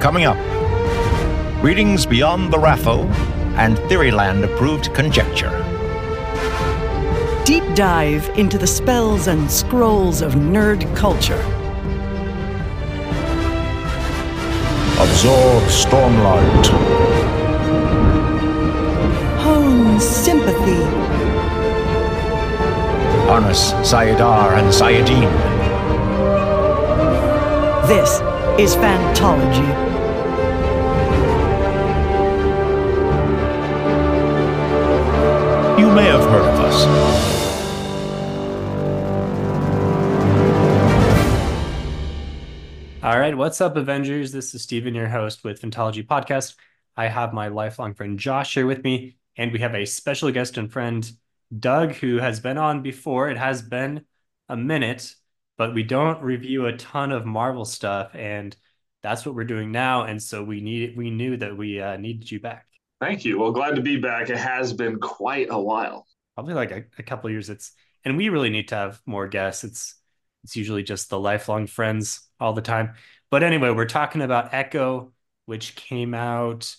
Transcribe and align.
Coming 0.00 0.26
up, 0.26 0.36
readings 1.62 2.06
beyond 2.06 2.52
the 2.52 2.56
Raffo 2.56 3.04
and 3.56 3.76
Theoryland 3.90 4.44
approved 4.44 4.94
conjecture. 4.94 5.50
Deep 7.44 7.64
dive 7.74 8.28
into 8.38 8.58
the 8.58 8.66
spells 8.66 9.26
and 9.26 9.50
scrolls 9.50 10.22
of 10.22 10.34
nerd 10.34 10.84
culture. 10.94 11.42
Absorb 15.00 15.64
Stormlight. 15.64 16.66
Hone 19.40 19.98
sympathy. 19.98 20.84
Harness 23.26 23.72
Saidar 23.82 24.58
and 24.58 24.68
Saidin. 24.68 25.28
This 27.88 28.20
is 28.60 28.76
Fantology. 28.76 29.87
You 35.88 35.94
may 35.94 36.04
have 36.04 36.20
heard 36.20 36.44
of 36.44 36.60
us. 36.60 36.84
All 43.02 43.18
right, 43.18 43.34
what's 43.34 43.62
up, 43.62 43.74
Avengers? 43.74 44.30
This 44.30 44.54
is 44.54 44.62
Steven, 44.62 44.94
your 44.94 45.08
host 45.08 45.44
with 45.44 45.62
Fantology 45.62 46.06
Podcast. 46.06 46.56
I 46.94 47.06
have 47.06 47.32
my 47.32 47.48
lifelong 47.48 47.94
friend 47.94 48.18
Josh 48.18 48.52
here 48.52 48.66
with 48.66 48.84
me, 48.84 49.16
and 49.38 49.50
we 49.50 49.60
have 49.60 49.74
a 49.74 49.86
special 49.86 50.30
guest 50.30 50.58
and 50.58 50.70
friend, 50.70 51.10
Doug, 51.58 51.94
who 51.94 52.18
has 52.18 52.38
been 52.38 52.58
on 52.58 52.82
before. 52.82 53.30
It 53.30 53.38
has 53.38 53.62
been 53.62 54.04
a 54.46 54.58
minute, 54.58 55.14
but 55.56 55.72
we 55.72 55.84
don't 55.84 56.22
review 56.22 56.66
a 56.66 56.76
ton 56.76 57.12
of 57.12 57.24
Marvel 57.24 57.64
stuff, 57.64 58.14
and 58.14 58.54
that's 59.02 59.24
what 59.24 59.34
we're 59.34 59.44
doing 59.44 59.72
now. 59.72 60.02
And 60.02 60.22
so 60.22 60.44
we 60.44 60.60
need 60.60 60.98
we 60.98 61.10
knew 61.10 61.38
that 61.38 61.56
we 61.56 61.80
uh, 61.80 61.96
needed 61.96 62.30
you 62.30 62.40
back. 62.40 62.67
Thank 63.00 63.24
you. 63.24 63.38
Well, 63.38 63.52
glad 63.52 63.76
to 63.76 63.82
be 63.82 63.96
back. 63.96 64.28
It 64.30 64.38
has 64.38 64.72
been 64.72 64.98
quite 64.98 65.48
a 65.50 65.60
while. 65.60 66.06
Probably 66.34 66.54
like 66.54 66.70
a, 66.70 66.84
a 66.98 67.02
couple 67.02 67.30
years. 67.30 67.50
It's 67.50 67.72
and 68.04 68.16
we 68.16 68.28
really 68.28 68.50
need 68.50 68.68
to 68.68 68.74
have 68.76 69.00
more 69.06 69.28
guests. 69.28 69.64
It's 69.64 69.94
it's 70.44 70.56
usually 70.56 70.82
just 70.82 71.10
the 71.10 71.18
lifelong 71.18 71.66
friends 71.66 72.28
all 72.40 72.52
the 72.52 72.62
time. 72.62 72.94
But 73.30 73.42
anyway, 73.42 73.70
we're 73.70 73.86
talking 73.86 74.22
about 74.22 74.54
Echo, 74.54 75.12
which 75.46 75.74
came 75.76 76.14
out 76.14 76.74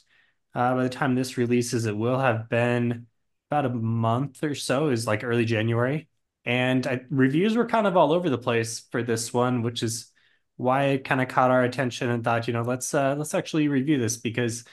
uh, 0.55 0.75
by 0.75 0.83
the 0.83 0.89
time 0.89 1.15
this 1.15 1.37
releases, 1.37 1.85
it 1.85 1.95
will 1.95 2.19
have 2.19 2.49
been 2.49 3.07
about 3.49 3.65
a 3.65 3.69
month 3.69 4.43
or 4.43 4.55
so, 4.55 4.89
is 4.89 5.07
like 5.07 5.23
early 5.23 5.45
January. 5.45 6.07
And 6.45 6.85
I, 6.87 7.01
reviews 7.09 7.55
were 7.55 7.67
kind 7.67 7.85
of 7.85 7.95
all 7.95 8.11
over 8.11 8.29
the 8.29 8.37
place 8.37 8.79
for 8.91 9.03
this 9.03 9.33
one, 9.33 9.61
which 9.61 9.83
is 9.83 10.11
why 10.57 10.85
it 10.85 11.03
kind 11.03 11.21
of 11.21 11.27
caught 11.27 11.51
our 11.51 11.63
attention 11.63 12.09
and 12.09 12.23
thought, 12.23 12.47
you 12.47 12.53
know, 12.53 12.63
let's 12.63 12.93
uh, 12.93 13.15
let's 13.17 13.33
actually 13.33 13.67
review 13.67 13.97
this 13.97 14.17
because 14.17 14.65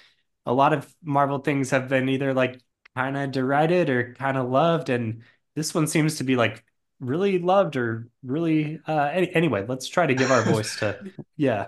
a 0.47 0.53
lot 0.53 0.73
of 0.73 0.95
Marvel 1.03 1.39
things 1.39 1.71
have 1.71 1.89
been 1.89 2.09
either 2.09 2.33
like 2.33 2.61
kind 2.95 3.17
of 3.17 3.33
derided 3.33 3.91
or 3.91 4.15
kind 4.15 4.39
of 4.39 4.49
loved, 4.49 4.89
and 4.89 5.23
this 5.55 5.75
one 5.75 5.87
seems 5.87 6.17
to 6.17 6.25
be 6.25 6.37
like 6.37 6.65
really 7.01 7.39
loved 7.39 7.77
or 7.77 8.09
really 8.23 8.81
uh 8.89 9.11
any, 9.13 9.35
anyway 9.35 9.63
let's 9.69 9.87
try 9.87 10.07
to 10.07 10.15
give 10.15 10.31
our 10.31 10.41
voice 10.41 10.77
to 10.77 10.99
yeah 11.37 11.67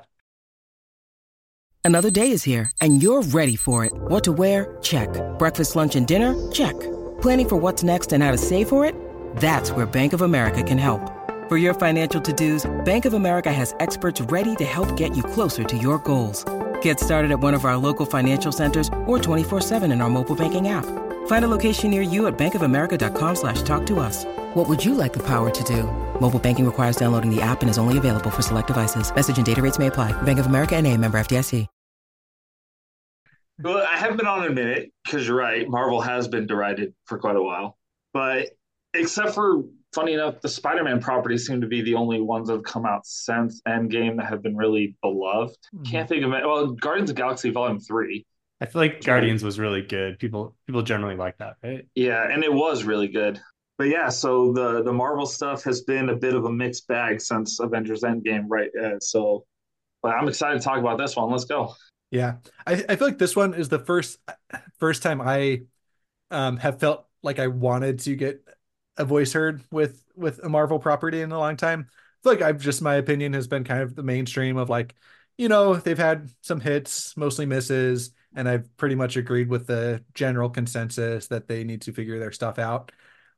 Another 1.84 2.10
day 2.10 2.32
is 2.32 2.42
here, 2.42 2.70
and 2.82 3.02
you're 3.02 3.22
ready 3.22 3.56
for 3.56 3.82
it. 3.86 3.92
What 3.94 4.22
to 4.24 4.32
wear? 4.32 4.76
Check. 4.82 5.08
Breakfast, 5.38 5.74
lunch, 5.74 5.96
and 5.96 6.06
dinner? 6.06 6.34
Check. 6.52 6.78
Planning 7.22 7.48
for 7.48 7.56
what's 7.56 7.82
next 7.82 8.12
and 8.12 8.22
how 8.22 8.30
to 8.30 8.36
save 8.36 8.68
for 8.68 8.84
it? 8.84 8.94
That's 9.36 9.72
where 9.72 9.86
Bank 9.86 10.12
of 10.12 10.20
America 10.20 10.62
can 10.62 10.76
help. 10.76 11.00
For 11.48 11.56
your 11.56 11.72
financial 11.72 12.20
to 12.20 12.32
dos, 12.34 12.70
Bank 12.84 13.06
of 13.06 13.14
America 13.14 13.50
has 13.50 13.74
experts 13.80 14.20
ready 14.20 14.54
to 14.56 14.66
help 14.66 14.98
get 14.98 15.16
you 15.16 15.22
closer 15.22 15.64
to 15.64 15.78
your 15.78 15.96
goals. 16.00 16.44
Get 16.82 17.00
started 17.00 17.30
at 17.30 17.40
one 17.40 17.54
of 17.54 17.64
our 17.64 17.78
local 17.78 18.04
financial 18.04 18.52
centers 18.52 18.88
or 19.06 19.18
24-7 19.18 19.90
in 19.90 20.02
our 20.02 20.10
mobile 20.10 20.36
banking 20.36 20.68
app. 20.68 20.84
Find 21.26 21.44
a 21.44 21.48
location 21.48 21.90
near 21.90 22.02
you 22.02 22.26
at 22.26 22.36
bankofamerica.com 22.36 23.36
slash 23.36 23.62
talk 23.62 23.86
to 23.86 24.00
us. 24.00 24.26
What 24.54 24.68
would 24.68 24.84
you 24.84 24.94
like 24.94 25.14
the 25.14 25.26
power 25.26 25.48
to 25.48 25.64
do? 25.64 25.84
Mobile 26.20 26.38
banking 26.38 26.66
requires 26.66 26.96
downloading 26.96 27.34
the 27.34 27.40
app 27.40 27.62
and 27.62 27.70
is 27.70 27.78
only 27.78 27.96
available 27.96 28.30
for 28.30 28.42
select 28.42 28.66
devices. 28.66 29.10
Message 29.14 29.38
and 29.38 29.46
data 29.46 29.62
rates 29.62 29.78
may 29.78 29.86
apply. 29.86 30.12
Bank 30.22 30.38
of 30.38 30.44
America 30.44 30.76
and 30.76 30.86
a 30.86 30.94
member 30.94 31.18
FDIC. 31.18 31.66
Well, 33.60 33.84
I 33.84 33.96
haven't 33.96 34.18
been 34.18 34.26
on 34.26 34.44
in 34.44 34.52
a 34.52 34.54
minute 34.54 34.92
because 35.04 35.26
you're 35.26 35.36
right. 35.36 35.68
Marvel 35.68 36.00
has 36.00 36.28
been 36.28 36.46
derided 36.46 36.94
for 37.06 37.18
quite 37.18 37.34
a 37.34 37.42
while. 37.42 37.76
But 38.14 38.50
except 38.94 39.34
for, 39.34 39.64
funny 39.92 40.14
enough, 40.14 40.40
the 40.40 40.48
Spider 40.48 40.84
Man 40.84 41.00
properties 41.00 41.46
seem 41.46 41.60
to 41.60 41.66
be 41.66 41.82
the 41.82 41.94
only 41.94 42.20
ones 42.20 42.48
that 42.48 42.54
have 42.54 42.64
come 42.64 42.86
out 42.86 43.06
since 43.06 43.60
Endgame 43.66 44.16
that 44.16 44.26
have 44.26 44.42
been 44.42 44.56
really 44.56 44.96
beloved. 45.02 45.56
Mm-hmm. 45.74 45.84
Can't 45.84 46.08
think 46.08 46.24
of 46.24 46.32
it. 46.32 46.46
Well, 46.46 46.68
Guardians 46.72 47.10
of 47.10 47.16
Galaxy 47.16 47.50
Volume 47.50 47.80
3. 47.80 48.26
i 48.60 48.66
feel 48.66 48.82
like 48.82 49.02
guardians 49.04 49.44
was 49.44 49.58
really 49.60 49.82
good 49.82 50.18
people 50.18 50.56
people 50.66 50.82
generally 50.82 51.14
like 51.14 51.38
that 51.38 51.54
right 51.62 51.86
Yeah, 51.94 52.28
and 52.30 52.42
it 52.42 52.52
was 52.52 52.84
really 52.84 53.08
good. 53.08 53.40
But 53.78 53.88
yeah, 53.88 54.08
so 54.08 54.52
the 54.52 54.82
the 54.82 54.92
Marvel 54.92 55.26
stuff 55.26 55.62
has 55.64 55.82
been 55.82 56.08
a 56.08 56.16
bit 56.16 56.34
of 56.34 56.44
a 56.44 56.50
mixed 56.50 56.88
bag 56.88 57.20
since 57.20 57.60
Avengers 57.60 58.02
Endgame, 58.02 58.46
right? 58.48 58.70
Uh, 58.74 58.98
so, 58.98 59.44
but 60.02 60.14
I'm 60.14 60.26
excited 60.26 60.58
to 60.58 60.64
talk 60.64 60.78
about 60.80 60.98
this 60.98 61.14
one. 61.14 61.30
Let's 61.30 61.44
go. 61.44 61.74
Yeah, 62.10 62.36
I, 62.66 62.84
I 62.88 62.96
feel 62.96 63.06
like 63.06 63.18
this 63.18 63.36
one 63.36 63.54
is 63.54 63.68
the 63.68 63.78
first 63.78 64.18
first 64.78 65.04
time 65.04 65.20
I 65.20 65.62
um, 66.32 66.56
have 66.56 66.80
felt 66.80 67.06
like 67.22 67.38
I 67.38 67.46
wanted 67.46 68.00
to 68.00 68.16
get 68.16 68.42
a 68.98 69.04
voice 69.04 69.32
heard 69.32 69.62
with 69.70 70.04
with 70.16 70.40
a 70.44 70.48
Marvel 70.48 70.78
property 70.78 71.22
in 71.22 71.32
a 71.32 71.38
long 71.38 71.56
time. 71.56 71.88
Like 72.24 72.42
I've 72.42 72.60
just 72.60 72.82
my 72.82 72.96
opinion 72.96 73.32
has 73.34 73.46
been 73.46 73.64
kind 73.64 73.82
of 73.82 73.94
the 73.94 74.02
mainstream 74.02 74.56
of 74.56 74.68
like, 74.68 74.94
you 75.38 75.48
know, 75.48 75.76
they've 75.76 75.98
had 75.98 76.30
some 76.42 76.60
hits, 76.60 77.16
mostly 77.16 77.46
misses, 77.46 78.10
and 78.34 78.48
I've 78.48 78.76
pretty 78.76 78.96
much 78.96 79.16
agreed 79.16 79.48
with 79.48 79.66
the 79.66 80.04
general 80.14 80.50
consensus 80.50 81.28
that 81.28 81.48
they 81.48 81.64
need 81.64 81.82
to 81.82 81.92
figure 81.92 82.18
their 82.18 82.32
stuff 82.32 82.58
out. 82.58 82.92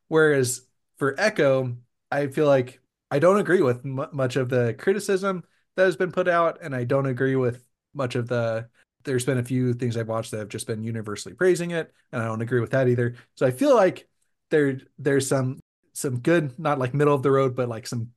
Whereas 0.08 0.62
for 0.98 1.14
Echo, 1.18 1.76
I 2.10 2.26
feel 2.28 2.46
like 2.46 2.80
I 3.10 3.18
don't 3.18 3.38
agree 3.38 3.62
with 3.62 3.84
m- 3.84 4.08
much 4.12 4.36
of 4.36 4.48
the 4.48 4.74
criticism 4.78 5.44
that 5.76 5.84
has 5.84 5.96
been 5.96 6.12
put 6.12 6.28
out, 6.28 6.58
and 6.62 6.74
I 6.74 6.84
don't 6.84 7.06
agree 7.06 7.36
with 7.36 7.64
much 7.94 8.14
of 8.16 8.28
the. 8.28 8.68
There's 9.04 9.24
been 9.24 9.38
a 9.38 9.44
few 9.44 9.72
things 9.72 9.96
I've 9.96 10.08
watched 10.08 10.30
that 10.32 10.40
have 10.40 10.48
just 10.48 10.66
been 10.66 10.84
universally 10.84 11.34
praising 11.34 11.70
it, 11.70 11.92
and 12.12 12.20
I 12.22 12.26
don't 12.26 12.42
agree 12.42 12.60
with 12.60 12.72
that 12.72 12.88
either. 12.88 13.14
So 13.34 13.46
I 13.46 13.50
feel 13.50 13.74
like 13.74 14.09
there 14.50 14.80
there's 14.98 15.28
some 15.28 15.60
some 15.92 16.20
good, 16.20 16.58
not 16.58 16.78
like 16.78 16.94
middle 16.94 17.14
of 17.14 17.22
the 17.22 17.30
road, 17.30 17.56
but 17.56 17.68
like 17.68 17.86
some 17.86 18.12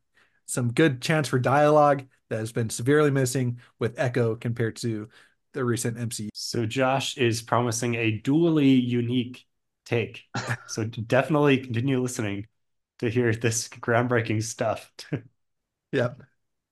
some 0.45 0.71
good 0.73 1.01
chance 1.01 1.27
for 1.27 1.39
dialogue 1.39 2.03
that 2.29 2.39
has 2.39 2.51
been 2.51 2.69
severely 2.69 3.11
missing 3.11 3.59
with 3.79 3.97
Echo 3.97 4.35
compared 4.35 4.75
to 4.77 5.09
the 5.53 5.63
recent 5.63 5.97
MCU. 5.97 6.29
so 6.33 6.66
josh 6.66 7.17
is 7.17 7.41
promising 7.41 7.95
a 7.95 8.19
dually 8.21 8.81
unique 8.85 9.45
take 9.85 10.23
so 10.67 10.83
definitely 10.83 11.57
continue 11.59 12.01
listening 12.01 12.47
to 13.00 13.09
hear 13.09 13.33
this 13.33 13.67
groundbreaking 13.69 14.41
stuff 14.44 14.91
Yep, 15.91 16.23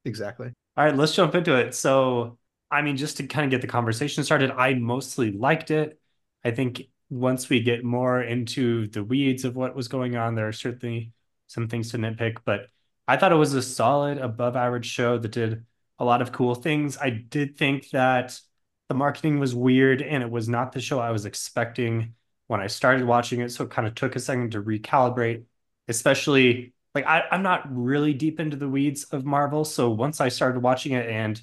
exactly. 0.06 0.54
All 0.78 0.86
right, 0.86 0.96
let's 0.96 1.14
jump 1.16 1.36
into 1.36 1.56
it. 1.58 1.76
So, 1.76 2.38
I 2.70 2.82
mean, 2.82 2.98
just 2.98 3.18
to 3.18 3.28
kind 3.28 3.46
of 3.46 3.52
get 3.52 3.62
the 3.62 3.68
conversation 3.68 4.24
started, 4.24 4.52
I 4.52 4.74
mostly 4.74 5.32
liked 5.32 5.72
it. 5.72 6.00
I 6.44 6.52
think 6.52 6.84
once 7.12 7.50
we 7.50 7.60
get 7.60 7.84
more 7.84 8.22
into 8.24 8.88
the 8.88 9.04
weeds 9.04 9.44
of 9.44 9.56
what 9.56 9.76
was 9.76 9.90
going 9.90 10.16
on, 10.16 10.34
there 10.34 10.48
are 10.48 10.54
certainly 10.54 11.12
some 11.48 11.68
things 11.68 11.92
to 11.92 11.98
nitpick, 11.98 12.38
but 12.46 12.68
I 13.08 13.18
thought 13.18 13.34
it 13.34 13.36
was 13.36 13.54
a 13.54 13.62
solid, 13.62 14.18
above 14.18 14.56
average 14.56 14.86
show 14.86 15.18
that 15.18 15.32
did 15.32 15.66
a 16.00 16.06
lot 16.06 16.22
of 16.22 16.32
cool 16.32 16.56
things. 16.56 16.98
I 16.98 17.10
did 17.10 17.58
think 17.58 17.90
that 17.90 18.40
the 18.88 18.96
marketing 18.96 19.40
was 19.40 19.54
weird 19.54 20.02
and 20.02 20.24
it 20.24 20.32
was 20.32 20.48
not 20.48 20.72
the 20.72 20.80
show 20.80 21.00
I 21.00 21.12
was 21.12 21.26
expecting 21.26 22.16
when 22.48 22.62
I 22.62 22.68
started 22.68 23.06
watching 23.06 23.42
it. 23.42 23.52
So 23.52 23.66
it 23.66 23.72
kind 23.72 23.88
of 23.88 23.96
took 23.96 24.16
a 24.16 24.20
second 24.20 24.54
to 24.54 24.64
recalibrate, 24.64 25.44
especially 25.90 26.74
like 26.96 27.06
I, 27.06 27.24
I'm 27.30 27.44
not 27.44 27.64
really 27.70 28.14
deep 28.14 28.40
into 28.40 28.56
the 28.56 28.70
weeds 28.70 29.04
of 29.06 29.26
Marvel. 29.26 29.66
So 29.66 29.90
once 29.90 30.22
I 30.22 30.30
started 30.30 30.62
watching 30.62 30.94
it 30.94 31.10
and 31.10 31.42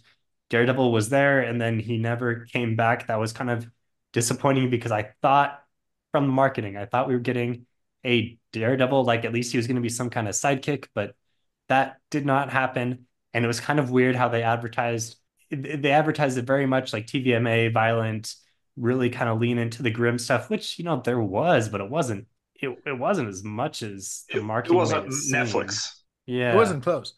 Daredevil 0.48 0.90
was 0.90 1.10
there 1.10 1.40
and 1.40 1.60
then 1.60 1.78
he 1.78 1.98
never 1.98 2.46
came 2.46 2.74
back, 2.74 3.08
that 3.08 3.20
was 3.20 3.34
kind 3.34 3.50
of 3.50 3.68
disappointing 4.12 4.70
because 4.70 4.92
I 4.92 5.12
thought 5.22 5.62
from 6.12 6.26
the 6.26 6.32
marketing, 6.32 6.76
I 6.76 6.86
thought 6.86 7.08
we 7.08 7.14
were 7.14 7.20
getting 7.20 7.66
a 8.04 8.38
Daredevil, 8.52 9.04
like 9.04 9.24
at 9.24 9.32
least 9.32 9.52
he 9.52 9.58
was 9.58 9.66
going 9.66 9.76
to 9.76 9.82
be 9.82 9.88
some 9.88 10.10
kind 10.10 10.28
of 10.28 10.34
sidekick, 10.34 10.86
but 10.94 11.14
that 11.68 11.98
did 12.10 12.24
not 12.24 12.50
happen. 12.50 13.06
And 13.34 13.44
it 13.44 13.48
was 13.48 13.60
kind 13.60 13.78
of 13.78 13.90
weird 13.90 14.16
how 14.16 14.28
they 14.28 14.42
advertised 14.42 15.16
they 15.50 15.92
advertised 15.92 16.36
it 16.36 16.44
very 16.44 16.66
much 16.66 16.92
like 16.92 17.06
TVMA, 17.06 17.72
violent, 17.72 18.34
really 18.76 19.08
kind 19.08 19.30
of 19.30 19.40
lean 19.40 19.56
into 19.58 19.82
the 19.82 19.90
grim 19.90 20.18
stuff, 20.18 20.50
which 20.50 20.78
you 20.78 20.84
know 20.84 21.00
there 21.00 21.20
was, 21.20 21.68
but 21.70 21.80
it 21.80 21.88
wasn't 21.88 22.26
it, 22.56 22.76
it 22.86 22.98
wasn't 22.98 23.28
as 23.28 23.42
much 23.42 23.82
as 23.82 24.24
the 24.32 24.38
It, 24.38 24.42
marketing 24.42 24.76
it 24.76 24.76
wasn't 24.76 25.06
it 25.06 25.12
seem. 25.12 25.34
Netflix. 25.34 25.90
Yeah. 26.26 26.52
It 26.52 26.56
wasn't 26.56 26.82
close. 26.82 27.14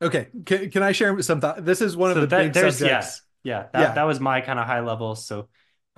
Okay, 0.00 0.28
can, 0.46 0.70
can 0.70 0.82
I 0.82 0.92
share 0.92 1.20
some 1.22 1.40
thought? 1.40 1.64
This 1.64 1.80
is 1.80 1.96
one 1.96 2.12
so 2.12 2.20
of 2.20 2.22
the 2.22 2.26
that, 2.28 2.36
big 2.38 2.52
there's 2.52 2.78
subjects. 2.78 3.22
yeah, 3.44 3.62
yeah, 3.62 3.68
that, 3.72 3.80
Yeah. 3.80 3.94
that 3.94 4.04
was 4.04 4.20
my 4.20 4.40
kind 4.40 4.58
of 4.58 4.66
high 4.66 4.80
level. 4.80 5.14
So 5.16 5.48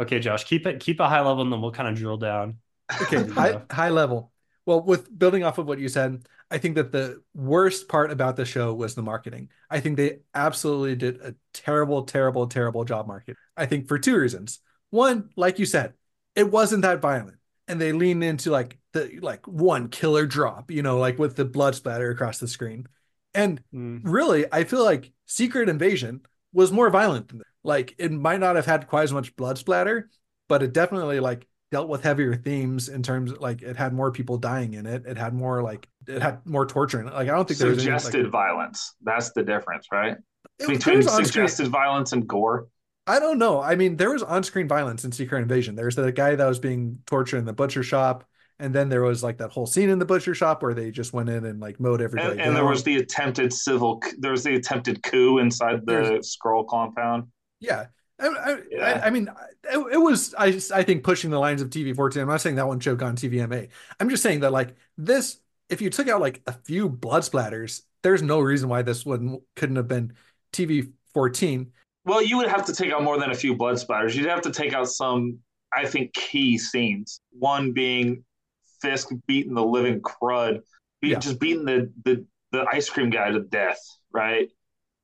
okay, 0.00 0.18
Josh, 0.18 0.44
keep 0.44 0.66
it 0.66 0.80
keep 0.80 1.00
a 1.00 1.08
high 1.08 1.20
level 1.20 1.42
and 1.42 1.52
then 1.52 1.60
we'll 1.60 1.72
kind 1.72 1.88
of 1.88 1.94
drill 1.94 2.16
down. 2.16 2.58
Okay, 3.00 3.24
high 3.32 3.62
high 3.70 3.90
level. 3.90 4.32
Well, 4.66 4.82
with 4.82 5.16
building 5.16 5.44
off 5.44 5.58
of 5.58 5.66
what 5.66 5.78
you 5.78 5.88
said, 5.88 6.26
I 6.50 6.58
think 6.58 6.74
that 6.76 6.92
the 6.92 7.22
worst 7.34 7.88
part 7.88 8.10
about 8.10 8.36
the 8.36 8.44
show 8.44 8.74
was 8.74 8.94
the 8.94 9.02
marketing. 9.02 9.50
I 9.70 9.80
think 9.80 9.96
they 9.96 10.18
absolutely 10.34 10.96
did 10.96 11.20
a 11.20 11.34
terrible, 11.52 12.04
terrible, 12.04 12.46
terrible 12.46 12.84
job 12.84 13.06
marketing. 13.06 13.36
I 13.56 13.66
think 13.66 13.88
for 13.88 13.98
two 13.98 14.18
reasons. 14.18 14.60
One, 14.90 15.30
like 15.36 15.58
you 15.60 15.66
said, 15.66 15.94
it 16.34 16.50
wasn't 16.50 16.82
that 16.82 17.00
violent. 17.00 17.36
And 17.68 17.80
they 17.80 17.92
leaned 17.92 18.24
into 18.24 18.50
like 18.50 18.78
the 18.92 19.18
like 19.22 19.46
one 19.46 19.88
killer 19.88 20.26
drop, 20.26 20.70
you 20.72 20.82
know, 20.82 20.98
like 20.98 21.18
with 21.18 21.36
the 21.36 21.44
blood 21.44 21.76
splatter 21.76 22.10
across 22.10 22.38
the 22.38 22.48
screen. 22.48 22.86
And 23.32 23.62
Mm. 23.72 24.00
really, 24.02 24.46
I 24.52 24.64
feel 24.64 24.84
like 24.84 25.12
Secret 25.26 25.68
Invasion 25.68 26.22
was 26.52 26.72
more 26.72 26.90
violent 26.90 27.28
than 27.28 27.38
that. 27.38 27.46
Like 27.64 27.94
it 27.98 28.10
might 28.12 28.40
not 28.40 28.56
have 28.56 28.66
had 28.66 28.86
quite 28.88 29.02
as 29.04 29.12
much 29.12 29.36
blood 29.36 29.58
splatter, 29.58 30.08
but 30.48 30.62
it 30.62 30.72
definitely 30.72 31.20
like 31.20 31.46
dealt 31.70 31.88
with 31.88 32.02
heavier 32.02 32.34
themes 32.34 32.88
in 32.88 33.02
terms 33.02 33.32
of 33.32 33.40
like 33.40 33.62
it 33.62 33.76
had 33.76 33.92
more 33.92 34.10
people 34.10 34.38
dying 34.38 34.74
in 34.74 34.86
it. 34.86 35.04
It 35.06 35.16
had 35.18 35.34
more 35.34 35.62
like 35.62 35.86
it 36.06 36.22
had 36.22 36.44
more 36.46 36.66
torture 36.66 37.00
in 37.00 37.06
it. 37.08 37.14
Like 37.14 37.28
I 37.28 37.32
don't 37.32 37.46
think 37.46 37.60
there 37.60 37.68
was 37.68 37.78
any, 37.78 37.98
Suggested 37.98 38.22
like, 38.24 38.32
violence. 38.32 38.94
That's 39.02 39.32
the 39.32 39.42
difference, 39.42 39.86
right? 39.92 40.16
it- 40.58 40.66
Between 40.68 41.02
suggested 41.02 41.68
violence 41.68 42.12
and 42.12 42.26
gore. 42.26 42.68
I 43.06 43.18
don't 43.18 43.38
know. 43.38 43.60
I 43.60 43.74
mean, 43.76 43.96
there 43.96 44.12
was 44.12 44.22
on-screen 44.22 44.68
violence 44.68 45.04
in 45.04 45.10
Secret 45.10 45.40
Invasion. 45.40 45.74
There's 45.74 45.96
the 45.96 46.12
guy 46.12 46.36
that 46.36 46.46
was 46.46 46.60
being 46.60 46.98
tortured 47.06 47.38
in 47.38 47.44
the 47.44 47.52
butcher 47.52 47.82
shop, 47.82 48.24
and 48.60 48.72
then 48.74 48.88
there 48.88 49.02
was 49.02 49.22
like 49.22 49.38
that 49.38 49.50
whole 49.50 49.66
scene 49.66 49.88
in 49.88 49.98
the 49.98 50.04
butcher 50.04 50.34
shop 50.34 50.62
where 50.62 50.74
they 50.74 50.90
just 50.92 51.12
went 51.12 51.28
in 51.28 51.44
and 51.44 51.60
like 51.60 51.80
mowed 51.80 52.02
everybody. 52.02 52.32
And, 52.32 52.40
and 52.40 52.56
there 52.56 52.66
was 52.66 52.84
the 52.84 52.96
attempted 52.98 53.52
civil. 53.52 54.00
There 54.18 54.30
was 54.30 54.44
the 54.44 54.54
attempted 54.54 55.02
coup 55.02 55.38
inside 55.38 55.80
the 55.86 55.92
There's- 55.92 56.36
Skrull 56.36 56.66
compound. 56.68 57.24
Yeah. 57.60 57.86
I, 58.18 58.26
I, 58.26 58.56
Yeah. 58.70 59.00
I, 59.02 59.06
I 59.06 59.10
mean, 59.10 59.28
it, 59.64 59.78
it 59.94 59.96
was 59.98 60.34
I 60.36 60.46
I 60.74 60.82
think 60.82 61.04
pushing 61.04 61.30
the 61.30 61.38
lines 61.38 61.62
of 61.62 61.70
TV 61.70 61.94
14. 61.94 62.22
I'm 62.22 62.28
not 62.28 62.40
saying 62.40 62.56
that 62.56 62.66
one 62.66 62.80
show 62.80 62.92
on 62.92 63.16
TVMA. 63.16 63.68
I'm 63.98 64.10
just 64.10 64.22
saying 64.22 64.40
that 64.40 64.52
like 64.52 64.76
this, 64.98 65.40
if 65.68 65.80
you 65.80 65.90
took 65.90 66.08
out 66.08 66.20
like 66.20 66.42
a 66.46 66.52
few 66.52 66.88
blood 66.88 67.22
splatters, 67.22 67.82
there's 68.02 68.22
no 68.22 68.40
reason 68.40 68.68
why 68.68 68.82
this 68.82 69.06
wouldn't 69.06 69.42
couldn't 69.56 69.76
have 69.76 69.88
been 69.88 70.12
TV 70.52 70.92
14. 71.14 71.72
Well, 72.04 72.22
you 72.22 72.36
would 72.38 72.48
have 72.48 72.64
to 72.66 72.72
take 72.74 72.92
out 72.92 73.02
more 73.02 73.18
than 73.18 73.30
a 73.30 73.34
few 73.34 73.54
blood 73.54 73.76
splatters. 73.76 74.14
You'd 74.14 74.26
have 74.26 74.40
to 74.42 74.50
take 74.50 74.72
out 74.72 74.88
some, 74.88 75.38
I 75.74 75.86
think, 75.86 76.14
key 76.14 76.56
scenes. 76.58 77.20
One 77.30 77.72
being 77.72 78.24
Fisk 78.80 79.10
beating 79.26 79.52
the 79.52 79.62
living 79.64 80.00
crud, 80.00 80.60
be, 81.02 81.08
Yeah. 81.08 81.18
just 81.18 81.38
beating 81.38 81.66
the, 81.66 81.92
the 82.04 82.24
the 82.52 82.64
ice 82.72 82.88
cream 82.88 83.10
guy 83.10 83.30
to 83.30 83.40
death. 83.40 83.78
Right? 84.12 84.48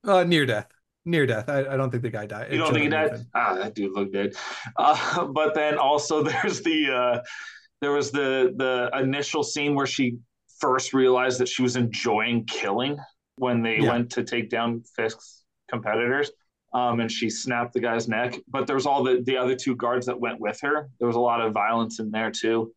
Uh, 0.04 0.24
near 0.24 0.46
death, 0.46 0.68
near 1.06 1.24
death. 1.26 1.48
I, 1.48 1.60
I 1.60 1.76
don't 1.76 1.90
think 1.90 2.02
the 2.02 2.10
guy 2.10 2.26
died. 2.26 2.52
You 2.52 2.58
don't 2.58 2.72
think 2.72 2.84
he 2.84 2.88
died? 2.90 3.24
Ah, 3.34 3.54
that 3.54 3.74
dude 3.74 3.92
looked 3.94 4.12
dead. 4.12 4.34
Uh, 4.76 5.24
but 5.32 5.54
then 5.54 5.78
also 5.78 6.22
there's 6.30 6.60
the 6.60 6.92
uh, 6.92 7.22
there 7.80 7.92
was 7.92 8.10
the 8.10 8.52
the 8.56 8.90
initial 8.98 9.42
scene 9.42 9.74
where 9.74 9.86
she 9.86 10.18
first 10.60 10.92
realized 10.92 11.38
that 11.40 11.48
she 11.48 11.62
was 11.62 11.76
enjoying 11.76 12.44
killing 12.46 12.98
when 13.36 13.62
they 13.62 13.78
Yeah. 13.78 13.90
went 13.90 14.10
to 14.10 14.24
take 14.24 14.50
down 14.50 14.82
Fisk's 14.96 15.44
competitors. 15.70 16.30
Um, 16.74 17.00
and 17.00 17.10
she 17.10 17.30
snapped 17.30 17.72
the 17.72 17.80
guy's 17.80 18.06
neck. 18.08 18.38
But 18.48 18.66
there 18.66 18.76
was 18.76 18.84
all 18.86 19.02
the 19.02 19.22
the 19.24 19.36
other 19.38 19.54
two 19.54 19.76
guards 19.76 20.04
that 20.06 20.18
went 20.18 20.40
with 20.40 20.58
her. 20.60 20.90
There 20.98 21.06
was 21.06 21.16
a 21.16 21.20
lot 21.20 21.40
of 21.40 21.54
violence 21.54 22.00
in 22.00 22.10
there 22.10 22.30
too. 22.30 22.74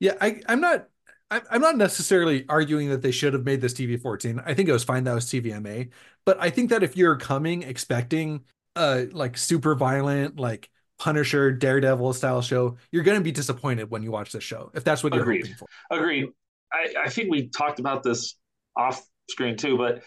Yeah, 0.00 0.14
I, 0.20 0.40
I'm 0.48 0.60
not. 0.60 0.88
I'm 1.30 1.60
not 1.60 1.76
necessarily 1.76 2.44
arguing 2.48 2.88
that 2.90 3.02
they 3.02 3.10
should 3.10 3.32
have 3.32 3.44
made 3.44 3.60
this 3.60 3.74
TV 3.74 4.00
14. 4.00 4.40
I 4.44 4.54
think 4.54 4.68
it 4.68 4.72
was 4.72 4.84
fine 4.84 5.04
that 5.04 5.14
was 5.14 5.26
TVMA, 5.26 5.90
but 6.24 6.40
I 6.40 6.50
think 6.50 6.70
that 6.70 6.82
if 6.82 6.96
you're 6.96 7.16
coming 7.16 7.62
expecting 7.62 8.44
uh 8.76 9.04
like 9.12 9.36
super 9.36 9.74
violent 9.74 10.38
like 10.38 10.70
Punisher 10.98 11.50
Daredevil 11.50 12.12
style 12.12 12.42
show, 12.42 12.76
you're 12.92 13.02
gonna 13.02 13.20
be 13.20 13.32
disappointed 13.32 13.90
when 13.90 14.02
you 14.02 14.12
watch 14.12 14.30
this 14.30 14.44
show 14.44 14.70
if 14.74 14.84
that's 14.84 15.02
what 15.02 15.14
you're 15.14 15.22
Agreed. 15.22 15.42
hoping 15.42 15.56
for. 15.56 15.66
Agreed. 15.90 16.28
I, 16.72 16.94
I 17.04 17.08
think 17.08 17.30
we 17.30 17.48
talked 17.48 17.80
about 17.80 18.02
this 18.02 18.36
off 18.76 19.04
screen 19.28 19.56
too, 19.56 19.76
but 19.76 20.02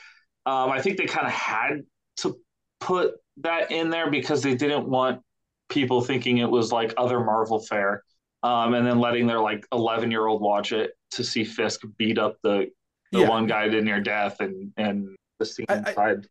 um, 0.46 0.72
I 0.72 0.82
think 0.82 0.98
they 0.98 1.06
kind 1.06 1.28
of 1.28 1.34
had 1.34 1.82
to 2.18 2.40
put 2.80 3.16
that 3.38 3.72
in 3.72 3.90
there 3.90 4.10
because 4.10 4.42
they 4.42 4.56
didn't 4.56 4.88
want 4.88 5.22
people 5.68 6.02
thinking 6.02 6.38
it 6.38 6.50
was 6.50 6.72
like 6.72 6.94
other 6.98 7.20
Marvel 7.20 7.60
fare, 7.60 8.04
um, 8.42 8.74
and 8.74 8.88
then 8.88 9.00
letting 9.00 9.28
their 9.28 9.42
like 9.42 9.66
eleven 9.74 10.12
year 10.12 10.26
old 10.26 10.42
watch 10.42 10.72
it 10.72 10.92
to 11.12 11.24
see 11.24 11.44
Fisk 11.44 11.82
beat 11.98 12.18
up 12.18 12.38
the 12.44 12.72
the 13.12 13.20
Yeah. 13.22 13.30
one 13.30 13.48
guy 13.48 13.68
to 13.68 13.82
near 13.82 14.00
death 14.00 14.40
and 14.40 14.72
and 14.78 15.16
the 15.40 15.46
scene 15.46 15.66
I- 15.70 15.74
I- 15.74 15.78
inside. 15.90 16.28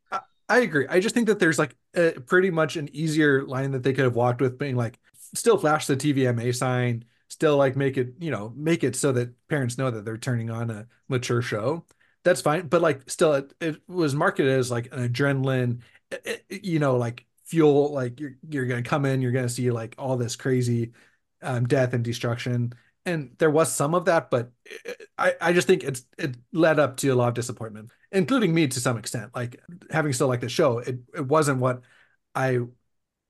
I 0.50 0.58
agree. 0.60 0.86
I 0.88 1.00
just 1.00 1.14
think 1.14 1.26
that 1.26 1.38
there's 1.38 1.58
like 1.58 1.76
a, 1.94 2.12
pretty 2.12 2.50
much 2.50 2.76
an 2.76 2.88
easier 2.94 3.44
line 3.44 3.72
that 3.72 3.82
they 3.82 3.92
could 3.92 4.04
have 4.04 4.14
walked 4.16 4.40
with, 4.40 4.56
being 4.58 4.76
like, 4.76 4.98
still 5.34 5.58
flash 5.58 5.86
the 5.86 5.94
TVMA 5.96 6.54
sign, 6.54 7.04
still 7.28 7.58
like 7.58 7.76
make 7.76 7.98
it, 7.98 8.14
you 8.19 8.30
know, 8.30 8.54
make 8.56 8.82
it 8.82 8.96
so 8.96 9.12
that 9.12 9.30
parents 9.48 9.76
know 9.76 9.90
that 9.90 10.06
they're 10.06 10.16
turning 10.16 10.48
on 10.50 10.70
a 10.70 10.86
mature 11.08 11.42
show. 11.42 11.84
That's 12.25 12.40
fine, 12.40 12.66
but 12.69 12.80
like, 12.80 13.10
still, 13.10 13.34
it, 13.34 13.52
it 13.60 13.82
was 13.88 14.14
marketed 14.14 14.50
as 14.58 14.70
like 14.70 14.88
an 14.90 15.06
adrenaline, 15.06 15.80
eh, 16.25 16.36
you 16.48 16.78
know, 16.78 16.96
like 16.96 17.26
fuel. 17.44 17.92
Like 17.92 18.19
you're 18.19 18.36
you're 18.48 18.66
gonna 18.66 18.82
come 18.82 19.04
in, 19.04 19.20
you're 19.20 19.32
gonna 19.32 19.48
see 19.50 19.70
like 19.70 19.96
all 19.98 20.16
this 20.16 20.34
crazy 20.34 20.92
um, 21.42 21.66
death 21.66 21.92
and 21.92 22.02
destruction, 22.04 22.72
and 23.06 23.30
there 23.38 23.50
was 23.50 23.72
some 23.72 23.94
of 23.94 24.04
that, 24.06 24.30
but 24.30 24.50
eh, 24.86 24.92
I 25.16 25.34
I 25.40 25.52
just 25.52 25.66
think 25.66 25.84
it's 25.84 26.04
it 26.18 26.36
led 26.52 26.78
up 26.78 26.96
to 26.98 27.08
a 27.08 27.14
lot 27.14 27.28
of 27.28 27.34
disappointment 27.34 27.90
including 28.10 28.54
me 28.54 28.66
to 28.66 28.80
some 28.80 28.96
extent. 28.96 29.30
Like 29.34 29.60
having 29.90 30.14
still 30.14 30.28
liked 30.28 30.40
the 30.40 30.48
show, 30.48 30.78
it, 30.78 30.98
it 31.14 31.26
wasn't 31.26 31.60
what 31.60 31.82
I 32.34 32.60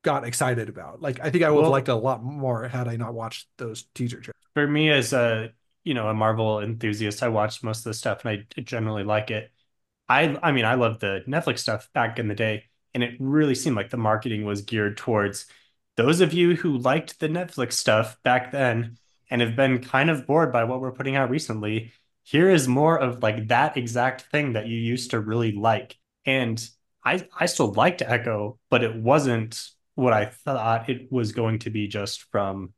got 0.03 0.25
excited 0.25 0.69
about. 0.69 1.03
Like 1.03 1.21
I 1.21 1.31
think 1.31 1.45
I 1.45 1.51
would 1.51 1.59
have 1.59 1.63
Well- 1.65 1.71
liked 1.73 1.89
it 1.89 1.93
a 1.93 1.97
lot 1.97 2.23
more 2.23 2.69
had 2.69 2.89
I 2.89 2.97
not 2.97 3.15
watched 3.15 3.49
those 3.59 3.85
teaser 3.95 4.21
trailers. 4.21 4.35
for 4.55 4.67
me 4.67 4.91
as 4.91 5.13
a 5.13 5.51
you 5.85 5.95
know 5.95 6.09
a 6.09 6.15
Marvel 6.15 6.61
enthusiast, 6.61 7.23
I 7.23 7.29
watched 7.29 7.65
most 7.65 7.79
of 7.81 7.85
the 7.85 7.95
stuff 7.95 8.25
and 8.25 8.47
I 8.57 8.61
generally 8.61 9.05
like 9.05 9.31
it. 9.31 9.51
I 10.09 10.39
I 10.43 10.53
mean 10.53 10.65
I 10.65 10.75
loved 10.75 11.01
the 11.01 11.23
Netflix 11.27 11.59
stuff 11.61 11.89
back 11.93 12.19
in 12.19 12.29
the 12.29 12.35
day, 12.35 12.65
and 12.95 13.03
it 13.03 13.17
really 13.21 13.55
seemed 13.55 13.77
like 13.77 13.91
the 13.91 13.97
marketing 13.97 14.45
was 14.45 14.63
geared 14.63 14.97
towards 14.97 15.47
those 15.97 16.21
of 16.21 16.33
you 16.33 16.55
who 16.55 16.79
liked 16.79 17.19
the 17.21 17.29
Netflix 17.29 17.73
stuff 17.75 18.17
back 18.23 18.53
then 18.53 18.97
and 19.31 19.41
have 19.41 19.57
been 19.57 19.83
kind 19.83 20.11
of 20.11 20.27
bored 20.27 20.53
by 20.53 20.65
what 20.65 20.81
we're 20.81 20.93
putting 20.93 21.17
out 21.17 21.31
recently. 21.31 21.93
Here 22.23 22.51
is 22.51 22.69
more 22.69 22.99
of 22.99 23.23
like 23.23 23.49
that 23.49 23.77
exact 23.77 24.23
thing 24.31 24.53
that 24.53 24.67
you 24.67 24.77
used 24.77 25.11
to 25.13 25.21
really 25.21 25.53
like. 25.53 25.97
And 26.27 26.63
I 27.05 27.27
I 27.39 27.47
still 27.47 27.73
liked 27.73 28.03
Echo, 28.03 28.59
but 28.71 28.83
it 28.85 28.95
wasn't 28.95 29.61
what 29.95 30.13
I 30.13 30.27
thought 30.27 30.89
it 30.89 31.11
was 31.11 31.33
going 31.33 31.61
to 31.61 31.71
be 31.71 31.89
just 31.89 32.23
from 32.31 32.73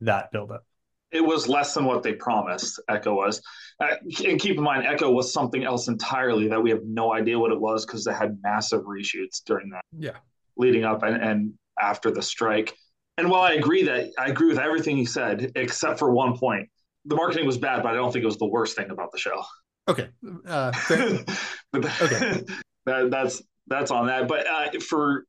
that 0.00 0.30
buildup. 0.32 0.64
It 1.12 1.24
was 1.24 1.48
less 1.48 1.72
than 1.72 1.84
what 1.84 2.02
they 2.02 2.14
promised. 2.14 2.80
Echo 2.88 3.14
was, 3.14 3.40
uh, 3.80 3.94
and 4.26 4.40
keep 4.40 4.58
in 4.58 4.62
mind, 4.62 4.86
Echo 4.86 5.10
was 5.10 5.32
something 5.32 5.64
else 5.64 5.88
entirely 5.88 6.48
that 6.48 6.60
we 6.62 6.70
have 6.70 6.82
no 6.84 7.14
idea 7.14 7.38
what 7.38 7.52
it 7.52 7.60
was 7.60 7.86
because 7.86 8.04
they 8.04 8.12
had 8.12 8.38
massive 8.42 8.82
reshoots 8.82 9.42
during 9.44 9.70
that. 9.70 9.84
Yeah. 9.96 10.16
leading 10.56 10.84
up 10.84 11.02
and, 11.02 11.22
and 11.22 11.54
after 11.80 12.10
the 12.10 12.22
strike. 12.22 12.74
And 13.18 13.30
while 13.30 13.42
I 13.42 13.52
agree 13.52 13.82
that 13.84 14.10
I 14.18 14.26
agree 14.26 14.48
with 14.48 14.58
everything 14.58 14.98
you 14.98 15.06
said, 15.06 15.52
except 15.56 15.98
for 15.98 16.10
one 16.12 16.36
point, 16.36 16.68
the 17.06 17.14
marketing 17.16 17.46
was 17.46 17.56
bad, 17.58 17.82
but 17.82 17.92
I 17.92 17.94
don't 17.94 18.12
think 18.12 18.22
it 18.22 18.26
was 18.26 18.38
the 18.38 18.46
worst 18.46 18.76
thing 18.76 18.90
about 18.90 19.12
the 19.12 19.18
show. 19.18 19.42
Okay. 19.88 20.08
Uh. 20.46 20.72
Okay. 21.74 22.42
that, 22.86 23.10
that's 23.10 23.42
that's 23.66 23.90
on 23.90 24.06
that. 24.06 24.28
But 24.28 24.46
uh, 24.46 24.80
for 24.80 25.24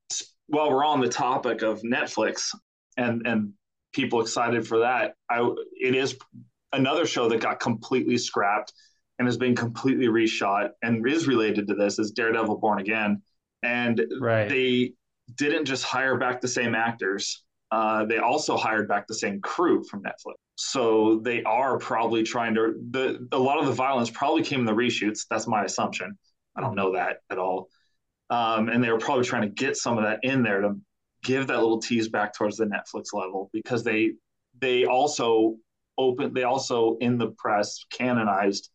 while 0.48 0.70
we're 0.72 0.86
on 0.86 1.01
the 1.01 1.10
topic 1.10 1.62
of 1.62 1.82
Netflix 1.82 2.56
and 2.96 3.25
and 3.27 3.53
people 3.94 4.22
excited 4.22 4.65
for 4.67 4.79
that, 4.79 5.15
I 5.29 5.50
it 5.79 5.96
is 5.96 6.17
another 6.74 7.06
show 7.06 7.27
that 7.29 7.41
got 7.41 7.60
completely 7.60 8.17
scrapped 8.17 8.72
and 9.20 9.27
has 9.27 9.38
been 9.38 9.56
completely 9.56 10.08
reshot 10.08 10.70
and 10.82 11.06
is 11.08 11.27
related 11.27 11.67
to 11.67 11.75
this 11.75 12.00
is 12.00 12.12
Daredevil 12.12 12.58
Born 12.60 12.79
Again. 12.79 13.22
And 13.63 14.06
Right. 14.22 14.48
they 14.48 14.94
didn't 15.36 15.65
just 15.65 15.84
hire 15.84 16.17
back 16.17 16.39
the 16.39 16.48
same 16.48 16.75
actors. 16.75 17.44
Uh, 17.70 18.06
they 18.06 18.18
also 18.18 18.56
hired 18.56 18.88
back 18.88 19.08
the 19.08 19.14
same 19.14 19.42
crew 19.42 19.84
from 19.84 20.02
Netflix. 20.02 20.36
So 20.56 21.20
they 21.24 21.44
are 21.44 21.78
probably 21.78 22.24
trying 22.24 22.56
to 22.56 22.74
the 22.92 23.28
a 23.32 23.38
lot 23.38 23.60
of 23.60 23.66
the 23.66 23.74
violence 23.74 24.10
probably 24.10 24.44
came 24.44 24.62
in 24.62 24.66
the 24.66 24.74
reshoots. 24.74 25.26
That's 25.30 25.48
my 25.48 25.66
assumption. 25.66 26.18
I 26.56 26.62
don't 26.62 26.76
know 26.76 26.94
that 26.94 27.18
at 27.30 27.38
all. 27.38 27.68
Um, 28.30 28.70
and 28.70 28.84
they 28.84 28.90
were 28.90 28.98
probably 28.98 29.26
trying 29.26 29.44
to 29.44 29.50
get 29.50 29.78
some 29.78 29.98
of 29.98 30.04
that 30.04 30.20
in 30.24 30.44
there 30.44 30.62
to 30.62 30.76
give 31.24 31.48
that 31.48 31.58
little 31.58 31.80
tease 31.80 32.10
back 32.10 32.34
towards 32.34 32.58
the 32.58 32.66
Netflix 32.66 33.14
level 33.14 33.50
because 33.52 33.84
they 33.84 34.14
they 34.60 34.86
also 34.86 35.58
open 35.98 36.34
they 36.34 36.44
also 36.44 36.98
in 37.02 37.18
the 37.18 37.28
press 37.38 37.86
canonized 37.92 38.70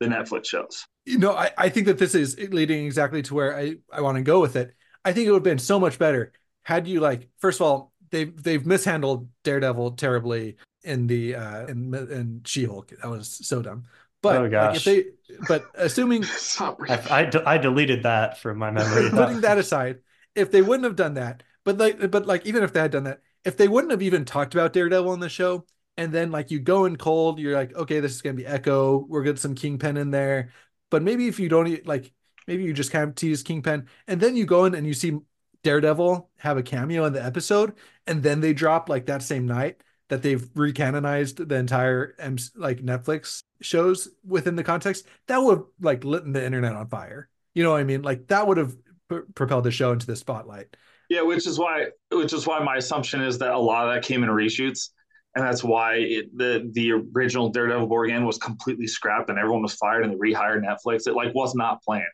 the 0.00 0.06
Netflix 0.06 0.46
shows. 0.46 0.84
you 1.04 1.18
know, 1.18 1.32
I, 1.32 1.50
I 1.56 1.68
think 1.68 1.86
that 1.86 1.98
this 1.98 2.14
is 2.14 2.38
leading 2.50 2.86
exactly 2.86 3.22
to 3.22 3.34
where 3.34 3.56
I, 3.56 3.76
I 3.92 4.00
want 4.00 4.16
to 4.16 4.22
go 4.22 4.40
with 4.40 4.56
it. 4.56 4.74
I 5.04 5.12
think 5.12 5.26
it 5.26 5.30
would 5.30 5.38
have 5.38 5.44
been 5.44 5.58
so 5.58 5.78
much 5.78 5.98
better 5.98 6.32
had 6.62 6.86
you 6.86 7.00
like 7.00 7.28
first 7.38 7.60
of 7.60 7.66
all, 7.66 7.91
they've 8.12 8.42
they've 8.42 8.64
mishandled 8.64 9.28
Daredevil 9.42 9.92
terribly 9.92 10.56
in 10.84 11.08
the 11.08 11.34
uh 11.34 11.66
in 11.66 11.92
in 11.94 12.42
She-Hulk. 12.44 12.92
That 13.02 13.08
was 13.10 13.28
so 13.46 13.62
dumb. 13.62 13.84
But 14.22 14.36
Oh, 14.36 14.42
like, 14.42 14.50
gosh. 14.52 14.76
if 14.76 14.84
they 14.84 15.04
but 15.48 15.64
assuming 15.74 16.24
I, 16.88 17.02
I, 17.10 17.24
de- 17.24 17.48
I 17.48 17.58
deleted 17.58 18.04
that 18.04 18.38
from 18.38 18.58
my 18.58 18.70
memory. 18.70 19.10
putting 19.10 19.40
that 19.40 19.58
aside, 19.58 19.98
if 20.34 20.50
they 20.50 20.62
wouldn't 20.62 20.84
have 20.84 20.96
done 20.96 21.14
that, 21.14 21.42
but 21.64 21.78
like, 21.78 22.10
but 22.10 22.26
like, 22.26 22.46
even 22.46 22.62
if 22.62 22.72
they 22.72 22.80
had 22.80 22.90
done 22.92 23.04
that, 23.04 23.20
if 23.44 23.56
they 23.56 23.68
wouldn't 23.68 23.90
have 23.90 24.02
even 24.02 24.24
talked 24.24 24.54
about 24.54 24.72
Daredevil 24.72 25.12
in 25.14 25.20
the 25.20 25.28
show, 25.28 25.64
and 25.96 26.12
then 26.12 26.30
like 26.30 26.50
you 26.50 26.60
go 26.60 26.84
in 26.84 26.96
cold, 26.96 27.38
you're 27.38 27.54
like, 27.54 27.74
okay, 27.74 28.00
this 28.00 28.12
is 28.12 28.22
gonna 28.22 28.34
be 28.34 28.46
Echo. 28.46 28.98
We're 29.08 29.22
getting 29.22 29.36
some 29.38 29.54
Kingpin 29.54 29.96
in 29.96 30.10
there, 30.10 30.52
but 30.90 31.02
maybe 31.02 31.28
if 31.28 31.40
you 31.40 31.48
don't 31.48 31.86
like, 31.86 32.12
maybe 32.46 32.64
you 32.64 32.72
just 32.72 32.90
kind 32.92 33.08
of 33.08 33.14
tease 33.14 33.42
Kingpin, 33.42 33.88
and 34.06 34.20
then 34.20 34.36
you 34.36 34.44
go 34.46 34.64
in 34.64 34.74
and 34.74 34.86
you 34.86 34.94
see 34.94 35.18
Daredevil 35.62 36.30
have 36.38 36.56
a 36.56 36.62
cameo 36.62 37.04
in 37.04 37.12
the 37.12 37.24
episode, 37.24 37.74
and 38.06 38.22
then 38.22 38.40
they 38.40 38.52
drop 38.52 38.88
like 38.88 39.06
that 39.06 39.22
same 39.22 39.46
night 39.46 39.82
that 40.08 40.22
they've 40.22 40.42
recanonized 40.54 41.48
the 41.48 41.54
entire 41.54 42.14
like 42.56 42.80
Netflix 42.82 43.44
shows 43.60 44.08
within 44.26 44.56
the 44.56 44.64
context. 44.64 45.06
That 45.28 45.38
would 45.38 45.58
have 45.58 45.66
like 45.80 46.04
lit 46.04 46.30
the 46.30 46.44
internet 46.44 46.74
on 46.74 46.88
fire. 46.88 47.28
You 47.54 47.62
know 47.62 47.70
what 47.70 47.80
I 47.80 47.84
mean? 47.84 48.02
Like 48.02 48.26
that 48.28 48.46
would 48.46 48.58
have 48.58 48.76
p- 49.08 49.20
propelled 49.34 49.64
the 49.64 49.70
show 49.70 49.92
into 49.92 50.06
the 50.06 50.16
spotlight. 50.16 50.76
Yeah, 51.08 51.22
which 51.22 51.46
is 51.46 51.58
why 51.58 51.86
which 52.10 52.32
is 52.32 52.46
why 52.46 52.58
my 52.62 52.76
assumption 52.76 53.22
is 53.22 53.38
that 53.38 53.52
a 53.52 53.58
lot 53.58 53.86
of 53.86 53.94
that 53.94 54.02
came 54.02 54.22
in 54.22 54.30
reshoots, 54.30 54.90
and 55.34 55.44
that's 55.44 55.62
why 55.62 55.94
it, 55.96 56.36
the 56.36 56.68
the 56.72 56.92
original 56.92 57.48
Daredevil 57.50 58.02
Again 58.02 58.24
was 58.24 58.38
completely 58.38 58.86
scrapped 58.86 59.30
and 59.30 59.38
everyone 59.38 59.62
was 59.62 59.74
fired 59.74 60.04
and 60.04 60.12
they 60.12 60.16
rehired 60.16 60.62
Netflix. 60.64 61.06
It 61.06 61.14
like 61.14 61.34
was 61.34 61.54
not 61.54 61.82
planned. 61.82 62.04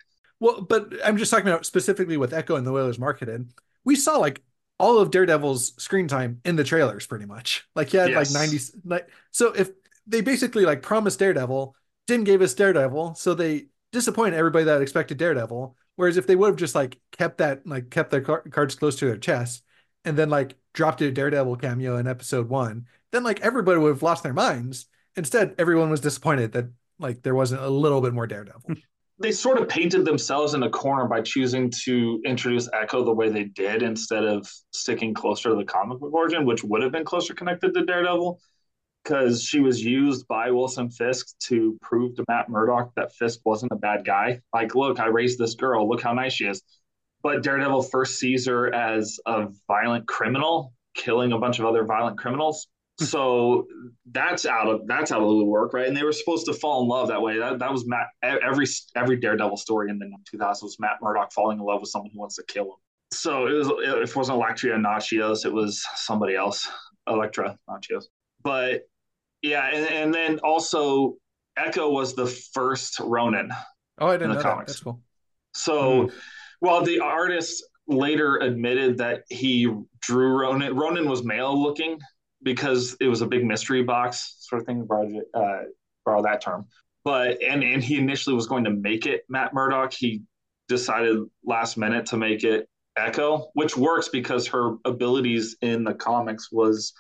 Well, 0.40 0.60
but 0.60 0.92
I'm 1.04 1.16
just 1.16 1.30
talking 1.30 1.48
about 1.48 1.66
specifically 1.66 2.16
with 2.16 2.32
Echo 2.32 2.56
and 2.56 2.66
the 2.66 2.72
way 2.72 2.82
it 2.82 2.86
was 2.86 2.98
marketed. 2.98 3.50
We 3.84 3.96
saw 3.96 4.18
like 4.18 4.42
all 4.78 4.98
of 4.98 5.10
Daredevil's 5.10 5.74
screen 5.82 6.08
time 6.08 6.40
in 6.44 6.56
the 6.56 6.64
trailers, 6.64 7.06
pretty 7.06 7.26
much. 7.26 7.66
Like 7.74 7.90
he 7.90 7.96
had 7.96 8.10
yes. 8.10 8.32
like 8.32 8.48
90. 8.48 8.64
Like 8.84 9.08
so, 9.30 9.52
if 9.52 9.70
they 10.06 10.20
basically 10.20 10.64
like 10.64 10.82
promised 10.82 11.18
Daredevil, 11.18 11.74
didn't 12.06 12.24
give 12.24 12.42
us 12.42 12.54
Daredevil, 12.54 13.14
so 13.14 13.34
they 13.34 13.66
disappoint 13.92 14.34
everybody 14.34 14.64
that 14.66 14.82
expected 14.82 15.18
Daredevil. 15.18 15.76
Whereas 15.96 16.16
if 16.16 16.26
they 16.26 16.36
would 16.36 16.48
have 16.48 16.56
just 16.56 16.74
like 16.74 16.98
kept 17.10 17.38
that 17.38 17.66
like 17.66 17.90
kept 17.90 18.10
their 18.10 18.20
car- 18.20 18.44
cards 18.50 18.76
close 18.76 18.96
to 18.96 19.06
their 19.06 19.18
chest 19.18 19.64
and 20.04 20.16
then 20.16 20.30
like 20.30 20.54
dropped 20.72 21.02
a 21.02 21.10
Daredevil 21.10 21.56
cameo 21.56 21.96
in 21.96 22.06
episode 22.06 22.48
one, 22.48 22.86
then 23.10 23.24
like 23.24 23.40
everybody 23.40 23.80
would 23.80 23.88
have 23.88 24.02
lost 24.02 24.22
their 24.22 24.32
minds. 24.32 24.86
Instead, 25.16 25.56
everyone 25.58 25.90
was 25.90 26.00
disappointed 26.00 26.52
that 26.52 26.70
like 27.00 27.22
there 27.22 27.34
wasn't 27.34 27.62
a 27.62 27.68
little 27.68 28.00
bit 28.00 28.14
more 28.14 28.26
Daredevil. 28.26 28.76
they 29.20 29.32
sort 29.32 29.58
of 29.58 29.68
painted 29.68 30.04
themselves 30.04 30.54
in 30.54 30.62
a 30.62 30.70
corner 30.70 31.06
by 31.06 31.20
choosing 31.20 31.70
to 31.84 32.20
introduce 32.24 32.68
Echo 32.72 33.04
the 33.04 33.12
way 33.12 33.28
they 33.28 33.44
did 33.44 33.82
instead 33.82 34.24
of 34.24 34.48
sticking 34.72 35.12
closer 35.12 35.50
to 35.50 35.56
the 35.56 35.64
comic 35.64 35.98
book 35.98 36.12
origin, 36.12 36.46
which 36.46 36.62
would 36.62 36.82
have 36.82 36.92
been 36.92 37.04
closer 37.04 37.34
connected 37.34 37.74
to 37.74 37.84
Daredevil, 37.84 38.40
because 39.02 39.42
she 39.42 39.60
was 39.60 39.82
used 39.82 40.26
by 40.28 40.50
Wilson 40.50 40.90
Fisk 40.90 41.36
to 41.40 41.76
prove 41.82 42.14
to 42.16 42.24
Matt 42.28 42.48
Murdock 42.48 42.92
that 42.94 43.12
Fisk 43.14 43.40
wasn't 43.44 43.72
a 43.72 43.76
bad 43.76 44.04
guy. 44.04 44.40
Like, 44.52 44.74
look, 44.74 45.00
I 45.00 45.06
raised 45.06 45.38
this 45.38 45.54
girl. 45.54 45.88
Look 45.88 46.02
how 46.02 46.12
nice 46.12 46.34
she 46.34 46.44
is. 46.44 46.62
But 47.22 47.42
Daredevil 47.42 47.82
first 47.84 48.18
sees 48.20 48.46
her 48.46 48.72
as 48.72 49.18
a 49.26 49.48
violent 49.66 50.06
criminal, 50.06 50.74
killing 50.94 51.32
a 51.32 51.38
bunch 51.38 51.58
of 51.58 51.64
other 51.64 51.84
violent 51.84 52.18
criminals 52.18 52.68
so 53.00 53.66
that's 54.10 54.46
out 54.46 54.68
of 54.68 54.86
that's 54.86 55.12
out 55.12 55.22
of 55.22 55.28
the 55.28 55.44
work, 55.44 55.72
right? 55.72 55.86
And 55.86 55.96
they 55.96 56.02
were 56.02 56.12
supposed 56.12 56.46
to 56.46 56.52
fall 56.52 56.82
in 56.82 56.88
love 56.88 57.08
that 57.08 57.22
way. 57.22 57.38
That, 57.38 57.58
that 57.58 57.72
was 57.72 57.86
Matt. 57.86 58.06
Every 58.22 58.66
every 58.96 59.16
Daredevil 59.16 59.56
story 59.56 59.90
in 59.90 59.98
the 59.98 60.10
2000s 60.34 60.62
was 60.62 60.76
Matt 60.80 60.96
Murdock 61.00 61.32
falling 61.32 61.58
in 61.58 61.64
love 61.64 61.80
with 61.80 61.90
someone 61.90 62.10
who 62.12 62.18
wants 62.18 62.36
to 62.36 62.44
kill 62.48 62.64
him. 62.64 62.76
So 63.12 63.46
it 63.46 63.52
was 63.52 63.68
it 63.68 64.16
wasn't 64.16 64.36
Elektra 64.36 64.76
Natchios, 64.78 65.44
it 65.46 65.52
was 65.52 65.84
somebody 65.94 66.34
else, 66.34 66.68
Elektra 67.08 67.56
Natchios. 67.68 68.04
But 68.42 68.82
yeah, 69.42 69.66
and, 69.72 69.86
and 69.86 70.14
then 70.14 70.38
also 70.40 71.16
Echo 71.56 71.90
was 71.90 72.14
the 72.14 72.26
first 72.26 73.00
Ronin. 73.00 73.50
Oh, 74.00 74.08
I 74.08 74.16
didn't 74.16 74.34
know 74.34 74.42
comics. 74.42 74.44
that. 74.44 74.66
That's 74.66 74.80
cool. 74.80 75.00
So, 75.54 76.04
mm. 76.04 76.12
well, 76.60 76.82
the 76.82 77.00
artist 77.00 77.64
later 77.88 78.36
admitted 78.36 78.98
that 78.98 79.22
he 79.28 79.72
drew 80.00 80.40
Ronin. 80.40 80.74
Ronin 80.76 81.08
was 81.08 81.24
male 81.24 81.60
looking, 81.60 81.98
because 82.42 82.96
it 83.00 83.08
was 83.08 83.22
a 83.22 83.26
big 83.26 83.44
mystery 83.44 83.82
box 83.82 84.36
sort 84.40 84.62
of 84.62 84.66
thing. 84.66 84.84
Borrow, 84.84 85.08
uh, 85.34 85.62
borrow 86.04 86.22
that 86.22 86.40
term. 86.40 86.66
But 87.04 87.42
and 87.42 87.62
and 87.62 87.82
he 87.82 87.98
initially 87.98 88.34
was 88.34 88.46
going 88.46 88.64
to 88.64 88.70
make 88.70 89.06
it 89.06 89.22
Matt 89.28 89.54
Murdock. 89.54 89.92
He 89.92 90.22
decided 90.68 91.18
last 91.44 91.76
minute 91.76 92.06
to 92.06 92.16
make 92.16 92.44
it 92.44 92.68
Echo, 92.96 93.48
which 93.54 93.76
works 93.76 94.08
because 94.08 94.46
her 94.48 94.76
abilities 94.84 95.56
in 95.62 95.84
the 95.84 95.94
comics 95.94 96.50
was 96.50 96.92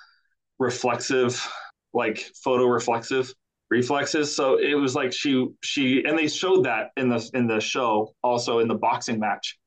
reflexive, 0.58 1.44
like 1.92 2.18
photo 2.42 2.66
reflexive 2.66 3.32
reflexes. 3.70 4.34
So 4.34 4.58
it 4.58 4.74
was 4.74 4.94
like 4.94 5.12
she 5.12 5.48
she 5.62 6.04
and 6.04 6.18
they 6.18 6.28
showed 6.28 6.64
that 6.64 6.90
in 6.96 7.08
the 7.08 7.30
in 7.34 7.46
the 7.46 7.60
show 7.60 8.14
also 8.22 8.60
in 8.60 8.68
the 8.68 8.74
boxing 8.74 9.18
match 9.18 9.58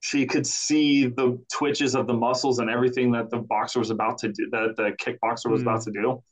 she 0.00 0.26
could 0.26 0.46
see 0.46 1.06
the 1.06 1.38
twitches 1.52 1.94
of 1.94 2.06
the 2.06 2.14
muscles 2.14 2.60
and 2.60 2.70
everything 2.70 3.12
that 3.12 3.30
the 3.30 3.38
boxer 3.38 3.78
was 3.78 3.90
about 3.90 4.18
to 4.18 4.28
do, 4.28 4.48
that 4.50 4.74
the 4.76 4.92
kickboxer 4.92 5.50
was 5.50 5.60
mm. 5.60 5.64
about 5.64 5.82
to 5.82 5.90
do. 5.90 6.22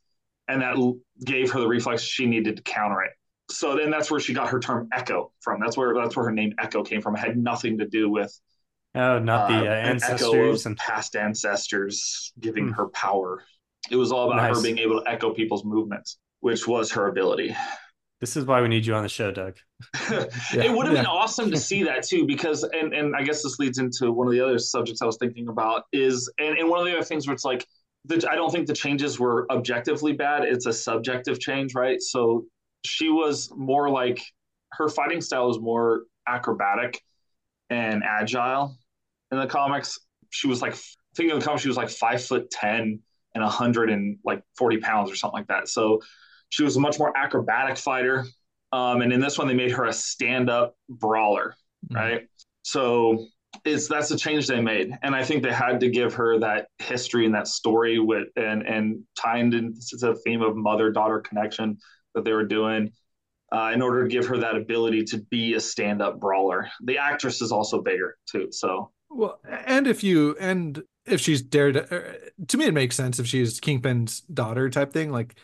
And 0.49 0.63
that 0.63 0.77
gave 1.25 1.51
her 1.51 1.61
the 1.61 1.67
reflex 1.67 2.03
she 2.03 2.27
needed 2.27 2.57
to 2.57 2.63
counter 2.63 3.03
it. 3.03 3.13
So 3.51 3.77
then 3.77 3.91
that's 3.91 4.11
where 4.11 4.21
she 4.21 4.33
got 4.33 4.49
her 4.49 4.61
term 4.61 4.89
echo 4.93 5.33
from. 5.41 5.61
That's 5.61 5.77
where 5.77 5.95
that's 5.95 6.17
where 6.17 6.27
her 6.27 6.33
name 6.33 6.55
echo 6.59 6.83
came 6.83 7.01
from. 7.01 7.17
It 7.17 7.21
had 7.21 7.37
nothing 7.37 7.79
to 7.79 7.87
do 7.87 8.09
with 8.09 8.33
oh, 8.95 9.19
not 9.19 9.49
the 9.49 9.55
uh, 9.57 9.63
uh 9.63 9.75
ancestors 9.75 10.67
and 10.67 10.77
past 10.77 11.17
ancestors 11.17 12.33
giving 12.39 12.69
mm. 12.69 12.77
her 12.77 12.89
power. 12.89 13.43
It 13.91 13.97
was 13.97 14.13
all 14.13 14.31
about 14.31 14.37
nice. 14.37 14.57
her 14.57 14.63
being 14.63 14.79
able 14.79 15.01
to 15.03 15.11
echo 15.11 15.33
people's 15.33 15.65
movements, 15.65 16.19
which 16.41 16.67
was 16.67 16.93
her 16.93 17.09
ability. 17.09 17.57
This 18.21 18.37
is 18.37 18.47
why 18.47 18.63
we 18.63 18.69
need 18.69 18.87
you 18.87 18.95
on 18.95 19.03
the 19.03 19.09
show, 19.11 19.31
Doug. 19.31 19.57
yeah. 20.11 20.25
It 20.55 20.73
would 20.75 20.87
have 20.87 20.95
yeah. 20.95 21.03
been 21.03 21.07
awesome 21.07 21.51
to 21.51 21.59
see 21.59 21.83
that 21.83 22.03
too, 22.03 22.27
because 22.27 22.63
and 22.63 22.95
and 22.95 23.15
I 23.15 23.23
guess 23.23 23.43
this 23.43 23.59
leads 23.59 23.79
into 23.79 24.11
one 24.11 24.27
of 24.27 24.33
the 24.33 24.41
other 24.41 24.59
subjects 24.59 25.03
I 25.03 25.07
was 25.07 25.19
thinking 25.19 25.49
about 25.49 25.85
is 25.93 26.33
and, 26.39 26.57
and 26.57 26.69
one 26.69 26.81
of 26.81 26.87
the 26.87 26.93
other 26.93 27.05
things 27.05 27.27
where 27.27 27.35
it's 27.35 27.45
like 27.45 27.67
the, 28.07 28.27
I 28.31 28.35
don't 28.37 28.51
think 28.51 28.67
the 28.67 28.75
changes 28.75 29.21
were 29.21 29.47
objectively 29.51 30.13
bad. 30.13 30.45
It's 30.45 30.67
a 30.67 30.73
subjective 30.73 31.41
change, 31.41 31.75
right? 31.75 32.01
So 32.01 32.47
she 32.85 33.11
was 33.11 33.51
more 33.55 33.91
like 33.91 34.23
her 34.73 34.89
fighting 34.89 35.21
style 35.21 35.49
was 35.49 35.61
more 35.61 36.05
acrobatic 36.27 37.03
and 37.69 38.03
agile 38.03 38.77
in 39.31 39.39
the 39.39 39.47
comics. 39.47 39.99
She 40.31 40.47
was 40.47 40.63
like 40.63 40.75
I 40.75 40.79
think 41.17 41.33
in 41.33 41.39
the 41.39 41.45
comics 41.45 41.63
she 41.63 41.69
was 41.69 41.77
like 41.77 41.91
five 41.91 42.25
foot 42.25 42.51
ten 42.51 43.01
and 43.35 43.45
a 43.45 43.49
hundred 43.49 43.91
and 43.91 44.19
like 44.25 44.43
forty 44.57 44.79
pounds 44.79 45.11
or 45.11 45.17
something 45.17 45.39
like 45.39 45.49
that. 45.49 45.69
So 45.69 46.01
she 46.51 46.63
was 46.63 46.77
a 46.77 46.81
much 46.81 46.99
more 46.99 47.17
acrobatic 47.17 47.77
fighter. 47.77 48.25
Um, 48.73 49.03
and 49.03 49.13
in 49.13 49.21
this 49.21 49.39
one, 49.39 49.47
they 49.47 49.55
made 49.55 49.73
her 49.73 49.85
a 49.85 49.93
stand 49.93 50.51
up 50.51 50.77
brawler, 50.89 51.55
mm-hmm. 51.87 51.97
right? 51.97 52.29
So 52.63 53.27
it's 53.65 53.89
that's 53.89 54.11
a 54.11 54.17
change 54.17 54.47
they 54.47 54.61
made, 54.61 54.91
and 55.03 55.15
I 55.15 55.25
think 55.25 55.43
they 55.43 55.53
had 55.53 55.81
to 55.81 55.89
give 55.89 56.15
her 56.15 56.39
that 56.41 56.69
history 56.79 57.25
and 57.27 57.35
that 57.35 57.49
story 57.49 57.99
with 57.99 58.29
and 58.37 58.63
and 58.67 59.03
tied 59.17 59.55
into 59.55 59.97
the 59.99 60.15
theme 60.25 60.43
of 60.43 60.57
mother 60.57 60.91
daughter 60.91 61.21
connection 61.21 61.79
that 62.15 62.25
they 62.25 62.33
were 62.33 62.45
doing. 62.45 62.93
Uh, 63.55 63.71
in 63.73 63.81
order 63.81 64.03
to 64.03 64.09
give 64.09 64.27
her 64.27 64.37
that 64.37 64.57
ability 64.57 65.05
to 65.05 65.19
be 65.31 65.55
a 65.55 65.61
stand-up 65.61 66.19
brawler, 66.19 66.69
the 66.83 66.99
actress 66.99 67.41
is 67.41 67.53
also 67.53 67.81
bigger 67.81 68.17
too. 68.29 68.49
So 68.51 68.91
well, 69.09 69.39
and 69.49 69.87
if 69.87 70.03
you 70.03 70.37
and 70.41 70.83
if 71.07 71.21
she's 71.21 71.43
dared, 71.43 71.77
uh, 71.77 72.01
to 72.49 72.57
me, 72.57 72.67
it 72.67 72.75
makes 72.75 72.97
sense 72.97 73.19
if 73.21 73.27
she's 73.27 73.61
Kingpin's 73.61 74.21
daughter 74.23 74.69
type 74.69 74.93
thing. 74.93 75.13
Like 75.13 75.39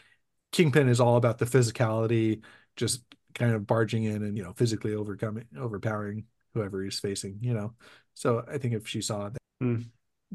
Kingpin 0.52 0.88
is 0.88 1.00
all 1.00 1.16
about 1.16 1.38
the 1.38 1.46
physicality, 1.46 2.42
just 2.76 3.02
kind 3.34 3.54
of 3.54 3.66
barging 3.66 4.04
in 4.04 4.22
and 4.22 4.36
you 4.36 4.44
know 4.44 4.52
physically 4.52 4.94
overcoming, 4.94 5.46
overpowering 5.58 6.24
whoever 6.54 6.82
he's 6.82 7.00
facing. 7.00 7.38
You 7.40 7.54
know, 7.54 7.74
so 8.14 8.44
I 8.50 8.58
think 8.58 8.74
if 8.74 8.86
she 8.86 9.00
saw 9.00 9.30
that, 9.30 9.38
mm. 9.62 9.84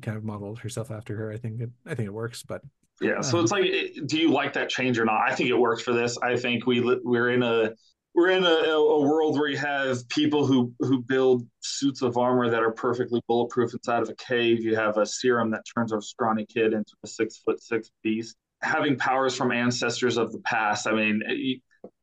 kind 0.02 0.18
of 0.18 0.24
modeled 0.24 0.60
herself 0.60 0.92
after 0.92 1.16
her, 1.16 1.32
I 1.32 1.38
think 1.38 1.62
it, 1.62 1.70
I 1.86 1.96
think 1.96 2.08
it 2.08 2.14
works. 2.14 2.44
But 2.44 2.62
yeah, 3.00 3.22
so 3.22 3.38
um, 3.38 3.44
it's 3.44 3.52
like, 3.52 3.66
do 4.08 4.18
you 4.18 4.32
like 4.32 4.54
that 4.54 4.70
change 4.70 4.98
or 4.98 5.06
not? 5.06 5.22
I 5.22 5.36
think 5.36 5.50
it 5.50 5.58
works 5.58 5.84
for 5.84 5.94
this. 5.94 6.18
I 6.18 6.36
think 6.36 6.66
we 6.66 6.82
we're 7.04 7.30
in 7.30 7.44
a 7.44 7.74
we're 8.16 8.32
in 8.32 8.44
a, 8.44 8.50
a, 8.50 9.02
world 9.02 9.38
where 9.38 9.48
you 9.48 9.58
have 9.58 10.10
people 10.10 10.48
who 10.48 10.74
who 10.80 11.04
build 11.04 11.48
suits 11.60 12.02
of 12.02 12.18
armor 12.18 12.50
that 12.50 12.64
are 12.64 12.72
perfectly 12.72 13.22
bulletproof 13.28 13.74
inside 13.74 14.02
of 14.02 14.10
a 14.10 14.16
cave. 14.16 14.64
You 14.64 14.76
have 14.76 14.98
a 14.98 15.06
serum 15.06 15.52
that 15.52 15.62
turns 15.76 15.94
a 15.94 16.02
scrawny 16.02 16.48
kid 16.48 16.74
into 16.74 16.94
a 17.04 17.08
six 17.08 17.38
foot 17.38 17.62
six 17.62 17.92
beast 18.02 18.36
having 18.62 18.98
powers 18.98 19.36
from 19.36 19.52
ancestors 19.52 20.18
of 20.18 20.32
the 20.32 20.40
past. 20.40 20.88
I 20.88 20.94
mean, 20.94 21.22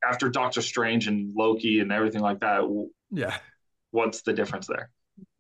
after 0.08 0.28
Doctor 0.28 0.62
Strange 0.62 1.08
and 1.08 1.34
Loki 1.34 1.80
and 1.80 1.92
everything 1.92 2.20
like 2.20 2.40
that, 2.40 2.62
yeah, 3.11 3.37
what's 3.90 4.23
the 4.23 4.32
difference 4.32 4.66
there? 4.66 4.90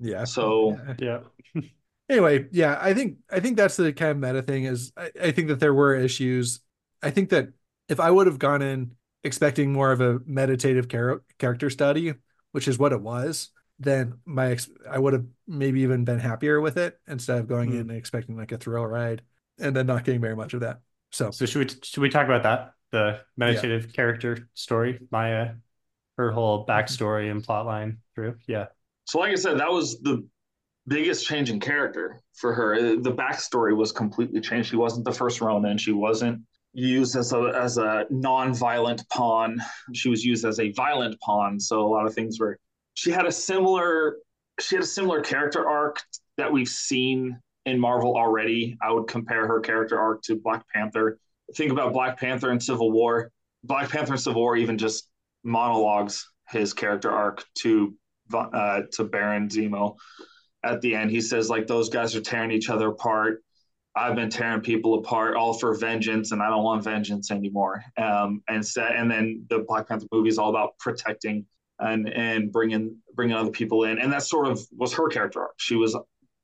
Yeah. 0.00 0.24
So 0.24 0.78
yeah. 0.98 1.20
anyway, 2.08 2.46
yeah, 2.52 2.78
I 2.80 2.94
think 2.94 3.18
I 3.30 3.40
think 3.40 3.56
that's 3.56 3.76
the 3.76 3.92
kind 3.92 4.12
of 4.12 4.18
meta 4.18 4.42
thing. 4.42 4.64
Is 4.64 4.92
I, 4.96 5.10
I 5.22 5.30
think 5.30 5.48
that 5.48 5.60
there 5.60 5.74
were 5.74 5.94
issues. 5.94 6.60
I 7.02 7.10
think 7.10 7.30
that 7.30 7.48
if 7.88 8.00
I 8.00 8.10
would 8.10 8.26
have 8.26 8.38
gone 8.38 8.62
in 8.62 8.92
expecting 9.24 9.72
more 9.72 9.92
of 9.92 10.00
a 10.00 10.20
meditative 10.26 10.88
char- 10.88 11.22
character 11.38 11.70
study, 11.70 12.14
which 12.52 12.68
is 12.68 12.78
what 12.78 12.92
it 12.92 13.00
was, 13.00 13.50
then 13.78 14.14
my 14.24 14.52
ex- 14.52 14.70
I 14.88 14.98
would 14.98 15.12
have 15.12 15.24
maybe 15.46 15.80
even 15.80 16.04
been 16.04 16.18
happier 16.18 16.60
with 16.60 16.76
it 16.76 16.98
instead 17.08 17.38
of 17.38 17.48
going 17.48 17.70
mm. 17.70 17.74
in 17.74 17.80
and 17.80 17.92
expecting 17.92 18.36
like 18.36 18.52
a 18.52 18.58
thrill 18.58 18.86
ride 18.86 19.22
and 19.58 19.74
then 19.74 19.86
not 19.86 20.04
getting 20.04 20.20
very 20.20 20.36
much 20.36 20.54
of 20.54 20.60
that. 20.60 20.80
So, 21.14 21.30
so 21.30 21.46
should 21.46 21.64
we 21.64 21.80
should 21.82 22.00
we 22.00 22.08
talk 22.08 22.24
about 22.24 22.42
that? 22.42 22.72
The 22.90 23.20
meditative 23.36 23.86
yeah. 23.86 23.92
character 23.92 24.48
story, 24.54 24.98
Maya, 25.12 25.52
her 26.18 26.32
whole 26.32 26.66
mm-hmm. 26.66 26.70
backstory 26.70 27.30
and 27.30 27.40
plotline 27.40 27.98
through. 28.14 28.36
Yeah. 28.48 28.66
So, 29.04 29.20
like 29.20 29.30
I 29.30 29.36
said, 29.36 29.60
that 29.60 29.70
was 29.70 30.00
the 30.00 30.26
biggest 30.88 31.24
change 31.24 31.50
in 31.50 31.60
character 31.60 32.20
for 32.34 32.52
her. 32.52 32.74
Uh, 32.74 32.80
the 33.00 33.12
backstory 33.12 33.76
was 33.76 33.92
completely 33.92 34.40
changed. 34.40 34.70
She 34.70 34.76
wasn't 34.76 35.04
the 35.04 35.12
first 35.12 35.40
Ronin. 35.40 35.78
She 35.78 35.92
wasn't 35.92 36.42
used 36.72 37.14
as 37.14 37.32
a 37.32 37.52
as 37.54 37.78
a 37.78 38.06
non-violent 38.10 39.08
pawn. 39.08 39.58
She 39.92 40.08
was 40.08 40.24
used 40.24 40.44
as 40.44 40.58
a 40.58 40.72
violent 40.72 41.20
pawn. 41.20 41.60
So 41.60 41.86
a 41.86 41.88
lot 41.88 42.06
of 42.06 42.14
things 42.14 42.40
were. 42.40 42.58
She 42.94 43.12
had 43.12 43.24
a 43.24 43.32
similar 43.32 44.16
she 44.58 44.74
had 44.74 44.82
a 44.82 44.86
similar 44.86 45.20
character 45.20 45.68
arc 45.68 46.02
that 46.38 46.52
we've 46.52 46.68
seen 46.68 47.38
in 47.66 47.78
Marvel 47.78 48.16
already. 48.16 48.76
I 48.82 48.92
would 48.92 49.08
compare 49.08 49.46
her 49.46 49.60
character 49.60 49.98
arc 49.98 50.22
to 50.22 50.36
Black 50.36 50.64
Panther. 50.72 51.18
Think 51.54 51.72
about 51.72 51.92
Black 51.92 52.18
Panther 52.18 52.50
and 52.50 52.62
Civil 52.62 52.90
War. 52.92 53.30
Black 53.64 53.88
Panther 53.88 54.12
and 54.12 54.22
Civil 54.22 54.42
War 54.42 54.56
even 54.56 54.78
just 54.78 55.08
monologues 55.42 56.30
his 56.50 56.72
character 56.72 57.10
arc 57.10 57.44
to 57.58 57.94
uh, 58.32 58.82
to 58.92 59.04
Baron 59.04 59.48
Zemo. 59.48 59.96
At 60.62 60.80
the 60.80 60.94
end, 60.94 61.10
he 61.10 61.20
says 61.20 61.50
like 61.50 61.66
those 61.66 61.88
guys 61.88 62.14
are 62.16 62.20
tearing 62.20 62.50
each 62.50 62.70
other 62.70 62.88
apart. 62.88 63.42
I've 63.96 64.16
been 64.16 64.30
tearing 64.30 64.60
people 64.60 64.94
apart, 64.94 65.36
all 65.36 65.54
for 65.54 65.74
vengeance, 65.76 66.32
and 66.32 66.42
I 66.42 66.48
don't 66.50 66.64
want 66.64 66.82
vengeance 66.82 67.30
anymore. 67.30 67.84
Um, 67.96 68.42
and 68.48 68.66
so, 68.66 68.82
and 68.82 69.08
then 69.08 69.44
the 69.48 69.60
Black 69.68 69.88
Panther 69.88 70.06
movie 70.10 70.30
is 70.30 70.38
all 70.38 70.50
about 70.50 70.76
protecting 70.78 71.46
and 71.78 72.08
and 72.08 72.50
bringing 72.50 72.96
bringing 73.14 73.36
other 73.36 73.50
people 73.50 73.84
in, 73.84 73.98
and 73.98 74.12
that 74.12 74.22
sort 74.22 74.48
of 74.48 74.60
was 74.76 74.92
her 74.94 75.08
character 75.08 75.42
arc. 75.42 75.54
She 75.58 75.76
was 75.76 75.96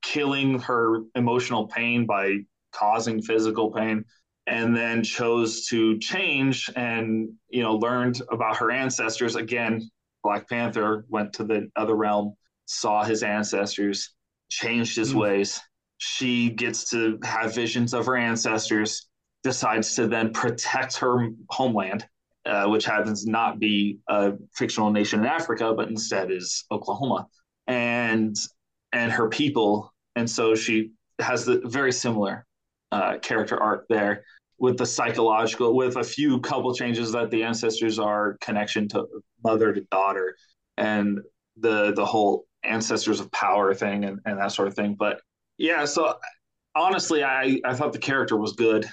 killing 0.02 0.58
her 0.60 1.02
emotional 1.14 1.66
pain 1.66 2.06
by 2.06 2.38
causing 2.72 3.20
physical 3.22 3.70
pain 3.70 4.04
and 4.46 4.76
then 4.76 5.02
chose 5.02 5.66
to 5.66 5.98
change 5.98 6.70
and 6.76 7.30
you 7.48 7.62
know 7.62 7.76
learned 7.76 8.20
about 8.30 8.56
her 8.56 8.70
ancestors. 8.70 9.36
Again 9.36 9.90
black 10.22 10.48
panther 10.48 11.04
went 11.08 11.32
to 11.32 11.44
the 11.44 11.70
other 11.76 11.94
realm 11.94 12.34
saw 12.66 13.02
his 13.02 13.22
ancestors 13.22 14.14
changed 14.48 14.96
his 14.96 15.12
mm. 15.12 15.20
ways. 15.20 15.60
She 15.98 16.50
gets 16.50 16.90
to 16.90 17.18
have 17.24 17.54
visions 17.54 17.94
of 17.94 18.06
her 18.06 18.16
ancestors 18.16 19.08
decides 19.42 19.94
to 19.96 20.06
then 20.06 20.32
protect 20.32 20.96
her 20.98 21.28
homeland 21.48 22.06
uh, 22.46 22.66
which 22.66 22.84
happens 22.84 23.26
not 23.26 23.58
be 23.58 23.98
a 24.08 24.32
fictional 24.54 24.90
nation 24.90 25.20
in 25.20 25.26
africa 25.26 25.72
but 25.74 25.88
instead 25.88 26.30
is 26.30 26.64
oklahoma. 26.70 27.26
And 27.66 28.36
and 28.92 29.12
her 29.12 29.28
people. 29.28 29.92
And 30.16 30.28
so 30.28 30.54
she 30.54 30.92
has 31.18 31.44
the 31.44 31.60
very 31.64 31.92
similar 31.92 32.46
uh, 32.92 33.18
character 33.18 33.60
arc 33.60 33.86
there 33.88 34.24
with 34.58 34.76
the 34.76 34.86
psychological, 34.86 35.74
with 35.74 35.96
a 35.96 36.04
few 36.04 36.40
couple 36.40 36.74
changes 36.74 37.12
that 37.12 37.30
the 37.30 37.42
ancestors 37.42 37.98
are 37.98 38.36
connection 38.40 38.88
to 38.88 39.06
mother 39.42 39.72
to 39.72 39.80
daughter 39.90 40.36
and 40.76 41.20
the 41.56 41.92
the 41.94 42.04
whole 42.04 42.46
ancestors 42.62 43.20
of 43.20 43.30
power 43.32 43.72
thing 43.74 44.04
and, 44.04 44.18
and 44.26 44.38
that 44.38 44.52
sort 44.52 44.68
of 44.68 44.74
thing. 44.74 44.94
But 44.98 45.20
yeah, 45.56 45.84
so 45.84 46.14
honestly, 46.74 47.24
I, 47.24 47.60
I 47.64 47.74
thought 47.74 47.92
the 47.92 47.98
character 47.98 48.36
was 48.36 48.52
good. 48.52 48.88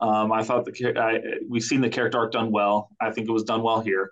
Um, 0.00 0.32
I 0.32 0.42
thought 0.42 0.64
the 0.64 0.94
I, 0.98 1.20
we've 1.48 1.62
seen 1.62 1.80
the 1.80 1.88
character 1.88 2.18
arc 2.18 2.32
done 2.32 2.50
well. 2.50 2.88
I 3.00 3.10
think 3.10 3.28
it 3.28 3.32
was 3.32 3.44
done 3.44 3.62
well 3.62 3.80
here. 3.80 4.10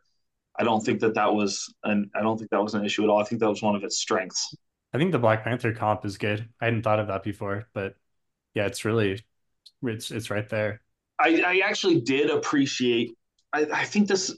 I 0.59 0.65
don't 0.65 0.85
think 0.85 1.01
that 1.01 1.15
that 1.15 1.35
was 1.35 1.73
an 1.85 2.11
I 2.15 2.21
don't 2.23 2.39
think 2.39 2.51
that 2.51 2.63
was 2.63 2.75
an 2.75 2.85
issue 2.85 3.05
at 3.05 3.11
all. 3.11 3.21
I 3.21 3.25
think 3.25 3.41
that 3.41 3.49
was 3.49 3.63
one 3.63 3.75
of 3.75 3.85
its 3.85 3.99
strengths. 3.99 4.55
I 4.93 4.99
think 4.99 5.13
the 5.13 5.19
Black 5.19 5.45
Panther 5.45 5.73
comp 5.73 6.05
is 6.05 6.19
good. 6.19 6.49
I 6.61 6.65
hadn't 6.67 6.83
thought 6.83 6.99
of 6.99 7.09
that 7.09 7.23
before, 7.23 7.69
but 7.73 7.95
yeah, 8.55 8.67
it's 8.67 8.85
really 8.85 9.23
it's 9.83 10.11
it's 10.11 10.31
right 10.31 10.49
there. 10.49 10.83
I, 11.19 11.43
I 11.43 11.59
actually 11.65 12.01
did 12.01 12.31
appreciate. 12.31 13.17
I, 13.53 13.67
I 13.73 13.85
think 13.85 14.09
this. 14.09 14.37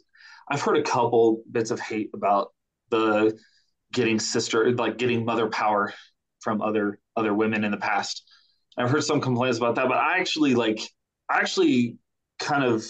I've 0.48 0.60
heard 0.60 0.76
a 0.76 0.82
couple 0.82 1.42
bits 1.50 1.70
of 1.70 1.80
hate 1.80 2.10
about 2.14 2.52
the 2.90 3.38
getting 3.92 4.18
sister 4.18 4.70
like 4.72 4.98
getting 4.98 5.24
mother 5.24 5.48
power 5.48 5.94
from 6.40 6.60
other 6.60 6.98
other 7.16 7.32
women 7.32 7.64
in 7.64 7.70
the 7.70 7.76
past. 7.78 8.28
I've 8.76 8.90
heard 8.90 9.04
some 9.04 9.20
complaints 9.20 9.58
about 9.58 9.76
that, 9.76 9.88
but 9.88 9.98
I 9.98 10.18
actually 10.18 10.54
like. 10.54 10.80
I 11.30 11.38
actually 11.38 11.96
kind 12.38 12.64
of 12.64 12.84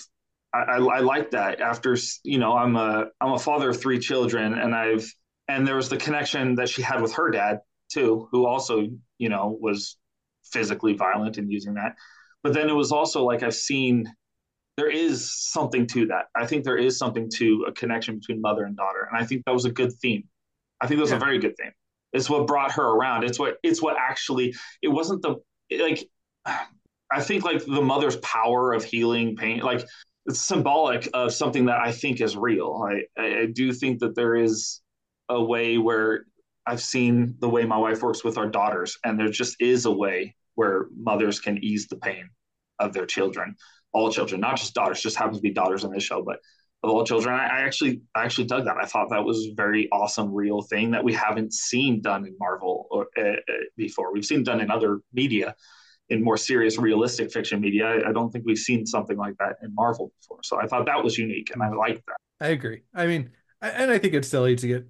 I, 0.52 0.58
I, 0.58 0.76
I 0.78 0.98
like 1.00 1.30
that. 1.30 1.60
After 1.60 1.96
you 2.24 2.38
know, 2.38 2.56
I'm 2.56 2.74
a 2.76 3.06
I'm 3.20 3.32
a 3.32 3.38
father 3.38 3.70
of 3.70 3.80
three 3.80 4.00
children, 4.00 4.54
and 4.54 4.74
I've 4.74 5.06
and 5.52 5.66
there 5.66 5.76
was 5.76 5.88
the 5.88 5.96
connection 5.96 6.54
that 6.54 6.68
she 6.68 6.82
had 6.82 7.02
with 7.02 7.12
her 7.14 7.30
dad 7.30 7.60
too, 7.90 8.28
who 8.32 8.46
also 8.46 8.88
you 9.18 9.28
know 9.28 9.56
was 9.60 9.96
physically 10.44 10.94
violent 10.94 11.36
and 11.38 11.50
using 11.50 11.74
that. 11.74 11.94
But 12.42 12.54
then 12.54 12.68
it 12.68 12.72
was 12.72 12.90
also 12.90 13.24
like 13.24 13.42
I've 13.42 13.54
seen 13.54 14.12
there 14.76 14.90
is 14.90 15.30
something 15.52 15.86
to 15.88 16.06
that. 16.06 16.26
I 16.34 16.46
think 16.46 16.64
there 16.64 16.78
is 16.78 16.98
something 16.98 17.28
to 17.36 17.66
a 17.68 17.72
connection 17.72 18.18
between 18.18 18.40
mother 18.40 18.64
and 18.64 18.76
daughter, 18.76 19.08
and 19.10 19.22
I 19.22 19.26
think 19.26 19.44
that 19.44 19.52
was 19.52 19.66
a 19.66 19.70
good 19.70 19.92
theme. 19.92 20.24
I 20.80 20.86
think 20.86 20.98
that 20.98 21.02
was 21.02 21.10
yeah. 21.10 21.18
a 21.18 21.20
very 21.20 21.38
good 21.38 21.54
theme. 21.60 21.72
It's 22.12 22.28
what 22.28 22.46
brought 22.46 22.72
her 22.72 22.86
around. 22.86 23.24
It's 23.24 23.38
what 23.38 23.56
it's 23.62 23.82
what 23.82 23.96
actually. 23.98 24.54
It 24.80 24.88
wasn't 24.88 25.22
the 25.22 25.36
like. 25.78 26.08
I 27.14 27.20
think 27.20 27.44
like 27.44 27.62
the 27.64 27.82
mother's 27.82 28.16
power 28.16 28.72
of 28.72 28.84
healing 28.84 29.36
pain, 29.36 29.60
like 29.60 29.84
it's 30.24 30.40
symbolic 30.40 31.08
of 31.12 31.34
something 31.34 31.66
that 31.66 31.78
I 31.78 31.92
think 31.92 32.22
is 32.22 32.36
real. 32.36 32.88
I 32.90 33.22
I 33.22 33.46
do 33.52 33.70
think 33.74 34.00
that 34.00 34.14
there 34.14 34.34
is 34.34 34.80
a 35.28 35.42
way 35.42 35.78
where 35.78 36.26
I've 36.66 36.82
seen 36.82 37.36
the 37.40 37.48
way 37.48 37.64
my 37.64 37.78
wife 37.78 38.02
works 38.02 38.22
with 38.24 38.38
our 38.38 38.48
daughters, 38.48 38.98
and 39.04 39.18
there 39.18 39.28
just 39.28 39.56
is 39.60 39.84
a 39.84 39.90
way 39.90 40.36
where 40.54 40.86
mothers 40.96 41.40
can 41.40 41.62
ease 41.62 41.88
the 41.88 41.96
pain 41.96 42.28
of 42.78 42.92
their 42.92 43.06
children, 43.06 43.56
all 43.92 44.12
children, 44.12 44.40
not 44.40 44.56
just 44.56 44.74
daughters. 44.74 45.00
Just 45.00 45.16
happens 45.16 45.38
to 45.38 45.42
be 45.42 45.52
daughters 45.52 45.84
in 45.84 45.90
this 45.90 46.02
show, 46.02 46.22
but 46.22 46.38
of 46.82 46.90
all 46.90 47.04
children. 47.04 47.34
I, 47.34 47.46
I 47.46 47.60
actually, 47.60 48.02
I 48.14 48.24
actually 48.24 48.46
dug 48.46 48.64
that. 48.64 48.76
I 48.76 48.86
thought 48.86 49.08
that 49.10 49.24
was 49.24 49.46
a 49.46 49.54
very 49.54 49.88
awesome, 49.92 50.32
real 50.32 50.62
thing 50.62 50.90
that 50.92 51.04
we 51.04 51.12
haven't 51.12 51.52
seen 51.52 52.00
done 52.00 52.26
in 52.26 52.34
Marvel 52.38 52.86
or, 52.90 53.06
uh, 53.16 53.22
uh, 53.22 53.36
before. 53.76 54.12
We've 54.12 54.24
seen 54.24 54.42
done 54.42 54.60
in 54.60 54.70
other 54.70 55.00
media, 55.12 55.54
in 56.08 56.22
more 56.22 56.36
serious, 56.36 56.78
realistic 56.78 57.32
fiction 57.32 57.60
media. 57.60 57.86
I, 57.86 58.10
I 58.10 58.12
don't 58.12 58.30
think 58.30 58.44
we've 58.44 58.58
seen 58.58 58.84
something 58.84 59.16
like 59.16 59.36
that 59.38 59.56
in 59.62 59.74
Marvel 59.74 60.12
before. 60.20 60.40
So 60.42 60.60
I 60.60 60.66
thought 60.66 60.86
that 60.86 61.02
was 61.02 61.16
unique, 61.16 61.50
and 61.52 61.62
I 61.62 61.70
liked 61.70 62.02
that. 62.06 62.16
I 62.40 62.48
agree. 62.48 62.82
I 62.94 63.06
mean, 63.06 63.30
and 63.60 63.90
I 63.90 63.98
think 63.98 64.14
it's 64.14 64.28
silly 64.28 64.56
to 64.56 64.66
get 64.66 64.86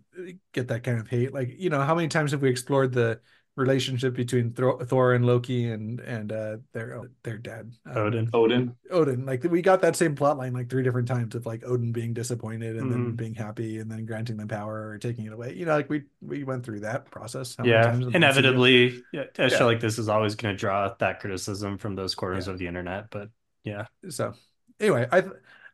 get 0.53 0.69
that 0.69 0.83
kind 0.83 0.99
of 0.99 1.09
hate. 1.09 1.33
Like, 1.33 1.55
you 1.59 1.71
know, 1.71 1.81
how 1.81 1.95
many 1.95 2.09
times 2.09 2.33
have 2.33 2.43
we 2.43 2.51
explored 2.51 2.93
the 2.93 3.21
relationship 3.55 4.15
between 4.15 4.51
Thor 4.53 5.13
and 5.13 5.27
Loki 5.27 5.71
and 5.71 6.01
and 6.01 6.33
uh 6.33 6.57
their 6.73 7.03
their 7.23 7.37
dad 7.37 7.71
um, 7.85 7.97
Odin. 7.97 8.31
Odin. 8.33 8.75
Odin. 8.91 9.27
Like 9.27 9.45
we 9.45 9.61
got 9.61 9.83
that 9.83 9.95
same 9.95 10.15
plot 10.15 10.39
line 10.39 10.55
like 10.55 10.71
three 10.71 10.83
different 10.83 11.07
times 11.07 11.35
of 11.35 11.45
like 11.45 11.63
Odin 11.65 11.93
being 11.93 12.15
disappointed 12.15 12.77
and 12.77 12.91
mm-hmm. 12.91 13.03
then 13.03 13.13
being 13.13 13.35
happy 13.35 13.79
and 13.79 13.91
then 13.91 14.07
granting 14.07 14.39
them 14.39 14.49
power 14.49 14.89
or 14.89 14.99
taking 14.99 15.27
it 15.27 15.33
away. 15.33 15.53
You 15.55 15.67
know, 15.67 15.73
like 15.73 15.91
we 15.91 16.05
we 16.23 16.45
went 16.45 16.65
through 16.65 16.81
that 16.81 17.11
process. 17.11 17.57
Yeah, 17.63 17.95
inevitably, 17.95 19.03
yeah, 19.13 19.25
a 19.39 19.51
feel 19.51 19.67
like 19.67 19.81
this 19.81 19.99
is 19.99 20.09
always 20.09 20.35
going 20.35 20.55
to 20.55 20.59
draw 20.59 20.95
that 20.99 21.21
criticism 21.21 21.77
from 21.77 21.95
those 21.95 22.15
corners 22.15 22.47
yeah. 22.47 22.53
of 22.55 22.59
the 22.59 22.67
internet. 22.67 23.11
But 23.11 23.29
yeah. 23.65 23.87
So 24.09 24.33
anyway, 24.81 25.07
I 25.13 25.25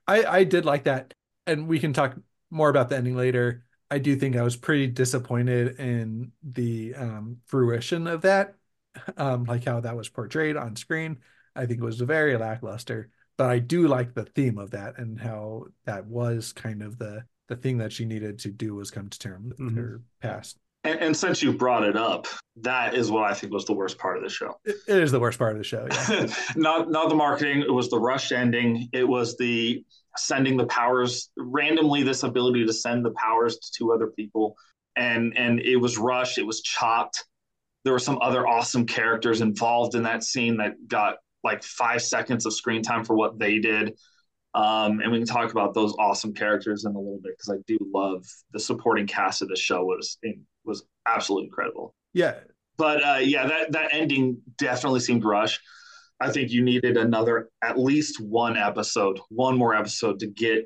I 0.09 0.25
I 0.25 0.45
did 0.45 0.65
like 0.65 0.85
that, 0.85 1.15
and 1.47 1.69
we 1.69 1.79
can 1.79 1.93
talk 1.93 2.17
more 2.51 2.71
about 2.71 2.89
the 2.89 2.97
ending 2.97 3.17
later. 3.17 3.65
I 3.91 3.99
do 3.99 4.17
think 4.17 4.37
I 4.37 4.43
was 4.43 4.57
pretty 4.57 4.87
disappointed 4.87 5.79
in 5.81 6.33
the 6.43 6.95
um, 6.95 7.39
fruition 7.47 8.07
of 8.07 8.23
that, 8.23 8.55
um, 9.17 9.45
like 9.45 9.65
how 9.65 9.81
that 9.81 9.97
was 9.97 10.09
portrayed 10.09 10.57
on 10.57 10.77
screen. 10.77 11.19
I 11.57 11.67
think 11.67 11.81
it 11.81 11.85
was 11.85 12.01
very 12.01 12.37
lackluster, 12.37 13.11
but 13.37 13.49
I 13.49 13.59
do 13.59 13.89
like 13.89 14.15
the 14.15 14.25
theme 14.25 14.59
of 14.59 14.73
that 14.73 14.99
and 14.99 15.19
how 15.19 15.67
that 15.87 16.07
was 16.07 16.53
kind 16.53 16.83
of 16.83 16.99
the 16.99 17.25
the 17.49 17.57
thing 17.57 17.79
that 17.79 17.93
she 17.93 18.05
needed 18.05 18.39
to 18.41 18.51
do 18.51 18.75
was 18.75 18.91
come 18.91 19.09
to 19.09 19.19
terms 19.19 19.55
with 19.59 19.69
mm-hmm. 19.69 19.79
her 19.79 20.03
past. 20.21 20.59
And, 20.85 21.01
and, 21.01 21.17
since 21.17 21.43
you 21.43 21.53
brought 21.53 21.83
it 21.83 21.97
up, 21.97 22.27
that 22.57 22.95
is 22.95 23.11
what 23.11 23.25
I 23.25 23.35
think 23.35 23.53
was 23.53 23.65
the 23.65 23.73
worst 23.73 23.99
part 23.99 24.17
of 24.17 24.23
the 24.23 24.29
show. 24.29 24.55
it, 24.65 24.77
it 24.87 25.03
is 25.03 25.11
the 25.11 25.19
worst 25.19 25.39
part 25.39 25.53
of 25.53 25.59
the 25.59 25.65
show. 25.65 25.89
Yeah. 25.91 26.27
not 26.57 26.91
not 26.91 27.09
the 27.09 27.15
marketing. 27.15 27.63
It 27.63 27.73
was 27.73 27.91
the 27.91 27.99
rushed 27.99 28.33
ending. 28.33 28.89
It 28.93 29.07
was 29.07 29.37
the 29.39 29.83
sending 30.17 30.57
the 30.57 30.67
powers 30.67 31.31
randomly. 31.37 32.03
This 32.03 32.23
ability 32.23 32.67
to 32.67 32.73
send 32.73 33.05
the 33.05 33.13
powers 33.13 33.59
to 33.59 33.73
two 33.77 33.93
other 33.93 34.09
people, 34.09 34.57
and 34.97 35.37
and 35.37 35.61
it 35.61 35.77
was 35.77 35.99
rushed. 35.99 36.39
It 36.39 36.47
was 36.47 36.63
chopped. 36.63 37.25
There 37.85 37.93
were 37.93 37.99
some 37.99 38.19
other 38.21 38.47
awesome 38.47 38.87
characters 38.87 39.41
involved 39.41 39.95
in 39.95 40.03
that 40.03 40.23
scene 40.23 40.57
that 40.59 40.75
got 40.89 41.17
like 41.45 41.63
five 41.63 42.03
seconds 42.03 42.45
of 42.47 42.53
screen 42.53 42.83
time 42.83 43.05
for 43.05 43.15
what 43.15 43.39
they 43.39 43.59
did. 43.59 43.97
Um, 44.55 45.01
and 45.01 45.13
we 45.13 45.19
can 45.19 45.27
talk 45.27 45.53
about 45.53 45.75
those 45.75 45.95
awesome 45.99 46.35
characters 46.35 46.85
in 46.85 46.95
a 46.95 46.99
little 46.99 47.21
bit 47.23 47.35
because 47.39 47.57
I 47.57 47.63
do 47.67 47.79
love 47.95 48.25
the 48.53 48.59
supporting 48.59 49.07
cast 49.07 49.43
of 49.43 49.49
the 49.49 49.57
show 49.57 49.85
was 49.85 50.19
was 50.65 50.85
absolutely 51.07 51.47
incredible. 51.47 51.95
Yeah. 52.13 52.35
But 52.77 53.05
uh, 53.05 53.19
yeah, 53.21 53.47
that 53.47 53.73
that 53.73 53.89
ending 53.93 54.39
definitely 54.57 55.01
seemed 55.01 55.25
rushed. 55.25 55.61
I 56.21 56.31
think 56.31 56.51
you 56.51 56.63
needed 56.63 56.97
another 56.97 57.49
at 57.63 57.79
least 57.79 58.21
one 58.21 58.57
episode, 58.57 59.21
one 59.29 59.57
more 59.57 59.75
episode 59.75 60.19
to 60.21 60.27
get 60.27 60.65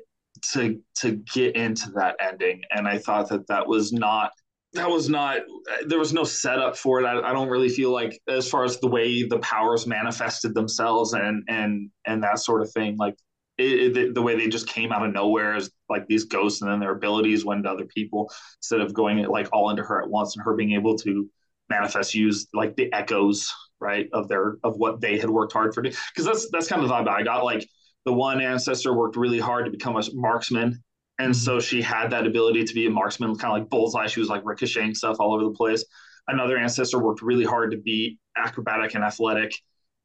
to 0.53 0.79
to 0.97 1.11
get 1.33 1.55
into 1.55 1.91
that 1.91 2.15
ending. 2.19 2.61
And 2.71 2.87
I 2.87 2.97
thought 2.97 3.29
that 3.29 3.47
that 3.47 3.67
was 3.67 3.93
not 3.93 4.31
that 4.73 4.89
was 4.89 5.07
not 5.09 5.41
there 5.85 5.99
was 5.99 6.13
no 6.13 6.23
setup 6.23 6.75
for 6.75 6.99
it. 6.99 7.05
I, 7.05 7.19
I 7.19 7.33
don't 7.33 7.49
really 7.49 7.69
feel 7.69 7.91
like 7.91 8.19
as 8.27 8.49
far 8.49 8.63
as 8.63 8.79
the 8.79 8.87
way 8.87 9.23
the 9.23 9.39
powers 9.39 9.85
manifested 9.85 10.55
themselves 10.55 11.13
and 11.13 11.43
and 11.47 11.89
and 12.05 12.23
that 12.23 12.39
sort 12.39 12.61
of 12.61 12.71
thing. 12.71 12.97
Like 12.97 13.15
it, 13.59 13.95
it, 13.95 14.15
the 14.15 14.21
way 14.21 14.35
they 14.35 14.47
just 14.47 14.67
came 14.67 14.91
out 14.91 15.05
of 15.05 15.13
nowhere 15.13 15.53
as 15.53 15.69
like 15.89 16.07
these 16.07 16.23
ghosts 16.23 16.61
and 16.61 16.71
then 16.71 16.79
their 16.79 16.93
abilities 16.93 17.45
went 17.45 17.63
to 17.63 17.69
other 17.69 17.85
people 17.85 18.31
instead 18.57 18.81
of 18.81 18.93
going 18.93 19.23
like 19.27 19.47
all 19.53 19.69
into 19.69 19.83
her 19.83 20.01
at 20.01 20.09
once 20.09 20.35
and 20.35 20.43
her 20.43 20.55
being 20.55 20.71
able 20.71 20.97
to 20.97 21.29
manifest 21.69 22.15
use 22.15 22.47
like 22.53 22.75
the 22.75 22.91
echoes 22.93 23.51
right 23.83 24.09
of 24.13 24.27
their 24.27 24.55
of 24.63 24.77
what 24.77 25.01
they 25.01 25.17
had 25.17 25.29
worked 25.29 25.53
hard 25.53 25.73
for 25.73 25.83
because 25.83 26.25
that's 26.25 26.49
that's 26.51 26.67
kind 26.67 26.81
of 26.81 26.87
the 26.87 26.93
vibe 26.93 27.07
i 27.07 27.21
got 27.21 27.43
like 27.43 27.67
the 28.05 28.13
one 28.13 28.41
ancestor 28.41 28.93
worked 28.93 29.15
really 29.15 29.39
hard 29.39 29.65
to 29.65 29.71
become 29.71 29.95
a 29.95 30.03
marksman. 30.13 30.83
And 31.19 31.33
mm-hmm. 31.33 31.39
so 31.39 31.59
she 31.59 31.81
had 31.81 32.09
that 32.09 32.27
ability 32.27 32.63
to 32.65 32.73
be 32.73 32.85
a 32.85 32.89
marksman, 32.89 33.35
kind 33.35 33.53
of 33.53 33.59
like 33.59 33.69
bullseye. 33.69 34.07
She 34.07 34.19
was 34.19 34.29
like 34.29 34.43
ricocheting 34.45 34.95
stuff 34.95 35.17
all 35.19 35.33
over 35.33 35.43
the 35.43 35.51
place. 35.51 35.85
Another 36.27 36.57
ancestor 36.57 36.99
worked 36.99 37.21
really 37.21 37.45
hard 37.45 37.71
to 37.71 37.77
be 37.77 38.17
acrobatic 38.37 38.95
and 38.95 39.03
athletic. 39.03 39.53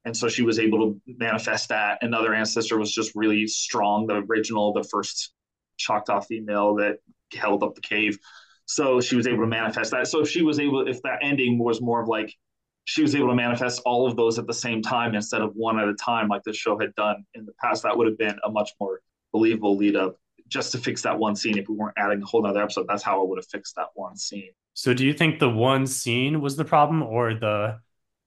And 0.04 0.16
so 0.16 0.28
she 0.28 0.42
was 0.42 0.58
able 0.58 0.78
to 0.78 1.00
manifest 1.06 1.68
that. 1.70 1.98
Another 2.02 2.34
ancestor 2.34 2.78
was 2.78 2.92
just 2.92 3.12
really 3.14 3.46
strong, 3.46 4.06
the 4.06 4.24
original, 4.28 4.72
the 4.72 4.84
first 4.84 5.32
Choctaw 5.76 6.20
female 6.20 6.74
that 6.76 6.98
held 7.32 7.62
up 7.62 7.74
the 7.74 7.80
cave. 7.80 8.18
So 8.66 9.00
she 9.00 9.16
was 9.16 9.26
able 9.26 9.40
to 9.40 9.46
manifest 9.46 9.90
that. 9.92 10.06
So 10.08 10.20
if 10.20 10.28
she 10.28 10.42
was 10.42 10.60
able, 10.60 10.86
if 10.86 11.02
that 11.02 11.18
ending 11.22 11.58
was 11.58 11.80
more 11.80 12.02
of 12.02 12.08
like 12.08 12.34
she 12.88 13.02
was 13.02 13.14
able 13.14 13.28
to 13.28 13.34
manifest 13.34 13.82
all 13.84 14.08
of 14.08 14.16
those 14.16 14.38
at 14.38 14.46
the 14.46 14.54
same 14.54 14.80
time 14.80 15.14
instead 15.14 15.42
of 15.42 15.54
one 15.54 15.78
at 15.78 15.86
a 15.86 15.94
time, 15.94 16.26
like 16.26 16.42
the 16.42 16.54
show 16.54 16.78
had 16.78 16.94
done 16.94 17.22
in 17.34 17.44
the 17.44 17.52
past, 17.60 17.82
that 17.82 17.94
would 17.94 18.06
have 18.06 18.16
been 18.16 18.38
a 18.46 18.50
much 18.50 18.70
more 18.80 19.02
believable 19.30 19.76
lead 19.76 19.94
up 19.94 20.16
just 20.48 20.72
to 20.72 20.78
fix 20.78 21.02
that 21.02 21.18
one 21.18 21.36
scene. 21.36 21.58
If 21.58 21.68
we 21.68 21.74
weren't 21.74 21.98
adding 21.98 22.22
a 22.22 22.24
whole 22.24 22.46
other 22.46 22.62
episode, 22.62 22.86
that's 22.88 23.02
how 23.02 23.20
I 23.20 23.28
would 23.28 23.36
have 23.36 23.46
fixed 23.46 23.76
that 23.76 23.88
one 23.94 24.16
scene. 24.16 24.52
So 24.72 24.94
do 24.94 25.04
you 25.04 25.12
think 25.12 25.38
the 25.38 25.50
one 25.50 25.86
scene 25.86 26.40
was 26.40 26.56
the 26.56 26.64
problem 26.64 27.02
or 27.02 27.34
the 27.34 27.78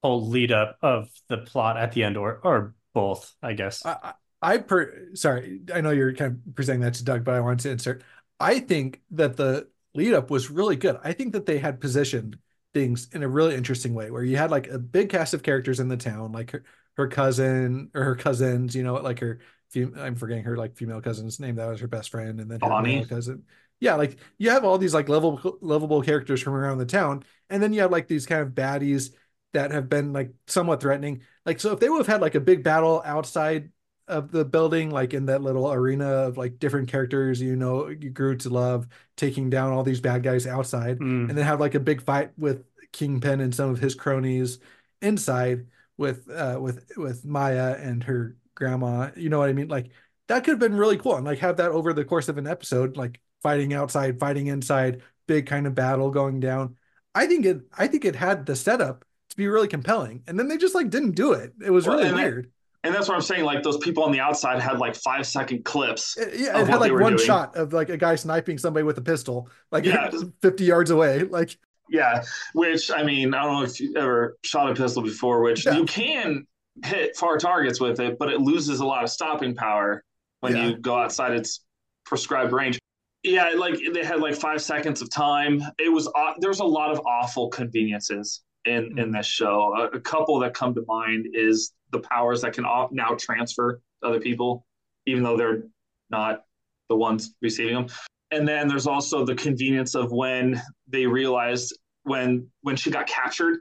whole 0.03 0.27
lead 0.27 0.51
up 0.51 0.77
of 0.83 1.09
the 1.27 1.39
plot 1.39 1.77
at 1.77 1.93
the 1.93 2.03
end 2.03 2.15
or 2.15 2.39
or 2.43 2.75
both, 2.93 3.33
I 3.41 3.53
guess? 3.53 3.83
I, 3.83 3.97
I 4.03 4.13
I 4.43 4.57
per 4.59 5.07
sorry, 5.15 5.61
I 5.73 5.81
know 5.81 5.89
you're 5.89 6.13
kind 6.13 6.39
of 6.45 6.55
presenting 6.55 6.81
that 6.81 6.93
to 6.95 7.03
Doug, 7.03 7.23
but 7.23 7.33
I 7.33 7.39
wanted 7.39 7.61
to 7.61 7.71
insert. 7.71 8.03
I 8.39 8.59
think 8.59 9.01
that 9.09 9.37
the 9.37 9.69
lead 9.95 10.13
up 10.13 10.29
was 10.29 10.51
really 10.51 10.75
good. 10.75 10.99
I 11.03 11.13
think 11.13 11.33
that 11.33 11.47
they 11.47 11.57
had 11.57 11.81
positioned 11.81 12.37
things 12.73 13.07
in 13.13 13.23
a 13.23 13.27
really 13.27 13.55
interesting 13.55 13.93
way 13.93 14.11
where 14.11 14.23
you 14.23 14.37
had 14.37 14.51
like 14.51 14.67
a 14.67 14.79
big 14.79 15.09
cast 15.09 15.33
of 15.33 15.43
characters 15.43 15.79
in 15.79 15.87
the 15.87 15.97
town, 15.97 16.31
like 16.31 16.51
her, 16.51 16.63
her 16.97 17.07
cousin 17.07 17.89
or 17.93 18.03
her 18.03 18.15
cousins, 18.15 18.75
you 18.75 18.83
know, 18.83 18.95
like 18.95 19.19
her 19.19 19.39
I'm 19.75 20.15
forgetting 20.15 20.43
her 20.43 20.57
like 20.57 20.75
female 20.75 21.01
cousin's 21.01 21.39
name. 21.39 21.55
That 21.55 21.67
was 21.67 21.79
her 21.79 21.87
best 21.87 22.09
friend, 22.09 22.39
and 22.39 22.51
then 22.51 22.59
her 22.59 22.69
Bonnie. 22.69 23.05
cousin. 23.05 23.43
Yeah, 23.79 23.95
like 23.95 24.17
you 24.37 24.49
have 24.49 24.65
all 24.65 24.77
these 24.77 24.93
like 24.93 25.09
lovable 25.09 25.57
lovable 25.61 26.01
characters 26.01 26.41
from 26.41 26.53
around 26.53 26.77
the 26.77 26.85
town, 26.85 27.23
and 27.49 27.63
then 27.63 27.73
you 27.73 27.81
have 27.81 27.91
like 27.91 28.07
these 28.07 28.25
kind 28.25 28.41
of 28.41 28.49
baddies 28.49 29.13
that 29.53 29.71
have 29.71 29.89
been 29.89 30.13
like 30.13 30.31
somewhat 30.47 30.81
threatening. 30.81 31.21
Like 31.45 31.59
so, 31.59 31.71
if 31.71 31.79
they 31.79 31.89
would 31.89 31.99
have 31.99 32.07
had 32.07 32.21
like 32.21 32.35
a 32.35 32.39
big 32.41 32.63
battle 32.63 33.01
outside 33.05 33.71
of 34.07 34.31
the 34.31 34.43
building, 34.45 34.89
like 34.91 35.13
in 35.13 35.25
that 35.27 35.41
little 35.41 35.71
arena 35.71 36.05
of 36.05 36.37
like 36.37 36.59
different 36.59 36.89
characters 36.89 37.41
you 37.41 37.55
know 37.55 37.87
you 37.89 38.09
grew 38.09 38.35
to 38.37 38.49
love, 38.49 38.87
taking 39.17 39.49
down 39.49 39.71
all 39.71 39.83
these 39.83 40.01
bad 40.01 40.23
guys 40.23 40.47
outside, 40.47 40.99
Mm. 40.99 41.29
and 41.29 41.37
then 41.37 41.45
have 41.45 41.59
like 41.59 41.75
a 41.75 41.79
big 41.79 42.01
fight 42.01 42.31
with 42.37 42.65
Kingpin 42.91 43.39
and 43.41 43.53
some 43.55 43.69
of 43.69 43.79
his 43.79 43.95
cronies 43.95 44.59
inside 45.01 45.67
with 45.97 46.29
uh 46.29 46.57
with 46.61 46.91
with 46.97 47.25
Maya 47.25 47.75
and 47.79 48.03
her 48.03 48.35
grandma. 48.55 49.11
You 49.15 49.29
know 49.29 49.39
what 49.39 49.49
I 49.49 49.53
mean? 49.53 49.67
Like 49.67 49.91
that 50.27 50.43
could 50.43 50.51
have 50.51 50.59
been 50.59 50.75
really 50.75 50.97
cool 50.97 51.15
and 51.15 51.25
like 51.25 51.39
have 51.39 51.57
that 51.57 51.71
over 51.71 51.93
the 51.93 52.05
course 52.05 52.29
of 52.29 52.37
an 52.37 52.47
episode, 52.47 52.97
like 52.97 53.19
fighting 53.41 53.73
outside, 53.73 54.19
fighting 54.19 54.47
inside, 54.47 55.01
big 55.27 55.45
kind 55.47 55.67
of 55.67 55.75
battle 55.75 56.09
going 56.11 56.39
down. 56.39 56.77
I 57.15 57.27
think 57.27 57.45
it 57.45 57.61
I 57.77 57.87
think 57.87 58.05
it 58.05 58.15
had 58.15 58.45
the 58.45 58.55
setup 58.55 59.05
to 59.29 59.35
be 59.37 59.47
really 59.47 59.67
compelling. 59.67 60.23
And 60.27 60.37
then 60.37 60.47
they 60.47 60.57
just 60.57 60.75
like 60.75 60.89
didn't 60.89 61.11
do 61.11 61.33
it. 61.33 61.53
It 61.63 61.71
was 61.71 61.87
Well, 61.87 61.97
really 61.97 62.13
weird. 62.13 62.51
And 62.83 62.95
that's 62.95 63.07
what 63.07 63.15
I'm 63.15 63.21
saying. 63.21 63.43
Like 63.43 63.61
those 63.61 63.77
people 63.77 64.03
on 64.03 64.11
the 64.11 64.19
outside 64.19 64.59
had 64.59 64.79
like 64.79 64.95
five 64.95 65.27
second 65.27 65.63
clips. 65.65 66.17
It, 66.17 66.39
yeah, 66.39 66.59
it 66.59 66.67
had 66.67 66.79
like 66.79 66.91
one 66.91 67.15
doing. 67.15 67.25
shot 67.25 67.55
of 67.55 67.73
like 67.73 67.89
a 67.89 67.97
guy 67.97 68.15
sniping 68.15 68.57
somebody 68.57 68.83
with 68.83 68.97
a 68.97 69.01
pistol, 69.01 69.49
like 69.71 69.85
Yeah. 69.85 70.09
50 70.41 70.63
yards 70.63 70.89
away. 70.89 71.19
Like 71.23 71.57
Yeah, 71.89 72.23
which 72.53 72.89
I 72.89 73.03
mean, 73.03 73.33
I 73.33 73.43
don't 73.43 73.53
know 73.53 73.63
if 73.63 73.79
you 73.79 73.95
ever 73.97 74.37
shot 74.43 74.71
a 74.71 74.73
pistol 74.73 75.03
before, 75.03 75.41
which 75.41 75.65
Yeah. 75.65 75.77
you 75.77 75.85
can 75.85 76.47
hit 76.83 77.15
far 77.15 77.37
targets 77.37 77.79
with 77.79 77.99
it, 77.99 78.17
but 78.17 78.29
it 78.31 78.41
loses 78.41 78.79
a 78.79 78.85
lot 78.85 79.03
of 79.03 79.09
stopping 79.11 79.53
power 79.53 80.03
when 80.39 80.55
Yeah. 80.55 80.67
you 80.69 80.77
go 80.77 80.97
outside 80.97 81.33
its 81.33 81.63
prescribed 82.05 82.51
range. 82.51 82.79
Yeah, 83.23 83.51
like 83.55 83.79
they 83.93 84.03
had 84.03 84.19
like 84.19 84.33
five 84.33 84.59
seconds 84.61 85.03
of 85.03 85.09
time. 85.11 85.61
It 85.77 85.89
was 85.91 86.09
there's 86.39 86.59
a 86.59 86.65
lot 86.65 86.91
of 86.91 86.99
awful 87.05 87.49
conveniences 87.49 88.41
in 88.65 88.91
hmm. 88.91 88.97
in 88.97 89.11
this 89.11 89.27
show. 89.27 89.73
A, 89.77 89.97
a 89.97 89.99
couple 89.99 90.39
that 90.39 90.55
come 90.55 90.73
to 90.73 90.83
mind 90.87 91.27
is 91.33 91.73
the 91.91 91.99
powers 91.99 92.41
that 92.41 92.53
can 92.53 92.65
off- 92.65 92.91
now 92.91 93.15
transfer 93.19 93.81
to 94.01 94.07
other 94.07 94.19
people, 94.19 94.65
even 95.05 95.23
though 95.23 95.37
they're 95.37 95.63
not 96.09 96.43
the 96.89 96.95
ones 96.95 97.35
receiving 97.41 97.75
them. 97.75 97.87
And 98.31 98.47
then 98.47 98.67
there's 98.67 98.87
also 98.87 99.25
the 99.25 99.35
convenience 99.35 99.95
of 99.95 100.11
when 100.11 100.61
they 100.87 101.05
realized 101.05 101.77
when 102.03 102.47
when 102.61 102.75
she 102.75 102.89
got 102.89 103.07
captured 103.07 103.59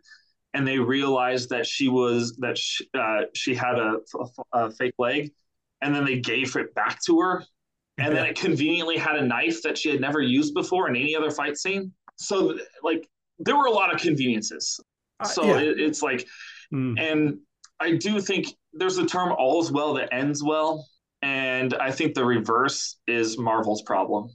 and 0.55 0.67
they 0.67 0.79
realized 0.79 1.51
that 1.51 1.67
she 1.67 1.89
was 1.89 2.37
that 2.37 2.57
she, 2.57 2.89
uh, 2.99 3.23
she 3.35 3.55
had 3.55 3.79
a, 3.79 3.99
a, 4.19 4.27
a 4.67 4.71
fake 4.71 4.95
leg 4.99 5.31
and 5.83 5.95
then 5.95 6.05
they 6.05 6.19
gave 6.19 6.57
it 6.57 6.75
back 6.75 7.01
to 7.03 7.21
her 7.21 7.45
and 7.99 8.17
then 8.17 8.25
it 8.25 8.39
conveniently 8.39 8.97
had 8.97 9.17
a 9.17 9.25
knife 9.25 9.61
that 9.63 9.77
she 9.77 9.91
had 9.91 10.01
never 10.01 10.21
used 10.21 10.55
before 10.55 10.89
in 10.89 10.97
any 10.97 11.15
other 11.15 11.31
fight 11.31 11.57
scene 11.59 11.93
so 12.17 12.57
like 12.83 13.07
there 13.39 13.57
were 13.57 13.67
a 13.67 13.71
lot 13.71 13.93
of 13.95 14.01
conveniences 14.01 14.81
uh, 15.21 15.25
so 15.25 15.45
yeah. 15.45 15.59
it, 15.59 15.81
it's 15.81 16.03
like 16.03 16.27
Mm. 16.73 17.01
and 17.01 17.39
I 17.81 17.93
do 17.93 18.21
think 18.21 18.49
there's 18.73 18.99
a 18.99 19.07
term 19.07 19.33
all's 19.33 19.73
well 19.73 19.95
that 19.95 20.13
ends 20.13 20.43
well. 20.43 20.87
And 21.23 21.75
I 21.75 21.91
think 21.91 22.15
the 22.15 22.25
reverse 22.25 22.99
is 23.07 23.39
Marvel's 23.39 23.83
problem. 23.83 24.29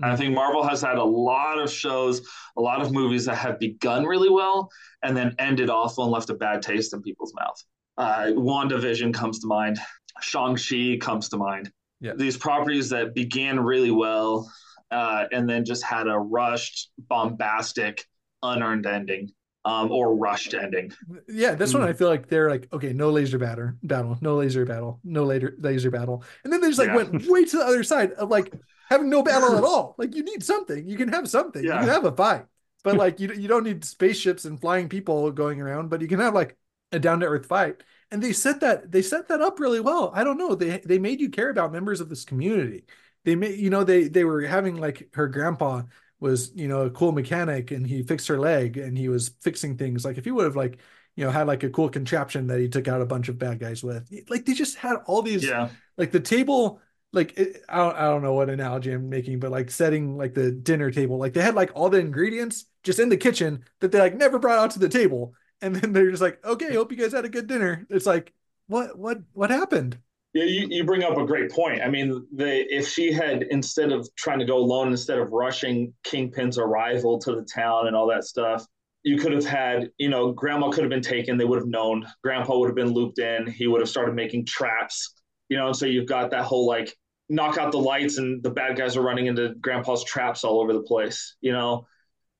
And 0.00 0.10
I 0.10 0.16
think 0.16 0.34
Marvel 0.34 0.66
has 0.66 0.80
had 0.80 0.96
a 0.96 1.04
lot 1.04 1.58
of 1.58 1.70
shows, 1.70 2.26
a 2.56 2.60
lot 2.60 2.80
of 2.80 2.92
movies 2.92 3.26
that 3.26 3.36
have 3.36 3.58
begun 3.58 4.04
really 4.04 4.30
well 4.30 4.70
and 5.02 5.16
then 5.16 5.34
ended 5.38 5.70
awful 5.70 6.04
and 6.04 6.12
left 6.12 6.30
a 6.30 6.34
bad 6.34 6.62
taste 6.62 6.94
in 6.94 7.02
people's 7.02 7.34
mouth. 7.34 7.62
Uh, 7.98 8.32
WandaVision 8.32 9.12
comes 9.12 9.40
to 9.40 9.46
mind, 9.46 9.78
Shang-Chi 10.20 10.98
comes 11.00 11.28
to 11.28 11.36
mind. 11.36 11.70
Yeah. 12.00 12.14
These 12.16 12.36
properties 12.36 12.88
that 12.90 13.14
began 13.14 13.60
really 13.60 13.90
well 13.90 14.50
uh, 14.90 15.26
and 15.30 15.48
then 15.48 15.64
just 15.64 15.84
had 15.84 16.08
a 16.08 16.18
rushed, 16.18 16.90
bombastic, 16.98 18.04
unearned 18.42 18.86
ending 18.86 19.30
um, 19.64 19.90
or 19.90 20.14
rushed 20.16 20.54
ending. 20.54 20.92
Yeah, 21.28 21.54
this 21.56 21.74
one. 21.74 21.82
I 21.82 21.92
feel 21.94 22.08
like 22.08 22.28
they're 22.28 22.48
like, 22.48 22.72
okay, 22.72 22.92
no 22.92 23.10
laser 23.10 23.38
batter 23.38 23.76
battle, 23.82 24.16
no 24.20 24.36
laser 24.36 24.64
battle, 24.64 25.00
no 25.02 25.24
laser 25.24 25.54
laser 25.58 25.90
battle, 25.90 26.22
and 26.44 26.52
then 26.52 26.60
they 26.60 26.68
just 26.68 26.78
like 26.78 26.88
Yeah. 26.88 26.96
went 26.96 27.26
way 27.28 27.44
to 27.44 27.56
the 27.58 27.64
other 27.64 27.82
side 27.82 28.12
of 28.12 28.28
like 28.30 28.52
having 28.88 29.10
no 29.10 29.22
battle 29.22 29.56
at 29.56 29.64
all. 29.64 29.96
Like 29.98 30.14
you 30.14 30.22
need 30.22 30.44
something, 30.44 30.86
you 30.88 30.96
can 30.96 31.08
have 31.08 31.28
something, 31.28 31.68
you 31.68 31.68
Yeah. 31.68 31.80
can 31.80 31.88
have 31.88 32.04
a 32.04 32.12
fight, 32.12 32.46
but 32.84 32.96
like 32.96 33.18
you 33.18 33.32
you 33.32 33.48
don't 33.48 33.64
need 33.64 33.84
spaceships 33.84 34.44
and 34.44 34.60
flying 34.60 34.88
people 34.88 35.30
going 35.32 35.60
around, 35.60 35.88
but 35.90 36.00
you 36.02 36.08
can 36.08 36.20
have 36.20 36.34
like 36.34 36.56
a 36.92 37.00
down 37.00 37.18
to 37.20 37.26
earth 37.26 37.46
fight. 37.46 37.82
And 38.12 38.22
they 38.22 38.32
set 38.32 38.60
that 38.60 38.92
they 38.92 39.02
set 39.02 39.26
that 39.28 39.40
up 39.40 39.58
really 39.58 39.80
well. 39.80 40.12
I 40.14 40.22
don't 40.22 40.38
know, 40.38 40.54
they 40.54 40.78
they 40.84 40.98
made 41.00 41.20
you 41.20 41.30
care 41.30 41.50
about 41.50 41.72
members 41.72 42.00
of 42.00 42.08
this 42.10 42.24
community. 42.24 42.84
They 43.24 43.34
made 43.34 43.58
you 43.58 43.70
know 43.70 43.82
they 43.82 44.06
they 44.08 44.24
were 44.24 44.42
having 44.42 44.76
like 44.76 45.08
her 45.14 45.26
grandpa 45.26 45.82
was 46.22 46.52
you 46.54 46.68
know 46.68 46.82
a 46.82 46.90
cool 46.90 47.12
mechanic 47.12 47.70
and 47.72 47.86
he 47.86 48.02
fixed 48.02 48.28
her 48.28 48.38
leg 48.38 48.78
and 48.78 48.96
he 48.96 49.08
was 49.08 49.30
fixing 49.42 49.76
things. 49.76 50.04
Like 50.04 50.18
if 50.18 50.24
he 50.24 50.30
would 50.30 50.44
have 50.46 50.56
like 50.56 50.78
you 51.16 51.24
know 51.24 51.30
had 51.30 51.46
like 51.46 51.62
a 51.64 51.70
cool 51.70 51.90
contraption 51.90 52.46
that 52.46 52.60
he 52.60 52.68
took 52.68 52.88
out 52.88 53.02
a 53.02 53.06
bunch 53.06 53.28
of 53.28 53.38
bad 53.38 53.58
guys 53.60 53.82
with 53.82 54.08
like 54.30 54.46
they 54.46 54.54
just 54.54 54.76
had 54.78 54.96
all 55.06 55.20
these 55.22 55.44
Yeah. 55.44 55.68
like 55.98 56.12
the 56.12 56.20
table 56.20 56.80
like 57.12 57.36
it, 57.38 57.62
I, 57.68 57.76
don't, 57.76 57.96
I 57.96 58.00
don't 58.02 58.22
know 58.22 58.32
what 58.32 58.48
analogy 58.48 58.90
i'm 58.92 59.10
making 59.10 59.38
but 59.38 59.50
like 59.50 59.70
setting 59.70 60.16
like 60.16 60.32
the 60.32 60.50
dinner 60.50 60.90
table 60.90 61.18
like 61.18 61.34
they 61.34 61.42
had 61.42 61.54
like 61.54 61.70
all 61.74 61.90
the 61.90 61.98
ingredients 61.98 62.64
just 62.82 62.98
in 62.98 63.10
the 63.10 63.18
kitchen 63.18 63.64
that 63.80 63.92
they 63.92 63.98
like 63.98 64.16
never 64.16 64.38
brought 64.38 64.58
out 64.58 64.70
to 64.72 64.78
the 64.78 64.88
table. 64.88 65.34
And 65.60 65.76
then 65.76 65.92
they're 65.92 66.10
just 66.10 66.22
like 66.22 66.44
okay 66.44 66.74
hope 66.74 66.90
you 66.90 66.98
guys 66.98 67.12
had 67.12 67.24
a 67.24 67.28
good 67.28 67.46
dinner. 67.46 67.86
It's 67.90 68.06
like 68.06 68.32
what 68.66 68.98
what 68.98 69.18
what 69.34 69.50
happened 69.50 69.98
Yeah, 70.34 70.44
you, 70.44 70.66
you 70.70 70.84
bring 70.84 71.04
up 71.04 71.18
a 71.18 71.26
great 71.26 71.50
point. 71.50 71.82
I 71.82 71.88
mean, 71.88 72.26
they 72.32 72.60
if 72.62 72.88
she 72.88 73.12
had 73.12 73.42
instead 73.50 73.92
of 73.92 74.08
trying 74.16 74.38
to 74.38 74.46
go 74.46 74.56
alone, 74.56 74.88
instead 74.88 75.18
of 75.18 75.30
rushing 75.30 75.92
Kingpin's 76.04 76.58
arrival 76.58 77.18
to 77.20 77.34
the 77.34 77.46
town 77.54 77.86
and 77.86 77.94
all 77.94 78.06
that 78.08 78.24
stuff, 78.24 78.66
you 79.02 79.18
could 79.18 79.32
have 79.32 79.44
had, 79.44 79.90
you 79.98 80.08
know, 80.08 80.32
Grandma 80.32 80.70
could 80.70 80.84
have 80.84 80.90
been 80.90 81.02
taken. 81.02 81.36
They 81.36 81.44
would 81.44 81.58
have 81.58 81.68
known. 81.68 82.06
Grandpa 82.22 82.56
would 82.58 82.68
have 82.68 82.76
been 82.76 82.94
looped 82.94 83.18
in. 83.18 83.46
He 83.46 83.66
would 83.66 83.80
have 83.80 83.90
started 83.90 84.14
making 84.14 84.46
traps, 84.46 85.14
you 85.50 85.58
know. 85.58 85.66
And 85.66 85.76
so 85.76 85.84
you've 85.84 86.08
got 86.08 86.30
that 86.30 86.44
whole 86.44 86.66
like 86.66 86.96
knock 87.28 87.58
out 87.58 87.72
the 87.72 87.78
lights 87.78 88.16
and 88.16 88.42
the 88.42 88.50
bad 88.50 88.76
guys 88.76 88.96
are 88.96 89.02
running 89.02 89.26
into 89.26 89.54
Grandpa's 89.60 90.02
traps 90.04 90.44
all 90.44 90.60
over 90.60 90.72
the 90.72 90.82
place. 90.82 91.36
You 91.42 91.52
know, 91.52 91.86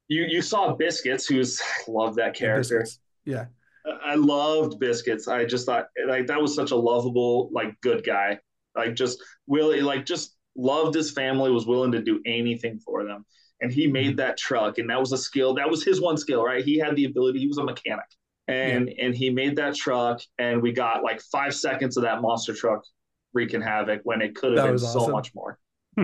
you 0.09 0.23
you 0.23 0.41
saw 0.41 0.73
Biscuits, 0.75 1.27
who's 1.27 1.61
love 1.89 2.15
that 2.15 2.35
character. 2.35 2.81
Biscuits. 2.81 3.01
yeah 3.27 3.47
I 4.05 4.15
loved 4.15 4.79
Biscuits. 4.79 5.29
I 5.29 5.45
just 5.45 5.67
thought 5.67 5.87
like 6.07 6.27
that 6.27 6.41
was 6.41 6.55
such 6.55 6.71
a 6.71 6.77
lovable, 6.77 7.51
like 7.53 7.81
good 7.81 8.05
guy. 8.05 8.39
Like 8.77 8.95
just 8.95 9.23
really 9.47 9.81
like 9.81 10.07
just 10.07 10.37
loved 10.57 10.95
his 10.95 11.11
family, 11.11 11.51
was 11.51 11.67
willing 11.67 11.93
to 11.93 12.03
do 12.03 12.21
anything 12.27 12.79
for 12.79 13.05
them. 13.05 13.25
And 13.61 13.73
he 13.73 13.87
made 13.87 14.09
mm-hmm. 14.09 14.17
that 14.17 14.37
truck, 14.37 14.79
and 14.79 14.91
that 14.91 14.99
was 14.99 15.13
a 15.13 15.19
skill. 15.19 15.55
That 15.55 15.71
was 15.71 15.85
his 15.85 16.01
one 16.01 16.17
skill, 16.17 16.45
right? 16.45 16.65
He 16.65 16.79
had 16.79 16.97
the 16.97 17.05
ability. 17.05 17.39
He 17.39 17.47
was 17.47 17.59
a 17.59 17.65
mechanic, 17.65 18.05
and 18.49 18.89
and 18.99 19.15
he 19.15 19.31
made 19.31 19.57
that 19.57 19.77
truck, 19.77 20.21
and 20.39 20.61
we 20.61 20.73
got 20.73 21.05
like 21.05 21.21
five 21.21 21.55
seconds 21.55 21.97
of 21.97 22.03
that 22.03 22.23
monster 22.23 22.55
truck 22.55 22.83
wreaking 23.35 23.63
havoc 23.63 24.01
when 24.05 24.21
it 24.21 24.35
could 24.35 24.57
have 24.57 24.65
been 24.65 24.73
was 24.73 24.93
so 24.93 25.09
much 25.09 25.33
more. 25.35 25.59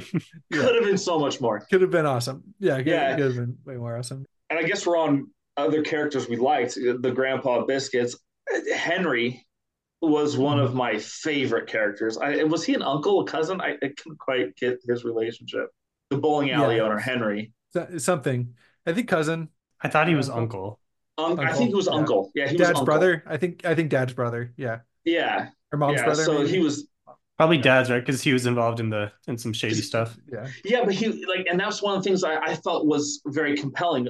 Could 0.53 0.75
have 0.75 0.85
been 0.85 0.99
so 0.99 1.19
much 1.19 1.41
more. 1.41 1.61
could 1.61 1.81
have 1.81 1.91
been 1.91 2.05
awesome 2.05 2.43
yeah 2.59 2.77
could, 2.77 2.89
Yeah. 2.89 3.17
could 3.17 3.25
have 3.25 3.37
been 3.37 3.57
way 3.65 3.77
more 3.77 3.97
awesome 3.97 4.27
and 4.51 4.59
I 4.59 4.63
guess 4.65 4.87
we're 4.87 4.99
on 4.99 5.31
other 5.59 5.83
characters 5.83 6.29
we 6.29 6.37
liked. 6.37 6.75
The 6.77 7.13
Grandpa 7.15 7.65
Biscuits, 7.65 8.17
Henry. 8.75 9.45
was 10.01 10.39
one 10.39 10.61
of 10.61 10.75
my 10.75 10.97
favorite 10.99 11.67
characters. 11.67 12.17
I, 12.19 12.45
was 12.45 12.65
he 12.65 12.75
an 12.75 12.83
uncle, 12.83 13.21
a 13.21 13.25
cousin? 13.27 13.61
I, 13.61 13.71
I 13.83 13.89
couldn't 13.97 14.19
quite 14.19 14.55
get 14.57 14.79
his 14.87 15.05
relationship. 15.05 15.71
The 16.11 16.19
bowling 16.19 16.53
alley 16.53 16.77
Yeah. 16.77 16.83
owner, 16.83 16.99
Henry. 16.99 17.53
So- 17.73 17.99
Something. 17.99 18.55
I 18.87 18.93
think 18.93 19.09
cousin, 19.09 19.49
I 19.83 19.89
thought 19.89 20.09
he 20.09 20.15
was 20.15 20.31
uncle. 20.31 20.79
Um, 21.19 21.39
I 21.41 21.53
think 21.53 21.71
it 21.73 21.77
was 21.77 21.87
yeah. 21.87 21.95
uncle. 21.95 22.31
Yeah, 22.35 22.47
he 22.47 22.53
was 22.55 22.59
dad's 22.61 22.69
uncle. 22.71 22.85
brother. 22.85 23.25
I 23.27 23.37
think 23.37 23.67
I 23.67 23.75
think 23.75 23.91
dad's 23.91 24.13
brother. 24.13 24.53
Yeah, 24.57 24.79
Yeah, 25.05 25.49
or 25.73 25.79
mom's 25.79 25.99
yeah. 25.99 26.05
brother. 26.05 26.23
so 26.25 26.39
maybe? 26.39 26.51
he 26.51 26.59
was 26.61 26.87
Probably 27.37 27.59
dad's 27.59 27.89
right 27.91 28.01
because 28.05 28.23
he 28.23 28.33
was 28.33 28.47
involved 28.47 28.81
in 28.81 28.89
the 28.91 29.13
in 29.27 29.37
some 29.37 29.53
shady 29.53 29.83
stuff. 29.83 30.17
Yeah, 30.33 30.47
Yeah, 30.65 30.85
but 30.85 30.95
he 30.95 31.09
like, 31.27 31.47
and 31.51 31.59
that's 31.59 31.83
one 31.83 31.97
of 31.97 32.03
the 32.03 32.09
things 32.09 32.23
I, 32.25 32.37
I 32.37 32.55
felt 32.55 32.87
was 32.87 33.21
very 33.27 33.57
compelling 33.57 34.09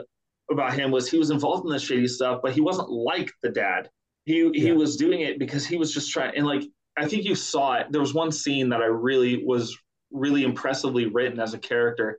about 0.51 0.75
him 0.75 0.91
was 0.91 1.11
he 1.11 1.19
was 1.19 1.31
involved 1.31 1.65
in 1.67 1.73
the 1.73 1.79
shady 1.79 2.09
stuff, 2.09 2.41
but 2.43 2.53
he 2.53 2.61
wasn't 2.61 2.91
like 2.91 3.31
the 3.43 3.51
dad. 3.51 3.91
He 4.25 4.51
he 4.55 4.69
Yeah. 4.69 4.73
was 4.75 4.97
doing 4.97 5.21
it 5.21 5.39
because 5.39 5.67
he 5.67 5.77
was 5.77 5.93
just 5.93 6.11
trying, 6.13 6.37
and 6.37 6.47
like 6.47 6.63
I 6.97 7.07
think 7.07 7.25
you 7.25 7.35
saw 7.35 7.75
it. 7.75 7.87
There 7.91 8.01
was 8.01 8.15
one 8.15 8.33
scene 8.33 8.69
that 8.71 8.83
I 8.83 8.87
really 8.87 9.45
was 9.45 9.77
really 10.11 10.43
impressively 10.45 11.07
written 11.07 11.39
as 11.41 11.55
a 11.55 11.59
character, 11.59 12.19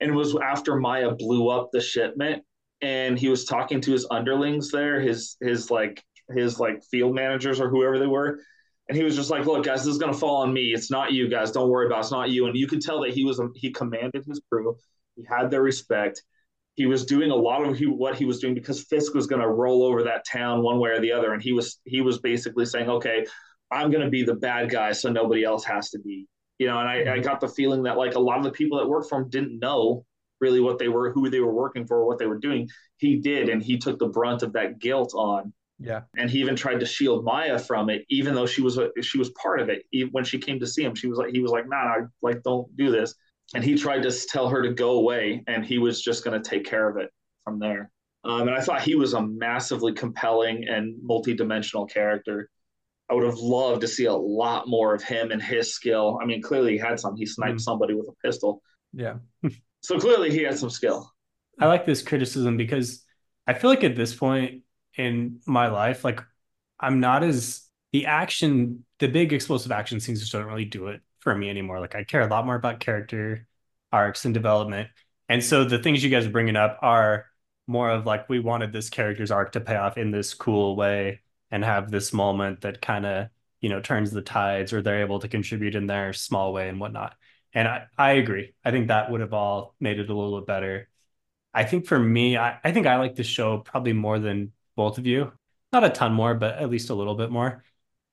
and 0.00 0.10
it 0.10 0.14
was 0.14 0.36
after 0.36 0.76
Maya 0.76 1.12
blew 1.14 1.48
up 1.48 1.70
the 1.72 1.80
shipment, 1.80 2.42
and 2.82 3.18
he 3.18 3.28
was 3.28 3.44
talking 3.44 3.80
to 3.82 3.92
his 3.92 4.06
underlings 4.10 4.70
there, 4.70 5.00
his 5.00 5.36
his 5.40 5.70
like 5.70 6.02
his 6.34 6.60
like 6.60 6.82
field 6.90 7.14
managers 7.14 7.60
or 7.60 7.68
whoever 7.70 7.98
they 7.98 8.06
were, 8.06 8.40
and 8.88 8.96
he 8.98 9.02
was 9.04 9.16
just 9.16 9.30
like, 9.30 9.46
"Look, 9.46 9.64
guys, 9.64 9.84
this 9.84 9.92
is 9.92 9.98
gonna 9.98 10.12
fall 10.12 10.36
on 10.42 10.52
me. 10.52 10.72
It's 10.74 10.90
not 10.90 11.12
you 11.12 11.28
guys. 11.28 11.52
Don't 11.52 11.70
worry 11.70 11.86
about. 11.86 11.98
It. 11.98 12.00
It's 12.02 12.12
not 12.12 12.30
you." 12.30 12.46
And 12.46 12.56
you 12.56 12.66
could 12.66 12.80
tell 12.82 13.00
that 13.02 13.12
he 13.12 13.24
was 13.24 13.40
he 13.54 13.70
commanded 13.70 14.24
his 14.26 14.40
crew. 14.50 14.76
He 15.16 15.24
had 15.28 15.50
their 15.50 15.62
respect. 15.62 16.22
He 16.78 16.86
was 16.86 17.04
doing 17.04 17.32
a 17.32 17.34
lot 17.34 17.66
of 17.66 17.76
he, 17.76 17.86
what 17.86 18.14
he 18.14 18.24
was 18.24 18.38
doing 18.38 18.54
because 18.54 18.84
Fisk 18.84 19.12
was 19.12 19.26
going 19.26 19.42
to 19.42 19.48
roll 19.48 19.82
over 19.82 20.04
that 20.04 20.24
town 20.24 20.62
one 20.62 20.78
way 20.78 20.90
or 20.90 21.00
the 21.00 21.10
other, 21.10 21.32
and 21.32 21.42
he 21.42 21.52
was 21.52 21.80
he 21.84 22.00
was 22.00 22.18
basically 22.18 22.64
saying, 22.64 22.88
"Okay, 22.88 23.26
I'm 23.72 23.90
going 23.90 24.04
to 24.04 24.10
be 24.10 24.22
the 24.22 24.36
bad 24.36 24.70
guy, 24.70 24.92
so 24.92 25.10
nobody 25.10 25.42
else 25.42 25.64
has 25.64 25.90
to 25.90 25.98
be." 25.98 26.28
You 26.58 26.68
know, 26.68 26.78
and 26.78 26.88
I, 26.88 26.94
I 26.94 27.04
mm-hmm. 27.04 27.22
got 27.22 27.40
the 27.40 27.48
feeling 27.48 27.82
that 27.82 27.98
like 27.98 28.14
a 28.14 28.20
lot 28.20 28.38
of 28.38 28.44
the 28.44 28.52
people 28.52 28.78
that 28.78 28.88
worked 28.88 29.08
for 29.08 29.18
him 29.18 29.28
didn't 29.28 29.58
know 29.58 30.04
really 30.40 30.60
what 30.60 30.78
they 30.78 30.88
were, 30.88 31.10
who 31.12 31.28
they 31.28 31.40
were 31.40 31.52
working 31.52 31.84
for, 31.84 32.06
what 32.06 32.18
they 32.18 32.26
were 32.26 32.38
doing. 32.38 32.68
He 32.98 33.16
did, 33.16 33.48
and 33.48 33.60
he 33.60 33.76
took 33.76 33.98
the 33.98 34.06
brunt 34.06 34.44
of 34.44 34.52
that 34.52 34.78
guilt 34.78 35.14
on 35.16 35.52
yeah, 35.80 36.02
and 36.16 36.28
he 36.28 36.40
even 36.40 36.56
tried 36.56 36.80
to 36.80 36.86
shield 36.86 37.24
Maya 37.24 37.58
from 37.58 37.88
it, 37.88 38.04
even 38.08 38.34
though 38.34 38.46
she 38.46 38.62
was 38.62 38.78
a, 38.78 38.90
she 39.00 39.16
was 39.16 39.30
part 39.30 39.60
of 39.60 39.68
it. 39.68 39.84
Even 39.92 40.10
when 40.12 40.24
she 40.24 40.38
came 40.38 40.58
to 40.58 40.66
see 40.66 40.82
him, 40.82 40.94
she 40.94 41.06
was 41.06 41.18
like 41.18 41.30
he 41.30 41.40
was 41.40 41.52
like, 41.52 41.68
"Nah, 41.68 41.84
nah, 41.84 42.06
like 42.20 42.42
don't 42.42 42.74
do 42.76 42.90
this." 42.90 43.14
And 43.54 43.64
he 43.64 43.76
tried 43.76 44.02
to 44.02 44.26
tell 44.26 44.48
her 44.48 44.62
to 44.62 44.74
go 44.74 44.92
away, 44.92 45.42
and 45.46 45.64
he 45.64 45.78
was 45.78 46.02
just 46.02 46.24
going 46.24 46.40
to 46.40 46.50
take 46.50 46.64
care 46.64 46.88
of 46.88 46.96
it 46.98 47.10
from 47.44 47.58
there. 47.58 47.90
Um, 48.24 48.42
and 48.42 48.50
I 48.50 48.60
thought 48.60 48.82
he 48.82 48.94
was 48.94 49.14
a 49.14 49.22
massively 49.22 49.92
compelling 49.92 50.68
and 50.68 50.96
multi-dimensional 51.02 51.86
character. 51.86 52.50
I 53.10 53.14
would 53.14 53.24
have 53.24 53.38
loved 53.38 53.80
to 53.80 53.88
see 53.88 54.04
a 54.04 54.12
lot 54.12 54.68
more 54.68 54.94
of 54.94 55.02
him 55.02 55.30
and 55.30 55.42
his 55.42 55.72
skill. 55.72 56.18
I 56.20 56.26
mean, 56.26 56.42
clearly 56.42 56.72
he 56.72 56.78
had 56.78 57.00
some. 57.00 57.16
He 57.16 57.24
sniped 57.24 57.56
Mm. 57.56 57.60
somebody 57.60 57.94
with 57.94 58.06
a 58.08 58.26
pistol, 58.26 58.62
yeah. 58.92 59.16
so 59.80 59.98
clearly 59.98 60.30
he 60.30 60.42
had 60.42 60.58
some 60.58 60.70
skill. 60.70 61.10
I 61.58 61.66
like 61.66 61.86
this 61.86 62.02
criticism 62.02 62.56
because 62.56 63.02
I 63.46 63.54
feel 63.54 63.70
like 63.70 63.82
at 63.84 63.96
this 63.96 64.14
point 64.14 64.62
in 64.96 65.40
my 65.46 65.68
life, 65.68 66.04
like 66.04 66.20
I'm 66.78 67.00
not 67.00 67.22
as 67.24 67.62
the 67.92 68.06
action, 68.06 68.84
the 68.98 69.08
big 69.08 69.32
explosive 69.32 69.72
action 69.72 70.00
scenes 70.00 70.20
just 70.20 70.32
don't 70.32 70.44
really 70.44 70.66
do 70.66 70.88
it 70.88 71.00
for 71.28 71.36
me 71.36 71.50
anymore. 71.50 71.78
Like 71.78 71.94
I 71.94 72.04
care 72.04 72.22
a 72.22 72.26
lot 72.26 72.46
more 72.46 72.54
about 72.54 72.80
character 72.80 73.46
arcs 73.92 74.24
and 74.24 74.32
development. 74.32 74.88
And 75.28 75.44
so 75.44 75.62
the 75.62 75.78
things 75.78 76.02
you 76.02 76.08
guys 76.08 76.24
are 76.24 76.30
bringing 76.30 76.56
up 76.56 76.78
are 76.80 77.26
more 77.66 77.90
of 77.90 78.06
like 78.06 78.30
we 78.30 78.40
wanted 78.40 78.72
this 78.72 78.88
character's 78.88 79.30
arc 79.30 79.52
to 79.52 79.60
pay 79.60 79.76
off 79.76 79.98
in 79.98 80.10
this 80.10 80.32
cool 80.32 80.74
way 80.74 81.20
and 81.50 81.62
have 81.62 81.90
this 81.90 82.14
moment 82.14 82.62
that 82.62 82.80
kind 82.80 83.04
of, 83.04 83.28
you 83.60 83.68
know, 83.68 83.78
turns 83.78 84.10
the 84.10 84.22
tides 84.22 84.72
or 84.72 84.80
they're 84.80 85.02
able 85.02 85.18
to 85.18 85.28
contribute 85.28 85.74
in 85.74 85.86
their 85.86 86.14
small 86.14 86.54
way 86.54 86.70
and 86.70 86.80
whatnot. 86.80 87.14
And 87.52 87.68
I, 87.68 87.84
I 87.98 88.12
agree. 88.12 88.54
I 88.64 88.70
think 88.70 88.88
that 88.88 89.10
would 89.10 89.20
have 89.20 89.34
all 89.34 89.74
made 89.80 89.98
it 89.98 90.08
a 90.08 90.14
little 90.14 90.40
bit 90.40 90.46
better. 90.46 90.88
I 91.52 91.64
think 91.64 91.86
for 91.86 91.98
me, 91.98 92.38
I, 92.38 92.58
I 92.64 92.72
think 92.72 92.86
I 92.86 92.96
like 92.96 93.16
the 93.16 93.22
show 93.22 93.58
probably 93.58 93.92
more 93.92 94.18
than 94.18 94.52
both 94.76 94.96
of 94.96 95.06
you. 95.06 95.30
Not 95.74 95.84
a 95.84 95.90
ton 95.90 96.14
more, 96.14 96.32
but 96.32 96.54
at 96.56 96.70
least 96.70 96.88
a 96.88 96.94
little 96.94 97.16
bit 97.16 97.30
more. 97.30 97.64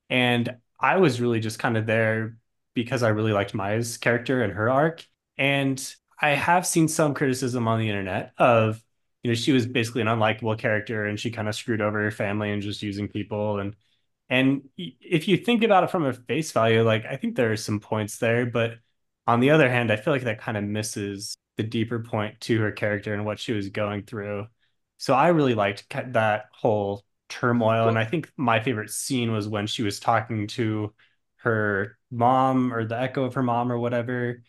And 0.09 0.57
I 0.77 0.97
was 0.97 1.21
really 1.21 1.39
just 1.39 1.59
kind 1.59 1.77
of 1.77 1.85
there 1.85 2.37
because 2.75 3.01
I 3.01 3.09
really 3.09 3.31
liked 3.31 3.55
Maya's 3.55 3.97
character 3.97 4.43
and 4.43 4.53
her 4.53 4.69
arc. 4.69 5.03
And 5.37 5.83
I 6.21 6.29
have 6.29 6.67
seen 6.67 6.87
some 6.87 7.13
criticism 7.13 7.67
on 7.67 7.79
the 7.79 7.89
internet 7.89 8.33
of, 8.37 8.81
you 9.23 9.31
know, 9.31 9.35
she 9.35 9.51
was 9.51 9.65
basically 9.65 10.01
an 10.01 10.07
unlikable 10.07 10.57
character 10.59 11.05
and 11.05 11.19
she 11.19 11.31
kind 11.31 11.47
of 11.47 11.55
screwed 11.55 11.81
over 11.81 12.03
her 12.03 12.11
family 12.11 12.51
and 12.51 12.61
just 12.61 12.83
using 12.83 13.07
people. 13.07 13.59
And 13.59 13.75
and 14.29 14.69
if 14.77 15.27
you 15.27 15.37
think 15.37 15.63
about 15.63 15.83
it 15.83 15.89
from 15.89 16.05
a 16.05 16.13
face 16.13 16.51
value, 16.51 16.83
like 16.83 17.05
I 17.05 17.15
think 17.15 17.35
there 17.35 17.51
are 17.51 17.57
some 17.57 17.79
points 17.79 18.17
there, 18.17 18.45
but 18.45 18.75
on 19.27 19.39
the 19.39 19.51
other 19.51 19.69
hand, 19.69 19.91
I 19.91 19.95
feel 19.95 20.13
like 20.13 20.23
that 20.23 20.41
kind 20.41 20.57
of 20.57 20.63
misses 20.63 21.35
the 21.57 21.63
deeper 21.63 21.99
point 21.99 22.39
to 22.41 22.59
her 22.61 22.71
character 22.71 23.13
and 23.13 23.25
what 23.25 23.39
she 23.39 23.53
was 23.53 23.69
going 23.69 24.03
through. 24.03 24.47
So 24.97 25.13
I 25.13 25.29
really 25.29 25.53
liked 25.55 25.85
that 26.13 26.45
whole 26.51 27.03
turmoil. 27.29 27.87
And 27.87 27.97
I 27.97 28.05
think 28.05 28.31
my 28.37 28.59
favorite 28.59 28.89
scene 28.89 29.31
was 29.31 29.47
when 29.47 29.67
she 29.67 29.83
was 29.83 29.99
talking 29.99 30.47
to 30.47 30.93
her 31.45 31.97
mom 32.11 32.73
or 32.73 32.85
the 32.85 32.99
echo 32.99 33.23
of 33.23 33.35
her 33.35 33.43
mom 33.43 33.71
or 33.71 33.79
whatever 33.79 34.43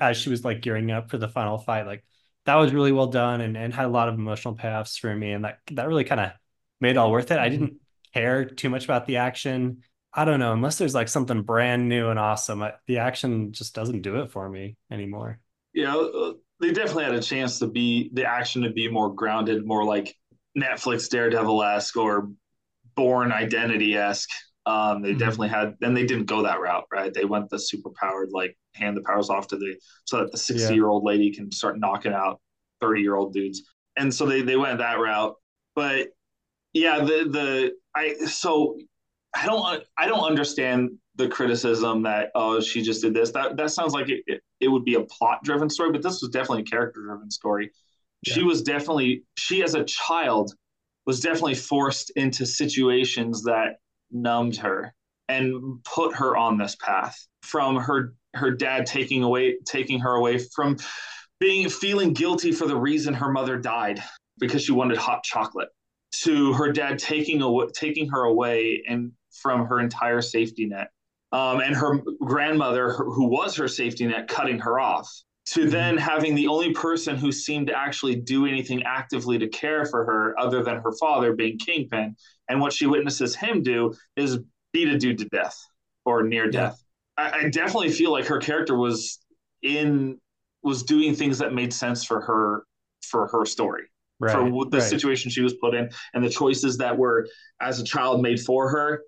as 0.00 0.16
she 0.16 0.28
was 0.28 0.44
like 0.44 0.60
gearing 0.60 0.90
up 0.90 1.10
for 1.10 1.18
the 1.18 1.28
final 1.28 1.56
fight. 1.56 1.86
Like 1.86 2.04
that 2.44 2.56
was 2.56 2.74
really 2.74 2.92
well 2.92 3.06
done 3.06 3.40
and, 3.40 3.56
and 3.56 3.72
had 3.72 3.86
a 3.86 3.88
lot 3.88 4.08
of 4.08 4.16
emotional 4.16 4.56
payoffs 4.56 4.98
for 4.98 5.14
me. 5.14 5.32
And 5.32 5.44
that, 5.44 5.58
that 5.70 5.88
really 5.88 6.04
kind 6.04 6.20
of 6.20 6.32
made 6.80 6.90
it 6.90 6.96
all 6.96 7.12
worth 7.12 7.30
it. 7.30 7.38
I 7.38 7.48
didn't 7.48 7.74
care 8.12 8.44
too 8.44 8.68
much 8.68 8.84
about 8.84 9.06
the 9.06 9.18
action. 9.18 9.82
I 10.12 10.24
don't 10.24 10.40
know, 10.40 10.52
unless 10.52 10.76
there's 10.76 10.94
like 10.94 11.08
something 11.08 11.42
brand 11.42 11.88
new 11.88 12.08
and 12.10 12.18
awesome, 12.18 12.62
I, 12.62 12.74
the 12.86 12.98
action 12.98 13.52
just 13.52 13.74
doesn't 13.74 14.02
do 14.02 14.20
it 14.20 14.30
for 14.30 14.46
me 14.48 14.76
anymore. 14.90 15.38
Yeah, 15.72 15.96
uh, 15.96 16.32
they 16.60 16.72
definitely 16.72 17.04
had 17.04 17.14
a 17.14 17.22
chance 17.22 17.58
to 17.60 17.66
be 17.66 18.10
the 18.12 18.26
action 18.26 18.62
to 18.62 18.70
be 18.70 18.88
more 18.88 19.14
grounded, 19.14 19.64
more 19.64 19.84
like 19.84 20.14
Netflix 20.58 21.08
Daredevil 21.08 21.62
esque 21.62 21.96
or 21.96 22.30
Bourne 22.94 23.32
Identity 23.32 23.96
esque. 23.96 24.28
Um, 24.64 25.02
they 25.02 25.12
Mhm. 25.12 25.14
definitely 25.14 25.48
had, 25.48 25.76
and 25.82 25.96
they 25.96 26.06
didn't 26.06 26.26
go 26.26 26.42
that 26.42 26.60
route, 26.60 26.84
right? 26.92 27.12
They 27.12 27.24
went 27.24 27.50
the 27.50 27.58
super 27.58 27.90
powered, 27.98 28.30
like 28.32 28.56
hand 28.74 28.96
the 28.96 29.02
powers 29.02 29.28
off 29.28 29.48
to 29.48 29.56
the 29.56 29.76
so 30.04 30.18
that 30.18 30.30
the 30.32 30.38
sixty 30.38 30.74
year 30.74 30.88
old 30.88 31.04
lady 31.04 31.32
can 31.34 31.50
start 31.50 31.78
knocking 31.80 32.12
out 32.12 32.40
thirty 32.80 33.02
year 33.02 33.16
old 33.16 33.32
dudes, 33.32 33.62
and 33.96 34.12
so 34.14 34.26
they 34.26 34.42
they 34.42 34.56
went 34.56 34.78
that 34.78 35.00
route. 35.00 35.34
But 35.74 36.08
yeah, 36.72 37.00
the 37.00 37.28
the 37.30 37.72
I 37.94 38.14
so 38.26 38.78
I 39.34 39.46
don't 39.46 39.84
I 39.98 40.06
don't 40.06 40.24
understand 40.24 40.90
the 41.16 41.28
criticism 41.28 42.02
that 42.04 42.30
oh 42.34 42.60
she 42.60 42.82
just 42.82 43.02
did 43.02 43.14
this. 43.14 43.30
That 43.32 43.56
that 43.56 43.70
sounds 43.70 43.92
like 43.94 44.08
it 44.08 44.22
it, 44.26 44.42
it 44.60 44.68
would 44.68 44.84
be 44.84 44.94
a 44.94 45.02
plot 45.02 45.42
driven 45.44 45.70
story, 45.70 45.92
but 45.92 46.02
this 46.02 46.20
was 46.22 46.30
definitely 46.30 46.62
a 46.62 46.66
character 46.66 47.02
driven 47.02 47.30
story. 47.30 47.70
She 48.22 48.42
Yeah. 48.42 48.42
was 48.42 48.62
definitely 48.62 49.24
she 49.36 49.62
as 49.62 49.74
a 49.74 49.84
child 49.84 50.54
was 51.06 51.20
definitely 51.20 51.56
forced 51.56 52.10
into 52.10 52.46
situations 52.46 53.42
that 53.44 53.76
numbed 54.12 54.56
her 54.56 54.94
and 55.28 55.82
put 55.84 56.14
her 56.14 56.36
on 56.36 56.58
this 56.58 56.76
path 56.76 57.16
from 57.42 57.76
her 57.76 58.14
her 58.34 58.50
dad 58.50 58.86
taking 58.86 59.22
away 59.22 59.56
taking 59.66 60.00
her 60.00 60.14
away 60.14 60.38
from 60.38 60.76
being 61.40 61.68
feeling 61.68 62.12
guilty 62.12 62.52
for 62.52 62.66
the 62.66 62.76
reason 62.76 63.12
her 63.14 63.30
mother 63.30 63.58
died 63.58 64.02
because 64.38 64.62
she 64.62 64.72
wanted 64.72 64.96
hot 64.96 65.22
chocolate 65.24 65.68
to 66.12 66.52
her 66.52 66.70
dad 66.72 66.98
taking 66.98 67.42
away, 67.42 67.66
taking 67.74 68.08
her 68.08 68.24
away 68.24 68.82
and 68.88 69.12
from 69.30 69.66
her 69.66 69.80
entire 69.80 70.20
safety 70.20 70.66
net, 70.66 70.90
um, 71.32 71.60
and 71.60 71.74
her 71.74 72.00
grandmother, 72.20 72.92
who 72.92 73.26
was 73.26 73.56
her 73.56 73.68
safety 73.68 74.06
net, 74.06 74.28
cutting 74.28 74.58
her 74.58 74.78
off. 74.78 75.10
To 75.44 75.60
mm-hmm. 75.60 75.70
then 75.70 75.96
having 75.96 76.34
the 76.34 76.46
only 76.46 76.72
person 76.72 77.16
who 77.16 77.32
seemed 77.32 77.66
to 77.66 77.76
actually 77.76 78.14
do 78.14 78.46
anything 78.46 78.82
actively 78.84 79.38
to 79.38 79.48
care 79.48 79.84
for 79.84 80.04
her, 80.04 80.38
other 80.38 80.62
than 80.62 80.76
her 80.76 80.92
father, 80.92 81.32
being 81.32 81.58
Kingpin, 81.58 82.14
and 82.48 82.60
what 82.60 82.72
she 82.72 82.86
witnesses 82.86 83.34
him 83.34 83.62
do 83.62 83.92
is 84.16 84.38
beat 84.72 84.88
a 84.88 84.98
dude 84.98 85.18
to 85.18 85.24
death 85.26 85.60
or 86.04 86.22
near 86.22 86.50
death. 86.50 86.82
I, 87.16 87.30
I 87.30 87.48
definitely 87.48 87.90
feel 87.90 88.12
like 88.12 88.26
her 88.26 88.38
character 88.38 88.76
was 88.76 89.18
in 89.62 90.18
was 90.62 90.82
doing 90.84 91.14
things 91.14 91.38
that 91.38 91.52
made 91.52 91.72
sense 91.72 92.04
for 92.04 92.20
her 92.20 92.64
for 93.02 93.26
her 93.28 93.44
story 93.44 93.84
for 94.20 94.48
the 94.70 94.78
right. 94.78 94.82
situation 94.82 95.30
she 95.30 95.42
was 95.42 95.54
put 95.54 95.74
in 95.74 95.90
and 96.14 96.22
the 96.22 96.30
choices 96.30 96.78
that 96.78 96.96
were 96.96 97.26
as 97.60 97.80
a 97.80 97.84
child 97.84 98.22
made 98.22 98.38
for 98.38 98.68
her 98.68 99.02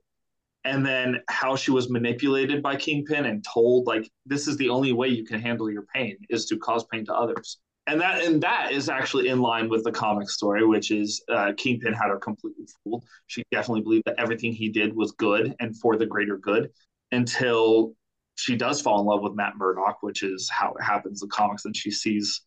and 0.64 0.84
then 0.84 1.20
how 1.28 1.54
she 1.54 1.70
was 1.70 1.90
manipulated 1.90 2.62
by 2.62 2.76
kingpin 2.76 3.26
and 3.26 3.44
told 3.44 3.86
like 3.86 4.10
this 4.26 4.48
is 4.48 4.56
the 4.56 4.68
only 4.68 4.92
way 4.92 5.08
you 5.08 5.24
can 5.24 5.40
handle 5.40 5.70
your 5.70 5.84
pain 5.94 6.16
is 6.30 6.46
to 6.46 6.56
cause 6.56 6.84
pain 6.90 7.04
to 7.04 7.14
others 7.14 7.58
and 7.86 8.00
that 8.00 8.22
and 8.22 8.42
that 8.42 8.72
is 8.72 8.88
actually 8.88 9.28
in 9.28 9.40
line 9.40 9.68
with 9.68 9.84
the 9.84 9.92
comic 9.92 10.28
story 10.28 10.66
which 10.66 10.90
is 10.90 11.22
uh, 11.30 11.52
kingpin 11.56 11.92
had 11.92 12.08
her 12.08 12.18
completely 12.18 12.66
fooled 12.82 13.04
she 13.26 13.44
definitely 13.50 13.82
believed 13.82 14.04
that 14.06 14.16
everything 14.18 14.52
he 14.52 14.68
did 14.68 14.94
was 14.94 15.12
good 15.12 15.54
and 15.60 15.78
for 15.78 15.96
the 15.96 16.06
greater 16.06 16.38
good 16.38 16.70
until 17.12 17.92
she 18.36 18.56
does 18.56 18.80
fall 18.80 19.00
in 19.00 19.06
love 19.06 19.22
with 19.22 19.34
matt 19.34 19.56
murdock 19.56 20.02
which 20.02 20.22
is 20.22 20.48
how 20.50 20.72
it 20.72 20.82
happens 20.82 21.22
in 21.22 21.28
comics 21.28 21.64
and 21.64 21.76
she 21.76 21.90
sees 21.90 22.42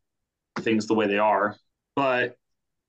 things 0.60 0.88
the 0.88 0.94
way 0.94 1.08
they 1.08 1.20
are 1.20 1.56
but 1.96 2.36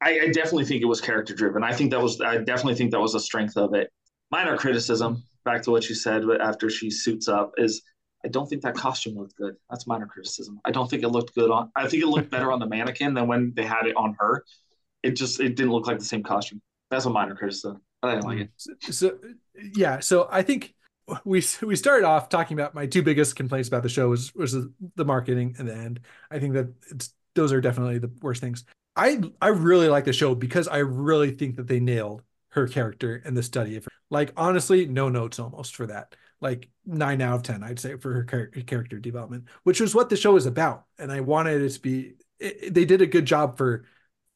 I, 0.00 0.20
I 0.20 0.26
definitely 0.28 0.64
think 0.64 0.82
it 0.82 0.86
was 0.86 1.00
character 1.00 1.34
driven. 1.34 1.64
I 1.64 1.72
think 1.72 1.90
that 1.90 2.00
was 2.00 2.20
I 2.20 2.38
definitely 2.38 2.76
think 2.76 2.92
that 2.92 3.00
was 3.00 3.14
a 3.14 3.20
strength 3.20 3.56
of 3.56 3.74
it. 3.74 3.90
Minor 4.30 4.56
criticism, 4.56 5.22
back 5.44 5.62
to 5.62 5.70
what 5.70 5.88
you 5.88 5.94
said 5.94 6.22
after 6.40 6.68
she 6.68 6.90
suits 6.90 7.28
up 7.28 7.52
is 7.56 7.82
I 8.24 8.28
don't 8.28 8.48
think 8.48 8.62
that 8.62 8.74
costume 8.74 9.16
looked 9.16 9.36
good. 9.36 9.56
That's 9.70 9.86
minor 9.86 10.06
criticism. 10.06 10.60
I 10.64 10.70
don't 10.70 10.90
think 10.90 11.02
it 11.02 11.08
looked 11.08 11.34
good 11.34 11.50
on. 11.50 11.70
I 11.76 11.88
think 11.88 12.02
it 12.02 12.08
looked 12.08 12.30
better 12.30 12.52
on 12.52 12.58
the 12.58 12.66
mannequin 12.66 13.14
than 13.14 13.28
when 13.28 13.52
they 13.54 13.64
had 13.64 13.86
it 13.86 13.96
on 13.96 14.16
her. 14.18 14.44
It 15.02 15.12
just 15.12 15.40
it 15.40 15.56
didn't 15.56 15.72
look 15.72 15.86
like 15.86 15.98
the 15.98 16.04
same 16.04 16.22
costume. 16.22 16.60
That's 16.90 17.04
a 17.04 17.10
minor 17.10 17.34
criticism. 17.34 17.80
I 18.02 18.14
didn't 18.14 18.24
like 18.24 18.38
it. 18.38 18.50
Mm, 18.50 18.74
so, 18.82 18.92
so 18.92 19.18
yeah, 19.74 20.00
so 20.00 20.28
I 20.30 20.42
think 20.42 20.74
we 21.24 21.42
we 21.62 21.76
started 21.76 22.04
off 22.04 22.28
talking 22.28 22.58
about 22.58 22.74
my 22.74 22.86
two 22.86 23.02
biggest 23.02 23.36
complaints 23.36 23.68
about 23.68 23.82
the 23.82 23.88
show 23.88 24.08
was 24.08 24.34
was 24.34 24.56
the 24.96 25.04
marketing 25.04 25.54
and 25.58 25.68
the 25.68 25.74
end. 25.74 26.00
I 26.30 26.38
think 26.38 26.54
that 26.54 26.68
those 27.34 27.52
are 27.52 27.60
definitely 27.60 27.98
the 27.98 28.10
worst 28.20 28.40
things. 28.40 28.64
I 28.96 29.20
I 29.40 29.48
really 29.48 29.88
like 29.88 30.04
the 30.04 30.12
show 30.12 30.34
because 30.34 30.66
I 30.66 30.78
really 30.78 31.30
think 31.30 31.56
that 31.56 31.68
they 31.68 31.80
nailed 31.80 32.22
her 32.50 32.66
character 32.66 33.22
and 33.24 33.37
the 33.37 33.42
study 33.42 33.76
of 33.76 33.84
her. 33.84 33.90
Like 34.11 34.32
honestly, 34.37 34.87
no 34.87 35.08
notes 35.08 35.38
almost 35.38 35.76
for 35.76 35.87
that. 35.87 36.14
Like 36.40 36.68
nine 36.87 37.20
out 37.20 37.37
of 37.37 37.42
ten, 37.42 37.62
I'd 37.62 37.80
say 37.80 37.96
for 37.96 38.12
her 38.12 38.24
char- 38.24 38.62
character 38.64 38.98
development, 38.98 39.46
which 39.64 39.80
was 39.80 39.94
what 39.94 40.08
the 40.08 40.16
show 40.16 40.37
is 40.37 40.46
about. 40.46 40.84
And 40.98 41.11
I 41.11 41.20
wanted 41.20 41.62
it 41.62 41.70
to 41.70 41.80
be. 41.80 42.14
It, 42.38 42.72
they 42.72 42.84
did 42.84 43.02
a 43.02 43.06
good 43.06 43.24
job 43.24 43.58
for 43.58 43.84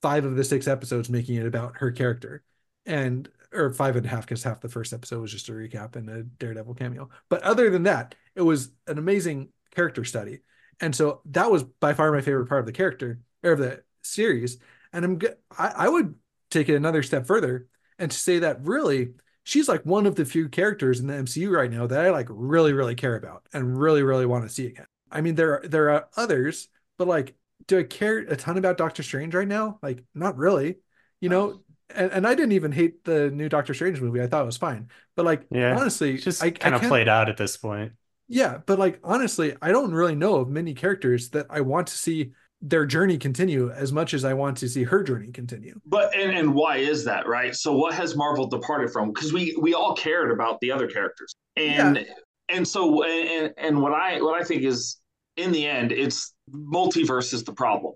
five 0.03 0.25
of 0.25 0.35
the 0.35 0.45
six 0.45 0.67
episodes 0.67 1.09
making 1.09 1.37
it 1.37 1.47
about 1.47 1.77
her 1.77 1.93
character, 1.93 2.43
and 2.85 3.29
or 3.53 3.73
five 3.73 3.97
and 3.97 4.05
a 4.05 4.09
half 4.09 4.23
because 4.27 4.43
half 4.43 4.61
the 4.61 4.69
first 4.69 4.93
episode 4.93 5.21
was 5.21 5.31
just 5.31 5.49
a 5.49 5.53
recap 5.53 5.95
and 5.95 6.11
a 6.11 6.23
Daredevil 6.23 6.75
cameo. 6.75 7.09
But 7.29 7.43
other 7.43 7.71
than 7.71 7.85
that, 7.85 8.15
it 8.35 8.43
was 8.43 8.71
an 8.87 8.99
amazing 8.99 9.51
character 9.75 10.05
study, 10.05 10.41
and 10.81 10.95
so 10.95 11.21
that 11.27 11.51
was 11.51 11.63
by 11.63 11.95
far 11.95 12.11
my 12.13 12.21
favorite 12.21 12.49
part 12.49 12.61
of 12.61 12.67
the 12.67 12.73
character 12.73 13.21
or 13.45 13.53
of 13.53 13.59
the 13.61 13.85
series. 14.03 14.59
And 14.93 15.05
I'm 15.05 15.21
I, 15.57 15.73
I 15.77 15.89
would 15.89 16.17
take 16.51 16.69
it 16.69 16.75
another 16.75 17.03
step 17.03 17.27
further 17.27 17.69
and 18.03 18.11
to 18.11 18.19
say 18.19 18.41
that 18.41 18.61
really 18.63 19.13
she's 19.45 19.69
like 19.69 19.87
one 19.87 20.07
of 20.07 20.17
the 20.17 20.25
few 20.25 20.49
characters 20.49 20.99
in 21.01 21.07
the 21.07 21.15
MCU 21.15 21.51
right 21.51 21.71
now 21.71 21.87
that 21.87 22.05
I 22.05 22.11
like 22.11 22.27
really 22.29 22.73
really 22.73 22.97
care 22.97 23.15
about 23.15 23.47
and 23.53 23.79
really 23.79 24.03
really 24.03 24.27
want 24.27 24.45
to 24.45 24.51
see 24.51 24.67
again. 24.67 24.87
I 25.11 25.21
mean 25.21 25.37
there 25.37 25.63
are 25.63 25.69
there 25.69 25.91
are 25.91 26.09
others, 26.17 26.69
but 26.99 27.07
like 27.07 27.35
do 27.69 27.79
I 27.79 27.85
care 27.85 28.19
a 28.19 28.37
ton 28.37 28.59
about 28.59 28.77
Doctor 28.77 29.05
Strange 29.05 29.35
right 29.35 29.47
now? 29.47 29.79
Like 29.83 30.03
not 30.15 30.37
really. 30.37 30.79
You 31.21 31.29
know, 31.29 31.61
and, 31.95 32.11
and 32.11 32.27
I 32.27 32.35
didn't 32.35 32.53
even 32.53 32.73
hate 32.73 33.05
the 33.05 33.31
new 33.31 33.49
Doctor 33.49 33.73
Strange 33.73 34.01
movie. 34.01 34.21
I 34.21 34.27
thought 34.27 34.43
it 34.43 34.47
was 34.47 34.57
fine. 34.57 34.89
But 35.15 35.25
like 35.25 35.47
yeah, 35.53 35.79
honestly, 35.79 36.19
just 36.19 36.43
I 36.43 36.51
kind 36.51 36.75
of 36.75 36.83
played 36.83 37.09
out 37.09 37.29
at 37.29 37.37
this 37.37 37.57
point. 37.57 37.93
Yeah, 38.27 38.59
but 38.67 38.81
like 38.81 38.99
honestly, 39.05 39.55
I 39.63 39.71
don't 39.71 39.93
really 39.93 40.17
know 40.17 40.37
of 40.37 40.49
many 40.49 40.75
characters 40.75 41.31
that 41.31 41.47
I 41.51 41.61
want 41.61 41.87
to 41.89 41.99
see 41.99 42.33
their 42.63 42.87
journey 42.87 43.19
continue 43.19 43.71
as 43.71 43.93
much 43.93 44.15
as 44.15 44.25
I 44.25 44.35
want 44.35 44.57
to 44.59 44.69
see 44.69 44.85
her 44.85 45.03
journey 45.03 45.33
continue. 45.33 45.79
But 45.85 46.17
and 46.17 46.37
and 46.37 46.55
why 46.55 46.77
is 46.77 47.05
that, 47.05 47.27
right? 47.27 47.55
So 47.55 47.77
what 47.77 47.93
has 47.95 48.17
Marvel 48.17 48.47
departed 48.47 48.91
from? 48.93 49.13
Because 49.13 49.33
we 49.33 49.57
we 49.61 49.75
all 49.75 49.95
cared 49.95 50.31
about 50.31 50.61
the 50.61 50.71
other 50.71 50.87
characters, 50.87 51.35
and 51.57 51.97
yeah. 51.97 52.03
and 52.49 52.67
so 52.67 53.03
and 53.03 53.53
and 53.59 53.83
what 53.83 53.93
I 53.93 54.23
what 54.23 54.41
I 54.41 54.45
think 54.45 54.63
is 54.63 54.99
in 55.37 55.51
the 55.51 55.67
end, 55.67 55.91
it's 55.91 56.35
multiverse 56.55 57.35
is 57.35 57.43
the 57.43 57.53
problem. 57.53 57.95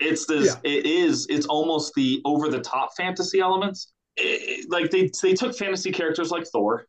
It's 0.00 0.26
this. 0.26 0.56
Yeah. 0.64 0.70
It 0.70 0.86
is. 0.86 1.26
It's 1.30 1.46
almost 1.46 1.94
the 1.94 2.20
over 2.24 2.48
the 2.48 2.60
top 2.60 2.90
fantasy 2.96 3.38
elements. 3.38 3.92
It, 4.16 4.68
like 4.68 4.90
they 4.90 5.10
they 5.22 5.34
took 5.34 5.56
fantasy 5.56 5.92
characters 5.92 6.32
like 6.32 6.44
Thor, 6.48 6.86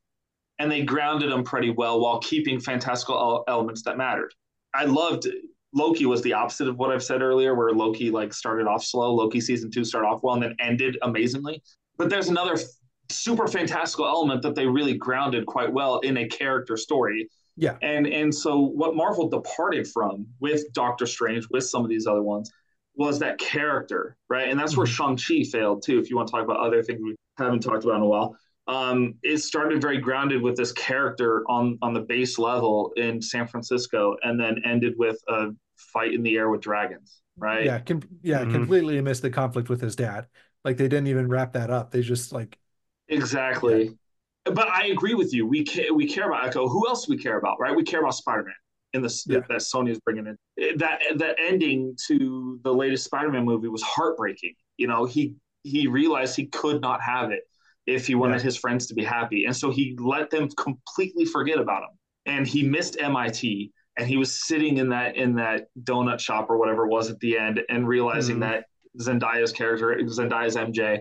and 0.57 0.71
they 0.71 0.81
grounded 0.81 1.31
them 1.31 1.43
pretty 1.43 1.69
well 1.69 2.01
while 2.01 2.19
keeping 2.19 2.59
fantastical 2.59 3.43
elements 3.47 3.83
that 3.83 3.97
mattered. 3.97 4.33
I 4.73 4.85
loved 4.85 5.27
Loki 5.73 6.05
was 6.05 6.21
the 6.21 6.33
opposite 6.33 6.67
of 6.67 6.77
what 6.77 6.91
I've 6.91 7.03
said 7.03 7.21
earlier, 7.21 7.55
where 7.55 7.71
Loki 7.71 8.09
like 8.09 8.33
started 8.33 8.67
off 8.67 8.83
slow. 8.83 9.13
Loki 9.13 9.39
season 9.39 9.69
two 9.69 9.83
started 9.83 10.07
off 10.07 10.23
well 10.23 10.35
and 10.35 10.43
then 10.43 10.55
ended 10.59 10.97
amazingly. 11.03 11.61
But 11.97 12.09
there's 12.09 12.29
another 12.29 12.53
f- 12.53 12.61
super 13.09 13.47
fantastical 13.47 14.05
element 14.05 14.41
that 14.41 14.55
they 14.55 14.65
really 14.65 14.95
grounded 14.95 15.45
quite 15.45 15.71
well 15.71 15.99
in 15.99 16.17
a 16.17 16.27
character 16.27 16.75
story. 16.77 17.29
Yeah. 17.55 17.75
And 17.81 18.07
and 18.07 18.33
so 18.33 18.57
what 18.59 18.95
Marvel 18.95 19.29
departed 19.29 19.87
from 19.87 20.25
with 20.39 20.71
Doctor 20.73 21.05
Strange, 21.05 21.47
with 21.51 21.65
some 21.65 21.83
of 21.83 21.89
these 21.89 22.07
other 22.07 22.23
ones, 22.23 22.51
was 22.95 23.19
that 23.19 23.37
character, 23.37 24.17
right? 24.29 24.49
And 24.49 24.59
that's 24.59 24.71
mm-hmm. 24.71 24.79
where 24.79 24.87
Shang-Chi 24.87 25.43
failed 25.43 25.83
too, 25.83 25.99
if 25.99 26.09
you 26.09 26.15
want 26.15 26.29
to 26.29 26.31
talk 26.31 26.43
about 26.43 26.59
other 26.59 26.81
things 26.81 26.99
we 27.03 27.15
haven't 27.37 27.61
talked 27.61 27.83
about 27.83 27.97
in 27.97 28.01
a 28.01 28.07
while 28.07 28.35
um, 28.69 29.15
it 29.23 29.39
started 29.39 29.81
very 29.81 29.97
grounded 29.97 30.43
with 30.43 30.55
this 30.55 30.71
character 30.71 31.43
on 31.49 31.79
on 31.81 31.93
the 31.93 32.01
base 32.01 32.37
level 32.37 32.93
in 32.97 33.19
San 33.19 33.47
Francisco, 33.47 34.15
and 34.21 34.39
then 34.39 34.61
ended 34.63 34.93
with 34.95 35.17
a 35.27 35.47
fight 35.75 36.13
in 36.13 36.21
the 36.21 36.37
air 36.37 36.49
with 36.49 36.61
dragons. 36.61 37.21
Right? 37.35 37.65
Yeah, 37.65 37.79
com- 37.79 38.03
yeah, 38.21 38.41
mm-hmm. 38.41 38.51
completely 38.51 39.01
missed 39.01 39.23
the 39.23 39.31
conflict 39.31 39.69
with 39.69 39.81
his 39.81 39.95
dad. 39.95 40.27
Like 40.63 40.77
they 40.77 40.87
didn't 40.87 41.07
even 41.07 41.27
wrap 41.27 41.53
that 41.53 41.71
up. 41.71 41.89
They 41.89 42.01
just 42.01 42.31
like 42.31 42.59
exactly. 43.07 43.85
Yeah. 43.85 44.53
But 44.53 44.67
I 44.69 44.87
agree 44.87 45.15
with 45.15 45.33
you. 45.33 45.47
We 45.47 45.63
care, 45.63 45.93
we 45.93 46.07
care 46.07 46.27
about 46.27 46.47
Echo. 46.47 46.67
Who 46.67 46.87
else 46.87 47.09
we 47.09 47.17
care 47.17 47.39
about? 47.39 47.59
Right? 47.59 47.75
We 47.75 47.83
care 47.83 48.01
about 48.01 48.13
Spider 48.15 48.43
Man 48.43 48.53
in 48.93 49.01
the 49.01 49.23
yeah. 49.25 49.39
that 49.49 49.61
Sony 49.61 49.89
is 49.89 49.99
bringing 49.99 50.27
in. 50.27 50.77
That 50.77 51.01
that 51.15 51.37
ending 51.39 51.95
to 52.07 52.59
the 52.63 52.73
latest 52.73 53.05
Spider 53.05 53.31
Man 53.31 53.45
movie 53.45 53.67
was 53.67 53.81
heartbreaking. 53.81 54.53
You 54.77 54.87
know, 54.87 55.05
he 55.05 55.33
he 55.63 55.87
realized 55.87 56.35
he 56.35 56.45
could 56.45 56.81
not 56.81 57.01
have 57.01 57.31
it 57.31 57.41
if 57.85 58.07
he 58.07 58.15
wanted 58.15 58.37
yeah. 58.37 58.43
his 58.43 58.57
friends 58.57 58.87
to 58.87 58.93
be 58.93 59.03
happy. 59.03 59.45
And 59.45 59.55
so 59.55 59.71
he 59.71 59.95
let 59.99 60.29
them 60.29 60.49
completely 60.57 61.25
forget 61.25 61.57
about 61.59 61.83
him. 61.83 61.89
And 62.25 62.47
he 62.47 62.63
missed 62.63 62.97
MIT 62.99 63.71
and 63.97 64.07
he 64.07 64.17
was 64.17 64.45
sitting 64.45 64.77
in 64.77 64.89
that 64.89 65.15
in 65.15 65.35
that 65.35 65.67
donut 65.83 66.19
shop 66.19 66.49
or 66.49 66.57
whatever 66.57 66.85
it 66.85 66.89
was 66.89 67.09
at 67.09 67.19
the 67.19 67.37
end 67.37 67.61
and 67.69 67.87
realizing 67.87 68.37
mm-hmm. 68.37 68.51
that 68.51 68.65
Zendaya's 68.99 69.51
character, 69.51 69.97
Zendaya's 70.03 70.55
MJ, 70.55 70.99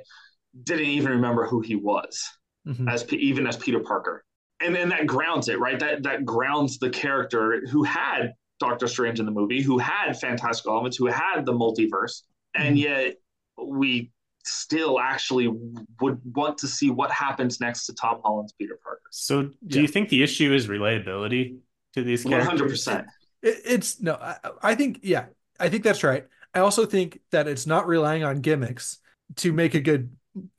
didn't 0.65 0.87
even 0.87 1.13
remember 1.13 1.47
who 1.47 1.61
he 1.61 1.77
was 1.77 2.23
mm-hmm. 2.67 2.89
as 2.89 3.11
even 3.13 3.47
as 3.47 3.57
Peter 3.57 3.81
Parker. 3.81 4.25
And 4.61 4.75
then 4.75 4.89
that 4.89 5.07
grounds 5.07 5.49
it, 5.49 5.61
right? 5.61 5.79
That 5.79 6.03
that 6.03 6.25
grounds 6.25 6.79
the 6.79 6.91
character 6.91 7.63
who 7.71 7.85
had 7.85 8.33
Doctor 8.59 8.89
Strange 8.89 9.21
in 9.21 9.27
the 9.27 9.33
movie, 9.33 9.63
who 9.63 9.79
had 9.79 10.19
fantastic 10.19 10.67
elements, 10.67 10.97
who 10.97 11.07
had 11.07 11.45
the 11.45 11.53
multiverse, 11.53 12.23
and 12.55 12.77
mm-hmm. 12.77 12.89
yet 12.89 13.15
we 13.63 14.11
still 14.49 15.01
actually 15.01 15.49
would 16.01 16.21
want 16.35 16.59
to 16.59 16.69
see 16.69 16.91
what 16.91 17.11
happens 17.11 17.61
next 17.61 17.87
to 17.87 17.95
Tom 17.95 18.21
Holland's 18.25 18.53
Peter 18.53 18.79
Parker. 18.83 19.03
So, 19.11 19.43
do 19.43 19.53
yeah. 19.67 19.83
you 19.83 19.89
think 19.89 20.09
the 20.09 20.23
issue 20.23 20.53
is 20.53 20.67
relatability 20.67 21.59
to 21.95 22.03
these 22.03 22.25
characters? 22.25 22.85
100%. 22.85 23.07
It, 23.43 23.61
it's 23.65 24.01
no, 24.01 24.15
I, 24.15 24.37
I 24.63 24.75
think, 24.75 25.01
yeah, 25.03 25.27
I 25.61 25.69
think 25.69 25.85
that's 25.85 26.03
right. 26.03 26.27
I 26.55 26.61
also 26.61 26.87
think 26.87 27.21
that 27.31 27.47
it's 27.47 27.67
not 27.67 27.87
relying 27.87 28.25
on 28.25 28.41
gimmicks 28.41 28.99
to 29.37 29.53
make 29.53 29.75
a 29.75 29.81
good 29.81 30.11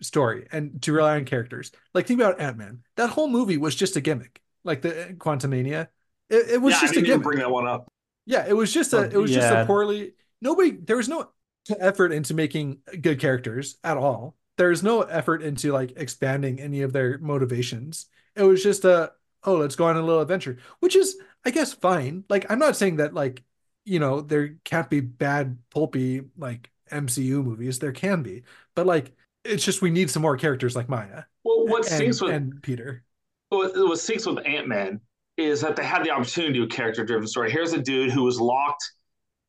story 0.02 0.47
and 0.52 0.82
to 0.84 0.93
rely 0.93 1.15
on 1.15 1.25
characters. 1.25 1.71
Like, 1.93 2.08
think 2.08 2.19
about 2.19 2.39
Ant 2.39 2.58
Man. 2.58 2.84
That 2.95 3.10
whole 3.10 3.28
movie 3.28 3.58
was 3.58 3.75
just 3.75 3.95
a 3.95 4.02
gimmick, 4.02 4.41
like 4.63 4.82
the 4.82 5.04
uh, 5.04 5.08
Quantumania. 5.13 5.88
It, 6.30 6.49
it 6.49 6.62
was 6.62 6.75
yeah, 6.75 6.82
just 6.82 6.95
a 6.97 7.02
gimmick. 7.02 7.23
Bring 7.23 7.39
that 7.39 7.52
one 7.52 7.67
up. 7.67 7.91
Yeah, 8.25 8.45
it 8.47 8.54
was 8.54 8.71
just 8.71 8.93
a. 8.93 9.04
It 9.06 9.17
was 9.17 9.32
yeah. 9.32 9.39
just 9.39 9.54
a 9.54 9.65
poorly. 9.65 10.13
Nobody. 10.41 10.71
There 10.71 10.97
was 10.97 11.10
no 11.10 11.30
effort 11.79 12.12
into 12.12 12.34
making 12.34 12.79
good 13.01 13.19
characters 13.19 13.77
at 13.84 13.97
all. 13.97 14.36
There's 14.58 14.84
no 14.84 15.01
effort 15.01 15.41
into 15.41 15.71
like 15.71 15.93
expanding 15.95 16.60
any 16.60 16.82
of 16.82 16.93
their 16.93 17.17
motivations. 17.17 18.08
It 18.36 18.43
was 18.43 18.63
just 18.63 18.86
a 18.86 19.12
oh, 19.43 19.55
let's 19.55 19.75
go 19.75 19.86
on 19.86 19.95
a 19.95 20.01
little 20.01 20.21
adventure, 20.21 20.58
which 20.79 20.95
is 20.95 21.17
I 21.45 21.51
guess 21.51 21.73
fine. 21.73 22.25
Like 22.29 22.49
I'm 22.49 22.60
not 22.60 22.75
saying 22.75 22.97
that 22.97 23.13
like 23.13 23.43
you 23.86 23.99
know 23.99 24.21
there 24.21 24.55
can't 24.65 24.89
be 24.89 24.99
bad 24.99 25.58
pulpy 25.69 26.23
like 26.38 26.69
MCU 26.91 27.43
movies. 27.43 27.79
There 27.79 27.91
can 27.91 28.21
be, 28.21 28.43
but 28.75 28.86
like 28.86 29.15
it's 29.45 29.63
just 29.63 29.82
we 29.82 29.89
need 29.89 30.10
some 30.10 30.21
more 30.21 30.38
characters 30.38 30.75
like 30.75 30.89
Maya. 30.89 31.23
Well, 31.43 31.67
what 31.67 31.86
and, 31.86 31.95
stinks 31.95 32.21
with 32.21 32.34
and 32.34 32.62
Peter. 32.62 33.03
What, 33.49 33.71
what 33.75 33.99
stinks 33.99 34.25
with 34.25 34.45
Ant 34.45 34.67
Man 34.67 35.01
is 35.38 35.62
that 35.62 35.75
they 35.75 35.86
had 35.86 36.03
the 36.03 36.12
opportunity 36.12 36.53
to 36.53 36.60
do 36.60 36.65
a 36.65 36.67
character 36.67 37.05
driven 37.05 37.27
story. 37.27 37.49
Here's 37.49 37.73
a 37.73 37.82
dude 37.82 38.12
who 38.12 38.23
was 38.23 38.39
locked 38.39 38.84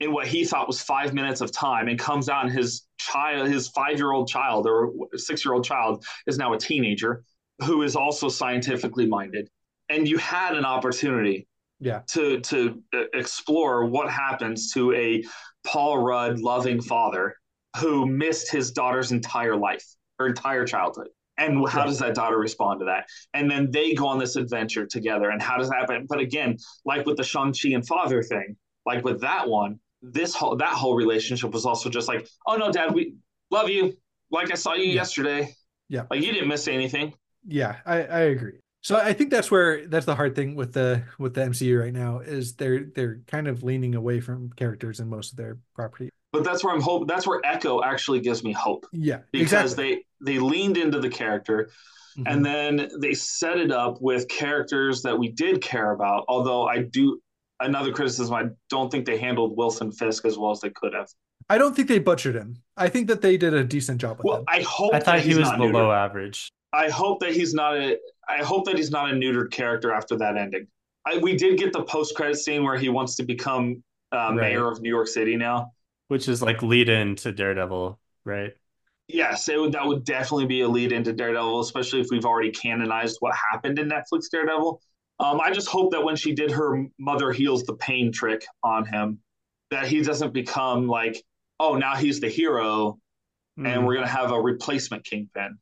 in 0.01 0.13
what 0.13 0.27
he 0.27 0.45
thought 0.45 0.67
was 0.67 0.81
five 0.81 1.13
minutes 1.13 1.41
of 1.41 1.53
time 1.53 1.89
and 1.89 1.99
comes 1.99 2.29
out 2.29 2.45
and 2.45 2.53
his 2.53 2.87
child 2.99 3.49
his 3.49 3.69
five-year-old 3.69 4.29
child 4.29 4.67
or 4.67 4.93
six-year-old 5.15 5.65
child 5.65 6.05
is 6.27 6.39
now 6.39 6.55
a 6.55 6.59
teenager 6.59 7.23
who 7.65 7.83
is 7.83 7.95
also 7.95 8.29
scientifically 8.29 9.07
minded. 9.07 9.49
And 9.91 10.09
you 10.09 10.17
had 10.19 10.57
an 10.57 10.65
opportunity 10.65 11.47
yeah. 11.79 12.01
to 12.09 12.41
to 12.41 12.83
uh, 12.95 13.03
explore 13.13 13.87
what 13.87 14.11
happens 14.11 14.73
to 14.73 14.93
a 14.95 15.23
paul 15.67 15.99
rudd 15.99 16.41
loving 16.41 16.81
father 16.81 17.35
who 17.79 18.07
missed 18.07 18.51
his 18.51 18.71
daughter's 18.71 19.13
entire 19.13 19.57
life 19.57 19.85
her 20.19 20.27
entire 20.27 20.67
childhood. 20.67 21.09
And 21.39 21.67
how 21.69 21.87
does 21.87 21.99
that 22.01 22.15
daughter 22.15 22.39
respond 22.39 22.81
to 22.81 22.87
that? 22.87 23.07
And 23.33 23.51
then 23.51 23.71
they 23.71 23.95
go 23.95 24.07
on 24.07 24.19
this 24.19 24.37
adventure 24.37 24.87
together 24.87 25.31
and 25.31 25.41
how 25.41 25.57
does 25.57 25.71
that 25.71 25.81
happen? 25.81 26.07
But 26.09 26.21
again 26.21 26.57
like 26.85 27.05
with 27.05 27.17
the 27.17 27.25
shang-chi 27.25 27.71
and 27.71 27.87
father 27.87 28.23
thing 28.23 28.57
like 28.87 29.05
with 29.05 29.21
that 29.21 29.49
one 29.49 29.79
this 30.03 30.35
whole 30.35 30.57
that 30.57 30.75
whole 30.75 30.95
relationship 30.95 31.51
was 31.51 31.67
also 31.67 31.89
just 31.89 32.09
like, 32.09 32.29
oh 32.47 32.57
no, 32.57 32.73
dad, 32.73 32.95
we 32.95 33.15
love 33.51 33.69
you. 33.69 33.97
Like 34.31 34.51
I 34.51 34.55
saw 34.55 34.75
you 34.75 34.85
yeah. 34.85 34.95
yesterday. 34.95 35.55
Yeah. 35.89 36.03
Like 36.11 36.23
you 36.23 36.33
didn't 36.33 36.49
miss 36.49 36.69
anything. 36.69 37.15
Yeah, 37.47 37.77
I, 37.87 38.03
I 38.03 38.21
agree. 38.21 38.61
So 38.83 38.97
I 38.97 39.13
think 39.13 39.31
that's 39.31 39.51
where 39.51 39.87
that's 39.87 40.07
the 40.07 40.15
hard 40.15 40.35
thing 40.35 40.55
with 40.55 40.73
the 40.73 41.03
with 41.19 41.35
the 41.35 41.43
MCU 41.43 41.79
right 41.79 41.93
now 41.93 42.21
is 42.21 42.55
they're 42.55 42.85
they're 42.95 43.21
kind 43.27 43.47
of 43.47 43.63
leaning 43.63 43.95
away 43.95 44.21
from 44.21 44.51
characters 44.57 45.01
in 45.01 45.09
most 45.09 45.33
of 45.33 45.37
their 45.37 45.59
property. 45.75 46.09
But 46.33 46.45
that's 46.45 46.65
where 46.65 46.73
I'm 46.73 46.81
hope 46.81 47.07
that's 47.07 47.27
where 47.27 47.41
Echo 47.45 47.83
actually 47.83 48.21
gives 48.21 48.43
me 48.43 48.53
hope. 48.53 48.87
Yeah. 48.93 49.21
Because 49.33 49.73
exactly. 49.73 50.05
they 50.23 50.33
they 50.33 50.39
leaned 50.39 50.79
into 50.79 51.01
the 51.01 51.11
character. 51.11 51.71
Mhm. 52.17 52.25
And 52.27 52.45
then 52.45 52.89
they 53.01 53.15
set 53.15 53.59
it 53.59 53.71
up 53.71 54.01
with 54.01 54.29
characters 54.29 55.03
that 55.03 55.19
we 55.19 55.29
did 55.29 55.63
care 55.63 55.93
about. 55.93 56.25
Although 56.29 56.67
I 56.67 56.83
do 56.83 57.21
another 57.61 57.93
criticism, 57.93 58.35
I 58.35 58.45
don't 58.69 58.91
think 58.91 59.07
they 59.07 59.19
handled 59.19 59.57
Wilson 59.57 59.93
Fisk 59.93 60.25
as 60.25 60.39
well 60.39 60.51
as 60.51 60.61
they 60.61 60.71
could 60.71 60.95
have. 60.95 61.09
I 61.49 61.59
don't 61.59 61.75
think 61.75 61.89
they 61.89 61.99
butchered 61.99 62.35
him. 62.37 62.63
I 62.77 62.89
think 62.89 63.09
that 63.09 63.23
they 63.23 63.37
did 63.37 63.55
a 63.55 63.65
decent 63.65 64.01
job 64.01 64.19
with 64.19 64.25
Well, 64.27 64.39
him. 64.39 64.45
I 64.49 64.63
hope 64.63 64.95
I 64.95 64.99
that 64.99 65.05
thought 65.05 65.21
he 65.21 65.29
he's 65.29 65.39
was 65.39 65.49
not 65.49 65.59
below 65.59 65.89
neutered. 65.89 65.97
average. 65.97 66.51
I 66.73 66.89
hope 66.89 67.21
that 67.21 67.33
he's 67.33 67.53
not 67.55 67.77
a. 67.77 67.97
I 68.29 68.39
hope 68.45 68.65
that 68.67 68.77
he's 68.77 68.91
not 68.93 69.11
a 69.11 69.15
neutered 69.15 69.51
character 69.51 69.93
after 69.93 70.17
that 70.19 70.37
ending. 70.37 70.69
I, 71.05 71.19
we 71.19 71.37
did 71.37 71.59
get 71.59 71.73
the 71.73 71.83
post 71.83 72.15
credit 72.15 72.37
scene 72.37 72.63
where 72.63 72.77
he 72.77 72.89
wants 72.89 73.17
to 73.17 73.25
become 73.25 73.83
uh, 74.13 74.17
Right. 74.35 74.37
mayor 74.53 74.69
of 74.71 74.81
New 74.81 74.89
York 74.91 75.09
City 75.09 75.37
now. 75.37 75.73
which 76.09 76.29
is 76.29 76.43
like 76.43 76.63
lead 76.63 76.89
in 76.89 77.17
to 77.17 77.33
Daredevil, 77.33 77.99
right? 78.25 78.53
Yes, 79.09 79.49
it 79.49 79.59
would, 79.61 79.73
that 79.73 79.85
would 79.85 80.05
definitely 80.05 80.47
be 80.47 80.61
a 80.61 80.69
lead 80.69 80.93
into 80.93 81.13
Daredevil, 81.13 81.59
especially 81.61 82.01
if 82.01 82.07
we've 82.13 82.25
already 82.25 82.51
canonized 82.53 83.17
what 83.21 83.35
happened 83.53 83.79
in 83.81 83.89
Netflix 83.89 84.31
Daredevil. 84.31 84.81
Um, 85.21 85.41
I 85.41 85.51
just 85.53 85.69
hope 85.69 85.93
that 85.93 86.03
when 86.03 86.17
she 86.17 86.35
did 86.35 86.51
her 86.51 86.87
mother 86.99 87.31
heals 87.31 87.63
the 87.65 87.75
pain 87.75 88.11
trick 88.11 88.45
on 88.65 88.87
him, 88.87 89.19
that 89.71 89.87
he 89.87 90.01
doesn't 90.03 90.33
become 90.33 90.89
like, 90.89 91.23
oh, 91.61 91.77
now 91.77 91.95
he's 91.95 92.21
the 92.21 92.29
hero, 92.29 92.99
Hmm. 93.57 93.67
and 93.67 93.87
we're 93.87 93.95
gonna 93.95 94.07
have 94.09 94.33
a 94.33 94.41
replacement 94.41 95.05
Kingpin. 95.05 95.59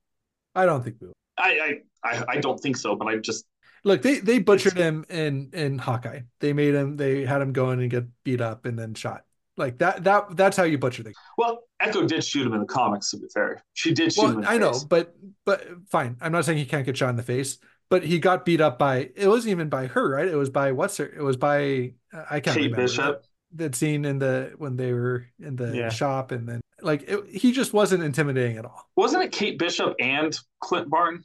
I 0.54 0.64
don't 0.66 0.82
think 0.84 0.96
we 1.00 1.08
will. 1.08 1.14
I, 1.36 1.80
I 2.04 2.10
I 2.12 2.24
I 2.28 2.36
don't 2.38 2.58
think 2.60 2.76
so, 2.76 2.94
but 2.96 3.08
I 3.08 3.16
just 3.16 3.44
Look, 3.84 4.02
they 4.02 4.18
they 4.18 4.38
butchered 4.40 4.76
him 4.76 5.04
in 5.08 5.50
in 5.52 5.78
Hawkeye. 5.78 6.20
They 6.40 6.52
made 6.52 6.74
him. 6.74 6.96
They 6.96 7.24
had 7.24 7.40
him 7.40 7.52
go 7.52 7.70
in 7.70 7.80
and 7.80 7.90
get 7.90 8.04
beat 8.24 8.40
up 8.40 8.66
and 8.66 8.78
then 8.78 8.94
shot. 8.94 9.22
Like 9.56 9.78
that. 9.78 10.04
That 10.04 10.36
that's 10.36 10.56
how 10.56 10.64
you 10.64 10.78
butcher 10.78 11.02
the. 11.02 11.14
well, 11.38 11.60
Echo 11.80 12.06
did 12.06 12.22
shoot 12.24 12.46
him 12.46 12.52
in 12.54 12.60
the 12.60 12.66
comics. 12.66 13.10
To 13.12 13.18
be 13.18 13.26
fair, 13.32 13.62
she 13.74 13.92
did 13.94 14.12
shoot 14.12 14.22
him. 14.22 14.26
Well, 14.28 14.38
In 14.38 14.44
the 14.44 14.50
I 14.50 14.58
know, 14.58 14.78
but 14.88 15.14
but 15.46 15.64
fine. 15.90 16.16
I'm 16.20 16.32
not 16.32 16.44
saying 16.44 16.58
he 16.58 16.66
can't 16.66 16.84
get 16.86 16.96
shot 16.96 17.10
in 17.10 17.16
the 17.16 17.22
face, 17.22 17.58
but 17.90 18.04
he 18.04 18.18
got 18.18 18.44
beat 18.44 18.60
up 18.60 18.78
by. 18.78 19.10
It 19.16 19.28
wasn't 19.28 19.52
even 19.52 19.68
by 19.68 19.86
her, 19.86 20.08
right? 20.10 20.28
It 20.28 20.36
was 20.36 20.50
by 20.50 20.72
what's 20.72 20.96
her? 20.98 21.06
It 21.06 21.22
was 21.22 21.36
by 21.36 21.92
uh, 22.12 22.24
I 22.30 22.40
can't 22.40 22.56
Kate 22.56 22.64
remember. 22.64 22.76
Bishop. 22.82 23.24
That 23.54 23.74
scene 23.74 24.04
in 24.04 24.18
the 24.18 24.52
when 24.58 24.76
they 24.76 24.92
were 24.92 25.24
in 25.40 25.56
the 25.56 25.74
Yeah. 25.74 25.88
shop 25.88 26.32
and 26.32 26.46
then 26.46 26.60
like 26.82 27.04
it, 27.08 27.26
he 27.30 27.50
just 27.52 27.72
wasn't 27.72 28.02
intimidating 28.04 28.58
at 28.58 28.66
all. 28.66 28.84
Wasn't 28.94 29.22
it 29.22 29.32
Kate 29.32 29.58
Bishop 29.58 29.94
and 30.00 30.38
Clint 30.60 30.90
Barton? 30.90 31.22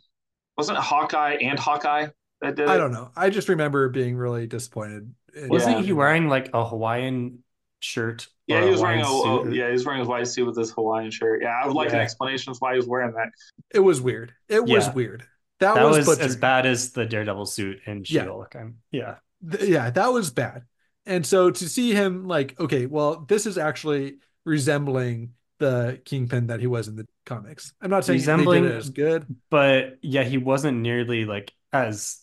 Wasn't 0.58 0.78
it 0.78 0.82
Hawkeye 0.82 1.38
and 1.42 1.60
Hawkeye 1.60 2.08
that 2.42 2.56
did 2.56 2.64
it? 2.64 2.70
I 2.70 2.78
don't 2.78 2.94
know. 2.94 3.12
I 3.16 3.30
just 3.30 3.50
remember 3.50 3.90
being 3.90 4.16
really 4.16 4.48
disappointed. 4.48 5.14
Wasn't 5.36 5.80
Yeah. 5.80 5.84
he 5.84 5.92
wearing 5.92 6.30
like 6.30 6.50
a 6.54 6.64
Hawaiian 6.66 7.40
shirt? 7.82 8.28
Yeah, 8.48 8.64
he 8.64 8.70
was 8.70 8.80
wearing 8.80 9.02
a 9.02 9.06
Hawaiian 9.06 9.48
oh, 9.50 9.52
yeah, 9.52 9.66
he 9.68 9.74
was 9.74 9.86
wearing 9.86 10.00
his 10.00 10.08
white 10.08 10.28
suit 10.28 10.46
with 10.46 10.58
his 10.58 10.72
Hawaiian 10.72 11.12
shirt. 11.12 11.42
Yeah, 11.42 11.60
I 11.62 11.68
would 11.68 11.76
like 11.76 11.90
an 11.90 12.00
explanation 12.00 12.52
as 12.52 12.58
why 12.60 12.72
he 12.72 12.78
was 12.78 12.88
wearing 12.88 13.14
that. 13.16 13.28
It 13.74 13.80
was 13.80 14.00
weird. 14.00 14.34
It 14.48 14.64
was 14.64 14.90
weird. 14.94 15.26
That, 15.60 15.76
That 15.76 15.86
was, 15.86 16.06
was, 16.08 16.20
as 16.20 16.36
bad 16.36 16.66
as 16.66 16.92
the 16.92 17.06
Daredevil 17.06 17.46
suit 17.46 17.80
in 17.86 18.00
Yeah. 18.00 18.24
She-Hulk. 18.24 18.56
I'm- 18.56 18.80
yeah. 18.92 19.16
Th- 19.50 19.70
yeah, 19.70 19.90
that 19.90 20.08
was 20.08 20.32
bad. 20.32 20.64
And 21.06 21.26
so 21.26 21.52
to 21.52 21.70
see 21.70 21.94
him 21.94 22.28
like, 22.28 22.60
okay, 22.60 22.86
well, 22.86 23.26
this 23.28 23.46
is 23.46 23.58
actually 23.58 24.18
resembling 24.46 25.34
the 25.60 26.02
Kingpin 26.06 26.48
that 26.48 26.60
he 26.60 26.68
was 26.68 26.88
in 26.88 26.96
the 26.96 27.08
comics. 27.26 27.74
I'm 27.82 27.90
not 27.90 28.06
saying 28.06 28.20
Resembling- 28.20 28.64
they 28.64 28.70
did 28.70 28.76
it 28.76 28.80
as 28.80 28.90
good. 28.90 29.26
But 29.50 29.98
yeah, 30.02 30.24
he 30.24 30.38
wasn't 30.38 30.80
nearly 30.80 31.26
like 31.26 31.54
as 31.72 32.20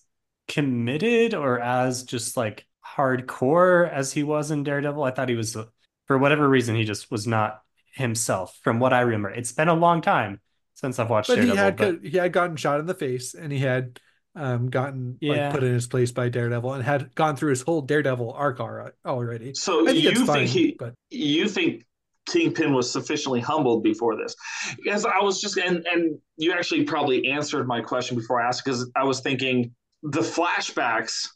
committed 0.49 1.35
or 1.35 1.61
as 1.61 2.03
just 2.03 2.37
like 2.37 2.67
hardcore 2.85 3.91
as 3.91 4.13
he 4.13 4.23
was 4.23 4.51
in 4.51 4.65
Daredevil. 4.65 5.03
I 5.03 5.11
thought 5.13 5.29
he 5.29 5.37
was, 5.37 5.57
uh, 5.57 5.67
for 6.07 6.19
whatever 6.19 6.49
reason, 6.49 6.75
he 6.75 6.85
just 6.85 7.11
was 7.11 7.27
not 7.27 7.63
himself. 7.95 8.59
From 8.63 8.81
what 8.81 8.93
I 8.93 9.01
remember, 9.01 9.31
it's 9.31 9.53
been 9.53 9.69
a 9.69 9.75
long 9.75 10.01
time 10.01 10.41
since 10.81 10.99
I've 10.99 11.11
watched 11.11 11.29
But 11.29 11.39
he 11.45 11.51
had 11.55 11.77
but 11.77 11.99
he 12.03 12.17
had 12.17 12.33
gotten 12.33 12.57
shot 12.57 12.81
in 12.81 12.87
the 12.87 12.95
face 12.95 13.35
and 13.35 13.53
he 13.53 13.59
had 13.59 14.01
um 14.35 14.71
gotten 14.71 15.19
Yeah. 15.21 15.45
like 15.49 15.53
put 15.55 15.63
in 15.65 15.75
his 15.75 15.87
place 15.87 16.13
by 16.13 16.29
Daredevil 16.29 16.73
and 16.75 16.85
had 16.85 17.15
gone 17.15 17.37
through 17.37 17.51
his 17.51 17.63
whole 17.63 17.83
Daredevil 17.83 18.33
arc 18.33 18.61
already. 18.61 19.55
So 19.55 19.83
I 19.83 19.93
think 19.93 20.03
you 20.03 20.11
it's 20.11 20.19
think 20.21 20.29
fine, 20.29 20.47
he 20.47 20.77
but 20.79 20.95
you 21.11 21.49
think 21.49 21.85
Kingpin 22.29 22.73
was 22.73 22.91
sufficiently 22.91 23.41
humbled 23.41 23.83
before 23.83 24.17
this? 24.17 24.35
Because 24.77 25.05
I 25.05 25.19
was 25.21 25.41
just 25.41 25.57
and 25.59 25.85
and 25.87 26.19
you 26.37 26.53
actually 26.53 26.85
probably 26.85 27.29
answered 27.29 27.67
my 27.67 27.81
question 27.81 28.17
before 28.17 28.41
I 28.41 28.47
asked 28.49 28.65
because 28.65 28.91
I 28.97 29.05
was 29.05 29.21
thinking 29.21 29.73
the 30.03 30.21
flashbacks 30.21 31.27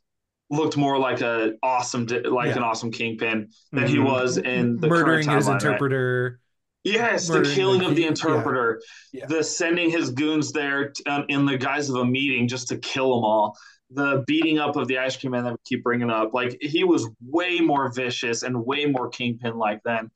looked 0.50 0.76
more 0.76 0.98
like 0.98 1.20
a 1.20 1.54
awesome 1.62 2.06
like 2.06 2.48
Yeah. 2.50 2.56
an 2.58 2.62
awesome 2.62 2.92
Kingpin 2.92 3.48
than 3.72 3.88
he 3.88 3.96
Mhm. 3.96 4.04
was 4.04 4.38
in 4.38 4.76
the 4.76 4.86
murdering 4.88 5.24
current 5.26 5.36
his 5.38 5.48
interpreter. 5.48 6.38
right? 6.38 6.38
Interpreter. 6.84 7.12
Yes, 7.12 7.28
the 7.28 7.42
killing 7.54 7.80
the 7.80 7.86
of 7.88 7.96
the 7.96 8.04
interpreter, 8.06 8.82
Yeah. 9.12 9.26
the 9.26 9.42
sending 9.42 9.90
his 9.90 10.10
goons 10.10 10.52
there 10.52 10.92
um, 11.06 11.24
in 11.28 11.46
the 11.46 11.56
guise 11.56 11.88
of 11.88 11.96
a 11.96 12.04
meeting 12.04 12.48
just 12.48 12.68
to 12.68 12.78
kill 12.78 13.14
them 13.14 13.24
all, 13.24 13.56
the 13.90 14.24
beating 14.26 14.58
up 14.58 14.76
of 14.76 14.88
the 14.88 14.98
ice 14.98 15.16
cream 15.16 15.32
man 15.32 15.44
that 15.44 15.52
we 15.52 15.58
keep 15.64 15.82
bringing 15.82 16.10
up. 16.10 16.34
Like 16.34 16.56
he 16.60 16.84
was 16.84 17.08
way 17.26 17.60
more 17.60 17.92
vicious 17.92 18.42
and 18.42 18.64
way 18.64 18.86
more 18.86 19.08
kingpin 19.08 19.56
like 19.56 19.80
then. 19.84 20.10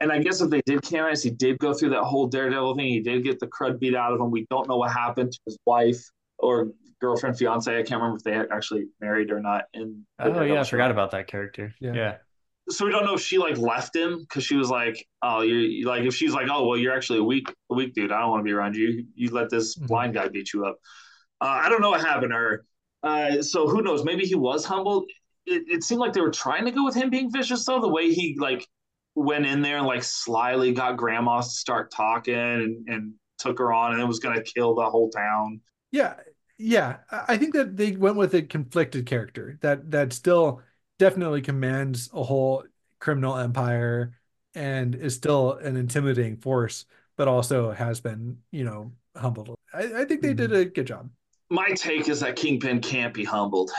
And 0.00 0.12
I 0.12 0.18
guess 0.18 0.42
if 0.42 0.50
they 0.50 0.60
did 0.66 0.82
canonize, 0.82 1.22
he 1.22 1.30
did 1.30 1.58
go 1.58 1.72
through 1.72 1.90
that 1.90 2.02
whole 2.04 2.26
Daredevil 2.26 2.76
thing. 2.76 2.86
He 2.86 3.00
did 3.00 3.24
get 3.24 3.40
the 3.40 3.46
crud 3.46 3.78
beat 3.80 3.94
out 3.94 4.12
of 4.12 4.20
him. 4.20 4.30
We 4.30 4.46
don't 4.50 4.68
know 4.68 4.76
what 4.76 4.92
happened 4.92 5.32
to 5.32 5.38
his 5.46 5.58
wife 5.64 6.02
or 6.38 6.68
girlfriend, 7.00 7.38
fiance. 7.38 7.70
I 7.72 7.82
can't 7.82 8.00
remember 8.02 8.18
if 8.18 8.22
they 8.22 8.34
actually 8.54 8.86
married 9.00 9.30
or 9.30 9.40
not. 9.40 9.64
In 9.72 10.04
the 10.18 10.24
Oh 10.26 10.28
Daredevil 10.32 10.54
yeah, 10.54 10.60
I 10.60 10.64
forgot 10.64 10.90
about 10.90 11.12
that 11.12 11.26
character. 11.28 11.74
Yeah. 11.80 11.92
Yeah. 11.94 12.16
So 12.68 12.84
we 12.84 12.90
don't 12.90 13.04
know 13.04 13.14
if 13.14 13.20
she 13.20 13.38
like 13.38 13.58
left 13.58 13.94
him 13.94 14.20
because 14.20 14.44
she 14.44 14.56
was 14.56 14.70
like, 14.70 15.06
oh, 15.22 15.42
you're 15.42 15.88
like 15.88 16.04
if 16.04 16.14
she's 16.14 16.32
like, 16.34 16.48
oh, 16.50 16.66
well, 16.66 16.76
you're 16.78 16.94
actually 16.94 17.18
a 17.20 17.24
weak, 17.24 17.48
a 17.70 17.74
weak 17.74 17.94
dude. 17.94 18.12
I 18.12 18.20
don't 18.20 18.30
want 18.30 18.40
to 18.40 18.44
be 18.44 18.52
around 18.52 18.74
you. 18.76 19.04
You 19.14 19.30
let 19.30 19.50
this 19.50 19.76
Mhm. 19.76 19.86
blind 19.86 20.14
guy 20.14 20.28
beat 20.28 20.52
you 20.52 20.66
up. 20.66 20.76
Uh, 21.40 21.60
I 21.62 21.68
don't 21.68 21.80
know 21.80 21.90
what 21.90 22.00
happened 22.00 22.32
to 22.32 22.36
her. 22.36 22.64
Uh, 23.02 23.42
so 23.42 23.68
who 23.68 23.82
knows? 23.82 24.04
Maybe 24.04 24.24
he 24.24 24.34
was 24.34 24.64
humbled. 24.64 25.04
It, 25.46 25.64
it 25.68 25.84
seemed 25.84 26.00
like 26.00 26.12
they 26.12 26.20
were 26.20 26.30
trying 26.30 26.64
to 26.64 26.70
go 26.72 26.84
with 26.84 26.94
him 26.94 27.10
being 27.10 27.30
vicious 27.30 27.64
though. 27.64 27.80
The 27.80 27.88
way 27.88 28.12
he 28.12 28.36
like 28.38 28.66
went 29.14 29.46
in 29.46 29.62
there 29.62 29.78
and 29.78 29.86
like 29.86 30.02
slyly 30.02 30.72
got 30.72 30.96
grandma 30.96 31.40
to 31.40 31.48
start 31.48 31.90
talking 31.92 32.34
and, 32.34 32.88
and 32.88 33.14
took 33.38 33.58
her 33.58 33.72
on 33.72 33.92
and 33.92 34.00
it 34.00 34.06
was 34.06 34.18
gonna 34.18 34.42
kill 34.42 34.74
the 34.74 34.88
whole 34.90 35.10
town. 35.10 35.60
Yeah, 35.92 36.14
yeah. 36.58 36.98
I 37.10 37.36
think 37.36 37.54
that 37.54 37.76
they 37.76 37.92
went 37.92 38.16
with 38.16 38.34
a 38.34 38.42
conflicted 38.42 39.06
character 39.06 39.58
that 39.62 39.90
that 39.90 40.12
still 40.12 40.62
definitely 40.98 41.42
commands 41.42 42.10
a 42.12 42.22
whole 42.22 42.64
criminal 42.98 43.36
empire 43.36 44.18
and 44.54 44.94
is 44.94 45.14
still 45.14 45.52
an 45.52 45.76
intimidating 45.76 46.36
force, 46.36 46.86
but 47.16 47.28
also 47.28 47.70
has 47.70 48.00
been, 48.00 48.38
you 48.50 48.64
know, 48.64 48.92
humbled. 49.14 49.54
I, 49.72 50.02
I 50.02 50.04
think 50.04 50.22
they 50.22 50.34
did 50.34 50.50
mm-hmm. 50.50 50.60
a 50.60 50.64
good 50.64 50.86
job. 50.86 51.10
my 51.50 51.70
take 51.70 52.08
is 52.08 52.20
that 52.20 52.36
Kingpin 52.36 52.80
can't 52.80 53.14
be 53.14 53.24
humbled. 53.24 53.70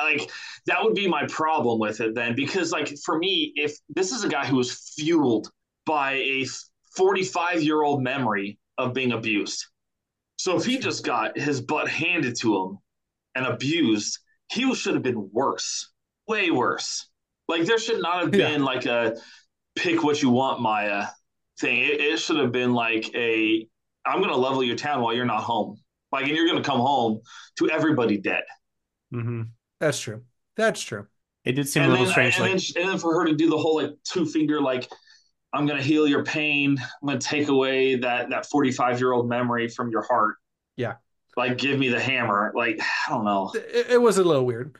Like 0.00 0.30
that 0.66 0.82
would 0.82 0.94
be 0.94 1.06
my 1.06 1.26
problem 1.28 1.78
with 1.78 2.00
it 2.00 2.14
then, 2.14 2.34
because 2.34 2.72
like 2.72 2.92
for 3.04 3.18
me, 3.18 3.52
if 3.54 3.76
this 3.88 4.10
is 4.10 4.24
a 4.24 4.28
guy 4.28 4.44
who 4.44 4.56
was 4.56 4.92
fueled 4.96 5.50
by 5.86 6.14
a 6.14 6.46
45 6.96 7.62
year 7.62 7.82
old 7.82 8.02
memory 8.02 8.58
of 8.78 8.94
being 8.94 9.12
abused, 9.12 9.66
so 10.36 10.56
if 10.56 10.64
he 10.64 10.78
just 10.78 11.04
got 11.04 11.38
his 11.38 11.60
butt 11.60 11.88
handed 11.88 12.36
to 12.40 12.56
him 12.56 12.78
and 13.36 13.46
abused, 13.46 14.18
he 14.50 14.74
should 14.74 14.94
have 14.94 15.02
been 15.04 15.30
worse, 15.32 15.91
way 16.28 16.50
worse. 16.50 17.08
Like 17.48 17.64
there 17.64 17.78
should 17.78 18.00
not 18.00 18.20
have 18.24 18.34
Yeah. 18.34 18.48
been 18.50 18.64
like 18.64 18.86
a 18.86 19.16
pick 19.76 20.02
what 20.02 20.22
you 20.22 20.30
want, 20.30 20.60
Maya 20.60 21.06
thing. 21.58 21.80
It, 21.80 22.00
it 22.00 22.18
should 22.18 22.38
have 22.38 22.52
been 22.52 22.72
like 22.72 23.14
a 23.14 23.66
I'm 24.04 24.20
gonna 24.20 24.36
level 24.36 24.62
your 24.62 24.76
town 24.76 25.00
while 25.02 25.14
you're 25.14 25.24
not 25.26 25.42
home. 25.42 25.80
Like, 26.10 26.26
and 26.26 26.36
you're 26.36 26.46
gonna 26.46 26.62
come 26.64 26.80
home 26.80 27.20
to 27.58 27.70
everybody 27.70 28.18
dead. 28.18 28.42
Mm-hmm. 29.14 29.42
That's 29.80 29.98
true. 30.00 30.22
That's 30.56 30.80
true. 30.80 31.06
It 31.44 31.52
did 31.52 31.68
seem 31.68 31.84
and 31.84 31.90
a 31.90 31.92
little 31.92 32.06
then, 32.06 32.12
strange. 32.12 32.34
and, 32.38 32.42
Like, 32.52 32.62
then, 32.74 32.82
and 32.82 32.90
then 32.92 32.98
for 32.98 33.14
her 33.14 33.26
to 33.26 33.34
do 33.34 33.48
the 33.48 33.58
whole 33.58 33.76
like 33.76 33.90
two 34.04 34.26
finger 34.26 34.60
like 34.60 34.88
I'm 35.52 35.66
gonna 35.66 35.82
heal 35.82 36.06
your 36.08 36.24
pain. 36.24 36.78
I'm 36.80 37.06
gonna 37.08 37.18
take 37.20 37.48
away 37.48 37.96
that 37.96 38.30
that 38.30 38.46
45 38.46 38.98
year 39.00 39.12
old 39.12 39.28
memory 39.28 39.68
from 39.68 39.90
your 39.90 40.02
heart. 40.02 40.36
Yeah. 40.76 40.94
Like, 41.36 41.56
give 41.58 41.78
me 41.78 41.88
the 41.88 42.00
hammer. 42.00 42.52
Like, 42.54 42.78
I 43.08 43.10
don't 43.10 43.24
know. 43.24 43.52
It, 43.54 43.86
it 43.92 44.00
was 44.02 44.18
a 44.18 44.24
little 44.24 44.44
weird. 44.44 44.76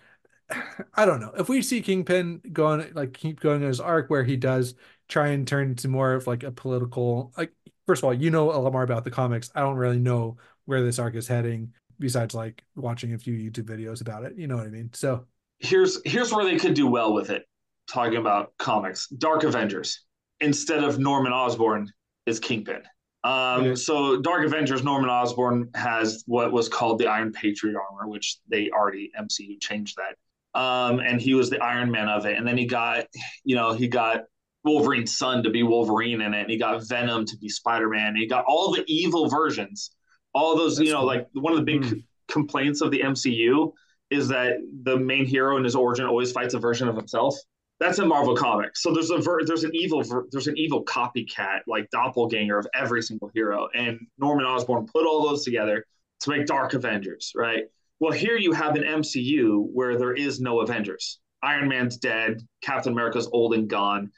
I 0.95 1.05
don't 1.05 1.21
know 1.21 1.33
if 1.37 1.49
we 1.49 1.63
see 1.63 1.83
Kingpin 1.83 2.41
going 2.53 2.93
like 2.95 3.15
keep 3.15 3.41
going 3.41 3.63
in 3.63 3.69
his 3.69 3.81
arc 3.81 4.11
where 4.11 4.25
he 4.25 4.37
does 4.37 4.75
try 5.09 5.29
and 5.29 5.47
turn 5.47 5.71
into 5.71 5.89
more 5.89 6.15
of 6.15 6.27
like 6.27 6.43
a 6.43 6.51
political 6.51 7.33
like 7.37 7.53
first 7.87 8.01
of 8.01 8.05
all 8.05 8.15
you 8.15 8.31
know 8.31 8.51
a 8.51 8.59
lot 8.59 8.73
more 8.73 8.83
about 8.83 9.05
the 9.05 9.11
comics 9.11 9.51
I 9.55 9.61
don't 9.61 9.77
really 9.77 9.99
know 9.99 10.37
where 10.65 10.83
this 10.83 10.99
arc 10.99 11.15
is 11.15 11.29
heading 11.29 11.73
besides 11.99 12.35
like 12.35 12.65
watching 12.77 13.15
a 13.15 13.19
few 13.19 13.35
YouTube 13.35 13.65
videos 13.65 14.01
about 14.01 14.25
it 14.25 14.37
you 14.37 14.47
know 14.47 14.57
what 14.57 14.67
I 14.67 14.71
mean 14.71 14.91
so 14.93 15.27
Here's 15.63 16.01
here's 16.05 16.33
where 16.33 16.45
they 16.45 16.59
could 16.59 16.75
do 16.75 16.89
well 16.89 17.15
with 17.15 17.31
it. 17.31 17.47
Talking 17.89 18.19
about 18.19 18.53
comics, 18.59 19.09
Dark 19.09 19.45
Avengers 19.45 20.05
instead 20.41 20.83
of 20.83 20.99
Norman 20.99 21.33
Osborn 21.33 21.89
is 22.27 22.41
Kingpin. 22.41 22.83
Um. 23.23 23.77
So 23.77 24.21
Dark 24.21 24.45
Avengers, 24.45 24.83
Norman 24.83 25.09
Osborn 25.09 25.71
has 25.75 26.25
what 26.27 26.53
was 26.53 26.69
called 26.69 26.99
the 26.99 27.07
Iron 27.07 27.33
Patriot 27.33 27.77
armor, 27.77 28.09
which 28.09 28.39
they 28.49 28.71
already 28.71 29.13
MCU 29.19 29.61
changed 29.61 29.97
that. 29.97 30.17
Um, 30.55 31.01
and 31.01 31.21
he 31.21 31.35
was 31.35 31.49
the 31.51 31.59
Iron 31.63 31.91
Man 31.91 32.09
of 32.09 32.27
it. 32.27 32.37
And 32.37 32.47
then 32.47 32.59
he 32.59 32.67
got, 32.67 33.07
you 33.45 33.57
know, 33.57 33.73
he 33.73 33.89
got 33.89 34.25
Wolverine's 34.65 35.17
son 35.17 35.43
to 35.45 35.51
be 35.51 35.63
Wolverine 35.63 36.21
in 36.21 36.35
it, 36.35 36.43
and 36.43 36.51
he 36.51 36.59
got 36.59 36.87
Venom 36.87 37.25
to 37.27 37.37
be 37.39 37.49
Spider 37.49 37.89
Man. 37.89 38.09
and 38.09 38.17
He 38.19 38.27
got 38.27 38.45
all 38.47 38.73
the 38.73 38.85
evil 38.87 39.29
versions 39.29 39.91
All 40.35 40.57
those, 40.57 40.77
That's 40.77 40.87
you 40.87 40.93
know, 40.95 41.01
cool. 41.01 41.07
like 41.09 41.29
one 41.35 41.53
of 41.53 41.59
the 41.59 41.65
big 41.65 41.85
Hmm. 41.85 41.99
complaints 42.29 42.81
of 42.81 42.91
the 42.91 43.03
MCU 43.03 43.73
is 44.11 44.29
that 44.29 44.59
the 44.85 44.97
main 44.99 45.27
hero 45.27 45.57
in 45.59 45.65
his 45.65 45.75
origin 45.75 46.07
always 46.07 46.33
fights 46.33 46.55
a 46.55 46.59
version 46.59 46.89
of 46.89 46.97
himself. 46.97 47.37
That's 47.81 47.99
in 47.99 48.09
Marvel 48.09 48.35
Comics. 48.35 48.83
So 48.83 48.93
there's 48.95 49.11
a 49.11 49.19
ver- 49.19 49.45
there's 49.45 49.65
an 49.65 49.73
evil 49.75 50.03
ver- 50.03 50.27
there's 50.31 50.47
an 50.49 50.57
evil 50.57 50.85
copycat 50.85 51.61
like 51.67 51.91
doppelganger 51.91 52.57
of 52.59 52.67
every 52.75 53.03
single 53.03 53.31
hero, 53.35 53.69
and 53.75 53.99
Norman 54.19 54.47
Osborn 54.47 54.87
put 54.87 55.05
all 55.07 55.27
those 55.29 55.45
together 55.45 55.85
to 56.21 56.31
make 56.31 56.47
Dark 56.47 56.73
Avengers, 56.75 57.33
right? 57.35 57.65
Well, 58.03 58.11
here 58.11 58.37
you 58.37 58.51
have 58.51 58.75
an 58.75 58.83
MCU 58.83 59.65
where 59.73 59.97
there 59.97 60.13
is 60.13 60.41
no 60.41 60.59
Avengers. 60.59 61.21
Iron 61.41 61.69
Man's 61.69 61.99
dead. 61.99 62.45
Captain 62.61 62.93
America's 62.93 63.29
old 63.33 63.55
and 63.55 63.71
gone. 63.71 64.11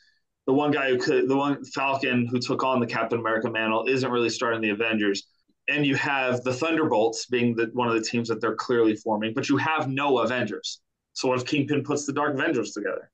The 0.47 0.55
one 0.55 0.70
guy 0.70 0.89
who 0.89 0.97
could, 0.97 1.28
the 1.28 1.37
one 1.37 1.62
Falcon 1.66 2.26
who 2.26 2.39
took 2.39 2.64
on 2.64 2.80
the 2.80 2.87
Captain 2.87 3.18
America 3.18 3.51
mantle, 3.51 3.85
isn't 3.87 4.11
really 4.11 4.30
starting 4.30 4.62
the 4.62 4.70
Avengers. 4.70 5.24
And 5.68 5.85
you 5.85 5.97
have 5.97 6.43
the 6.45 6.55
Thunderbolts 6.55 7.26
being 7.26 7.55
the, 7.55 7.68
one 7.74 7.89
of 7.89 7.95
the 7.95 8.01
teams 8.01 8.26
that 8.28 8.41
they're 8.41 8.55
clearly 8.55 8.97
forming, 8.97 9.35
but 9.35 9.51
you 9.51 9.59
have 9.59 9.87
no 9.87 10.20
Avengers. 10.20 10.80
So 11.12 11.28
what 11.28 11.39
if 11.39 11.45
Kingpin 11.45 11.85
puts 11.85 12.07
the 12.07 12.14
Dark 12.14 12.32
Avengers 12.32 12.72
together? 12.72 13.11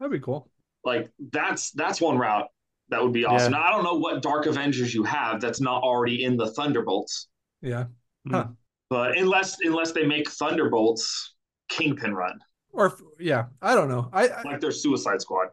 That'd 0.00 0.10
be 0.10 0.18
cool. 0.18 0.50
Like 0.84 1.12
that's 1.30 1.70
that's 1.70 2.00
one 2.00 2.18
route 2.18 2.48
that 2.88 3.00
would 3.00 3.12
be 3.12 3.24
awesome. 3.24 3.52
Yeah. 3.52 3.60
Now, 3.60 3.66
I 3.66 3.70
don't 3.70 3.84
know 3.84 3.94
what 3.94 4.20
Dark 4.20 4.46
Avengers 4.46 4.92
you 4.92 5.04
have 5.04 5.40
that's 5.40 5.60
not 5.60 5.84
already 5.84 6.24
in 6.24 6.36
the 6.36 6.50
Thunderbolts, 6.50 7.28
Yeah. 7.62 7.84
Hmm. 8.26 8.34
Huh. 8.34 8.46
But 8.90 9.16
unless 9.18 9.56
unless 9.62 9.92
they 9.92 10.06
make 10.06 10.30
Thunderbolts 10.30 11.34
Kingpin 11.68 12.14
run 12.14 12.38
Or 12.72 12.96
yeah, 13.18 13.46
I 13.62 13.74
don't 13.74 13.88
know. 13.88 14.08
I 14.12 14.28
I, 14.28 14.44
like 14.44 14.60
their 14.60 14.70
Suicide 14.72 15.20
Squad. 15.20 15.48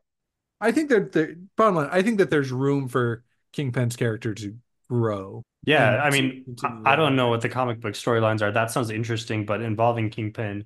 I 0.62 0.72
think 0.72 0.90
that 0.90 1.12
the 1.12 1.38
bottom 1.58 1.76
line, 1.76 1.90
I 1.92 2.02
think 2.02 2.18
that 2.20 2.30
there's 2.30 2.52
room 2.52 2.88
for 2.88 3.24
Kingpin's 3.52 3.96
character 3.96 4.34
to 4.34 4.58
grow. 4.90 5.44
Yeah, 5.66 6.02
I 6.04 6.12
mean, 6.12 6.46
I 6.64 6.94
I 6.94 6.96
don't 6.96 7.16
know 7.16 7.30
what 7.30 7.42
the 7.42 7.50
comic 7.50 7.82
book 7.82 7.94
storylines 7.94 8.42
are. 8.42 8.52
That 8.52 8.72
sounds 8.72 8.90
interesting, 8.90 9.46
but 9.46 9.62
involving 9.62 10.10
Kingpin 10.10 10.66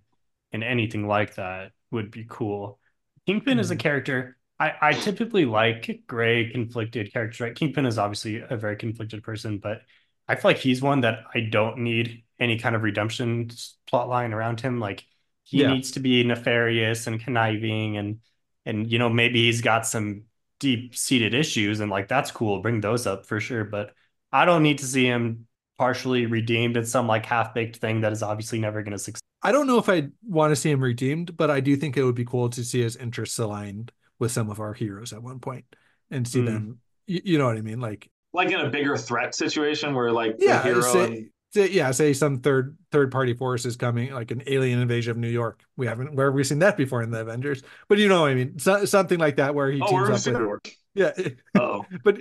in 0.51 0.63
anything 0.63 1.07
like 1.07 1.35
that 1.35 1.71
would 1.91 2.11
be 2.11 2.25
cool. 2.29 2.79
Kingpin 3.25 3.59
is 3.59 3.71
a 3.71 3.75
Mhm. 3.75 3.79
character 3.83 4.35
I, 4.59 4.73
I 4.81 4.93
typically 4.95 5.45
like 5.45 6.01
gray 6.05 6.49
conflicted 6.51 7.13
characters, 7.13 7.39
right? 7.39 7.55
Kingpin 7.55 7.85
is 7.85 7.97
obviously 7.97 8.41
a 8.41 8.57
very 8.57 8.75
conflicted 8.75 9.23
person, 9.23 9.59
but 9.59 9.83
I 10.27 10.35
feel 10.35 10.49
like 10.51 10.57
he's 10.57 10.81
one 10.81 11.01
that 11.01 11.19
I 11.33 11.41
don't 11.41 11.77
need 11.79 12.23
any 12.39 12.57
kind 12.57 12.75
of 12.75 12.83
redemption 12.83 13.49
plot 13.87 14.09
line 14.09 14.33
around 14.33 14.61
him. 14.61 14.79
Like 14.79 15.05
he 15.43 15.59
Yeah. 15.61 15.69
needs 15.73 15.91
to 15.91 15.99
be 15.99 16.23
nefarious 16.23 17.07
and 17.07 17.19
conniving 17.19 17.97
and 17.97 18.19
and 18.65 18.91
you 18.91 18.99
know 18.99 19.09
maybe 19.09 19.45
he's 19.45 19.61
got 19.61 19.85
some 19.87 20.23
deep 20.59 20.95
seated 20.95 21.33
issues 21.33 21.79
and 21.79 21.89
like 21.89 22.07
that's 22.07 22.31
cool. 22.31 22.61
Bring 22.61 22.81
those 22.81 23.07
up 23.07 23.25
for 23.25 23.39
sure, 23.39 23.63
but 23.63 23.93
I 24.31 24.45
don't 24.45 24.63
need 24.63 24.79
to 24.79 24.85
see 24.85 25.05
him 25.05 25.47
partially 25.77 26.25
redeemed 26.25 26.75
in 26.77 26.85
some 26.85 27.07
like 27.07 27.25
half 27.25 27.53
baked 27.53 27.77
thing 27.77 28.01
that 28.01 28.11
is 28.11 28.21
obviously 28.21 28.59
never 28.59 28.83
going 28.83 28.91
to 28.91 28.99
succeed. 28.99 29.21
I 29.41 29.53
don't 29.53 29.67
know 29.67 29.77
if 29.77 29.87
I 29.87 30.09
want 30.27 30.51
to 30.51 30.55
see 30.55 30.69
him 30.69 30.83
redeemed, 30.83 31.37
but 31.37 31.49
I 31.49 31.61
do 31.61 31.77
think 31.77 31.95
it 31.95 32.03
would 32.03 32.15
be 32.15 32.25
cool 32.25 32.49
to 32.49 32.63
see 32.63 32.81
his 32.81 32.97
interests 32.97 33.39
aligned 33.39 33.93
with 34.19 34.33
some 34.33 34.49
of 34.49 34.59
our 34.59 34.73
heroes 34.73 35.13
at 35.13 35.23
one 35.23 35.39
point 35.39 35.63
and 36.11 36.27
see 36.27 36.41
Mm. 36.41 36.45
them. 36.45 36.79
You, 37.07 37.21
you 37.23 37.37
know 37.37 37.45
what 37.45 37.57
I 37.57 37.61
mean? 37.61 37.79
Like, 37.79 38.09
Like 38.33 38.51
in 38.51 38.59
a 38.59 38.69
bigger 38.69 38.97
threat 38.97 39.33
situation 39.33 39.95
where 39.95 40.11
like 40.11 40.35
yeah, 40.39 40.57
the 40.61 40.67
hero 40.67 40.81
say, 40.81 41.05
and 41.05 41.29
say- 41.53 41.69
yeah, 41.71 41.91
say 41.91 42.13
some 42.13 42.39
third 42.39 42.77
third 42.91 43.11
party 43.11 43.33
force 43.33 43.65
is 43.65 43.75
coming, 43.75 44.11
like 44.13 44.31
an 44.31 44.43
alien 44.47 44.79
invasion 44.79 45.11
of 45.11 45.17
New 45.17 45.29
York. 45.29 45.63
We 45.77 45.87
haven't 45.87 46.13
where 46.15 46.27
have 46.27 46.35
we 46.35 46.43
seen 46.43 46.59
that 46.59 46.77
before 46.77 47.01
in 47.01 47.11
the 47.11 47.21
Avengers? 47.21 47.63
But 47.87 47.97
you 47.97 48.07
know 48.07 48.21
what 48.21 48.31
I 48.31 48.35
mean? 48.35 48.59
So, 48.59 48.85
something 48.85 49.19
like 49.19 49.37
that 49.37 49.55
where 49.55 49.71
he 49.71 49.81
oh, 49.81 49.87
teams 49.87 50.27
up 50.27 50.33
with 50.33 50.75
yeah, 50.95 51.11
Oh, 51.55 51.85
but 52.03 52.19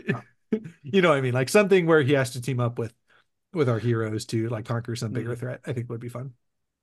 you 0.82 1.02
know 1.02 1.10
what 1.10 1.18
I 1.18 1.20
mean? 1.20 1.34
Like 1.34 1.48
something 1.48 1.86
where 1.86 2.02
he 2.02 2.12
has 2.14 2.30
to 2.32 2.40
team 2.40 2.60
up 2.60 2.78
with 2.78 2.94
with 3.52 3.68
our 3.68 3.78
heroes 3.78 4.26
to 4.26 4.48
like 4.48 4.64
conquer 4.66 4.94
some 4.96 5.12
bigger 5.12 5.34
Mm. 5.34 5.38
threat. 5.38 5.60
I 5.66 5.72
think 5.72 5.88
would 5.90 6.00
be 6.00 6.08
fun. 6.08 6.32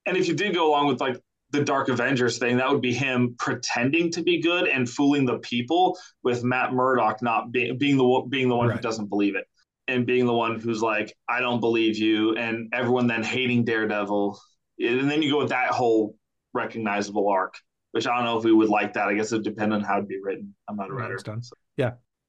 and 0.05 0.17
if 0.17 0.27
you 0.27 0.35
did 0.35 0.53
go 0.53 0.69
along 0.69 0.87
with 0.87 0.99
like 1.01 1.19
the 1.51 1.63
Dark 1.63 1.89
Avengers 1.89 2.37
thing, 2.37 2.57
that 2.57 2.69
would 2.69 2.81
be 2.81 2.93
him 2.93 3.35
pretending 3.37 4.11
to 4.11 4.21
be 4.23 4.41
good 4.41 4.67
and 4.67 4.89
fooling 4.89 5.25
the 5.25 5.37
people 5.39 5.97
with 6.23 6.43
Matt 6.43 6.73
Murdock 6.73 7.21
not 7.21 7.51
being 7.51 7.77
being 7.77 7.97
the 7.97 8.25
being 8.29 8.49
the 8.49 8.55
one 8.55 8.69
who 8.69 8.79
doesn't 8.79 9.07
believe 9.07 9.35
it 9.35 9.45
and 9.87 10.05
being 10.05 10.25
the 10.25 10.33
one 10.33 10.59
who's 10.59 10.81
like, 10.81 11.15
I 11.29 11.39
don't 11.39 11.59
believe 11.59 11.97
you, 11.97 12.35
and 12.35 12.73
everyone 12.73 13.07
then 13.07 13.23
hating 13.23 13.65
Daredevil, 13.65 14.39
and 14.79 15.09
then 15.09 15.21
you 15.21 15.31
go 15.31 15.39
with 15.39 15.49
that 15.49 15.69
whole 15.69 16.15
recognizable 16.53 17.27
arc. 17.29 17.55
Which 17.91 18.07
I 18.07 18.15
don't 18.17 18.25
know 18.25 18.37
if 18.37 18.43
we 18.43 18.51
would 18.51 18.67
like 18.67 18.91
that. 18.93 19.07
I 19.07 19.13
guess 19.13 19.31
it 19.31 19.43
depends 19.43 19.73
on 19.73 19.81
how 19.81 19.95
it'd 19.97 20.09
be 20.09 20.19
written. 20.21 20.53
I'm 20.67 20.75
not 20.75 20.89
a 20.89 20.93
writer. 20.93 21.15
done. 21.15 21.41
so. 21.43 21.55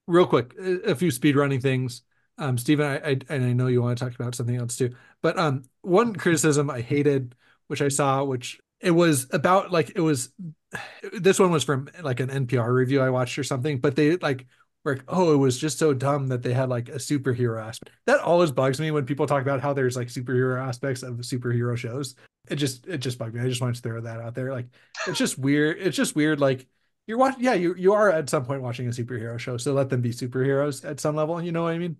real 0.07 0.25
quick 0.25 0.55
a 0.57 0.95
few 0.95 1.11
speed 1.11 1.35
running 1.35 1.59
things 1.59 2.01
um 2.37 2.57
Steven 2.57 2.85
I, 2.85 2.95
I 2.95 3.19
and 3.29 3.45
I 3.45 3.53
know 3.53 3.67
you 3.67 3.81
want 3.81 3.97
to 3.97 4.05
talk 4.05 4.15
about 4.15 4.35
something 4.35 4.55
else 4.55 4.77
too 4.77 4.95
but 5.21 5.37
um 5.37 5.63
one 5.81 6.15
criticism 6.15 6.69
I 6.69 6.81
hated 6.81 7.35
which 7.67 7.81
I 7.81 7.89
saw 7.89 8.23
which 8.23 8.59
it 8.79 8.91
was 8.91 9.27
about 9.31 9.71
like 9.71 9.91
it 9.95 10.01
was 10.01 10.29
this 11.13 11.39
one 11.39 11.51
was 11.51 11.63
from 11.63 11.89
like 12.01 12.19
an 12.19 12.29
NPR 12.29 12.73
review 12.73 13.01
I 13.01 13.09
watched 13.09 13.37
or 13.37 13.43
something 13.43 13.79
but 13.79 13.95
they 13.95 14.15
like 14.17 14.47
like 14.95 15.03
oh 15.07 15.33
it 15.33 15.37
was 15.37 15.57
just 15.57 15.77
so 15.79 15.93
dumb 15.93 16.27
that 16.27 16.41
they 16.43 16.53
had 16.53 16.69
like 16.69 16.89
a 16.89 16.93
superhero 16.93 17.61
aspect. 17.63 17.95
That 18.05 18.19
always 18.19 18.51
bugs 18.51 18.79
me 18.79 18.91
when 18.91 19.05
people 19.05 19.27
talk 19.27 19.41
about 19.41 19.61
how 19.61 19.73
there's 19.73 19.95
like 19.95 20.07
superhero 20.07 20.61
aspects 20.65 21.03
of 21.03 21.15
superhero 21.17 21.77
shows. 21.77 22.15
It 22.49 22.55
just 22.55 22.87
it 22.87 22.99
just 22.99 23.17
bugged 23.17 23.35
me. 23.35 23.41
I 23.41 23.47
just 23.47 23.61
wanted 23.61 23.75
to 23.75 23.81
throw 23.81 24.01
that 24.01 24.19
out 24.21 24.35
there. 24.35 24.51
Like 24.51 24.67
it's 25.07 25.17
just 25.17 25.37
weird 25.37 25.77
it's 25.79 25.97
just 25.97 26.15
weird 26.15 26.39
like 26.39 26.67
you're 27.07 27.17
watching 27.17 27.43
yeah 27.43 27.53
you 27.53 27.75
you 27.75 27.93
are 27.93 28.09
at 28.11 28.29
some 28.29 28.45
point 28.45 28.61
watching 28.61 28.87
a 28.87 28.91
superhero 28.91 29.39
show 29.39 29.55
so 29.57 29.73
let 29.73 29.89
them 29.89 30.01
be 30.01 30.09
superheroes 30.11 30.83
at 30.83 30.99
some 30.99 31.15
level 31.15 31.41
you 31.41 31.51
know 31.53 31.63
what 31.63 31.73
i 31.73 31.77
mean? 31.77 31.95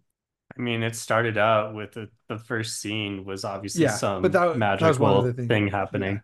I 0.58 0.62
mean, 0.62 0.82
it 0.82 0.96
started 0.96 1.38
out 1.38 1.76
with 1.76 1.92
the, 1.92 2.10
the 2.30 2.38
first 2.40 2.80
scene 2.82 3.26
was 3.26 3.44
obviously 3.44 3.84
Yeah, 3.84 3.92
some 3.92 4.22
but 4.22 4.32
that- 4.32 4.58
that 4.58 4.82
was 4.82 4.98
one 4.98 5.12
of 5.12 5.18
magical 5.18 5.22
the 5.24 5.34
things- 5.34 5.48
thing 5.50 5.68
happening. 5.68 6.22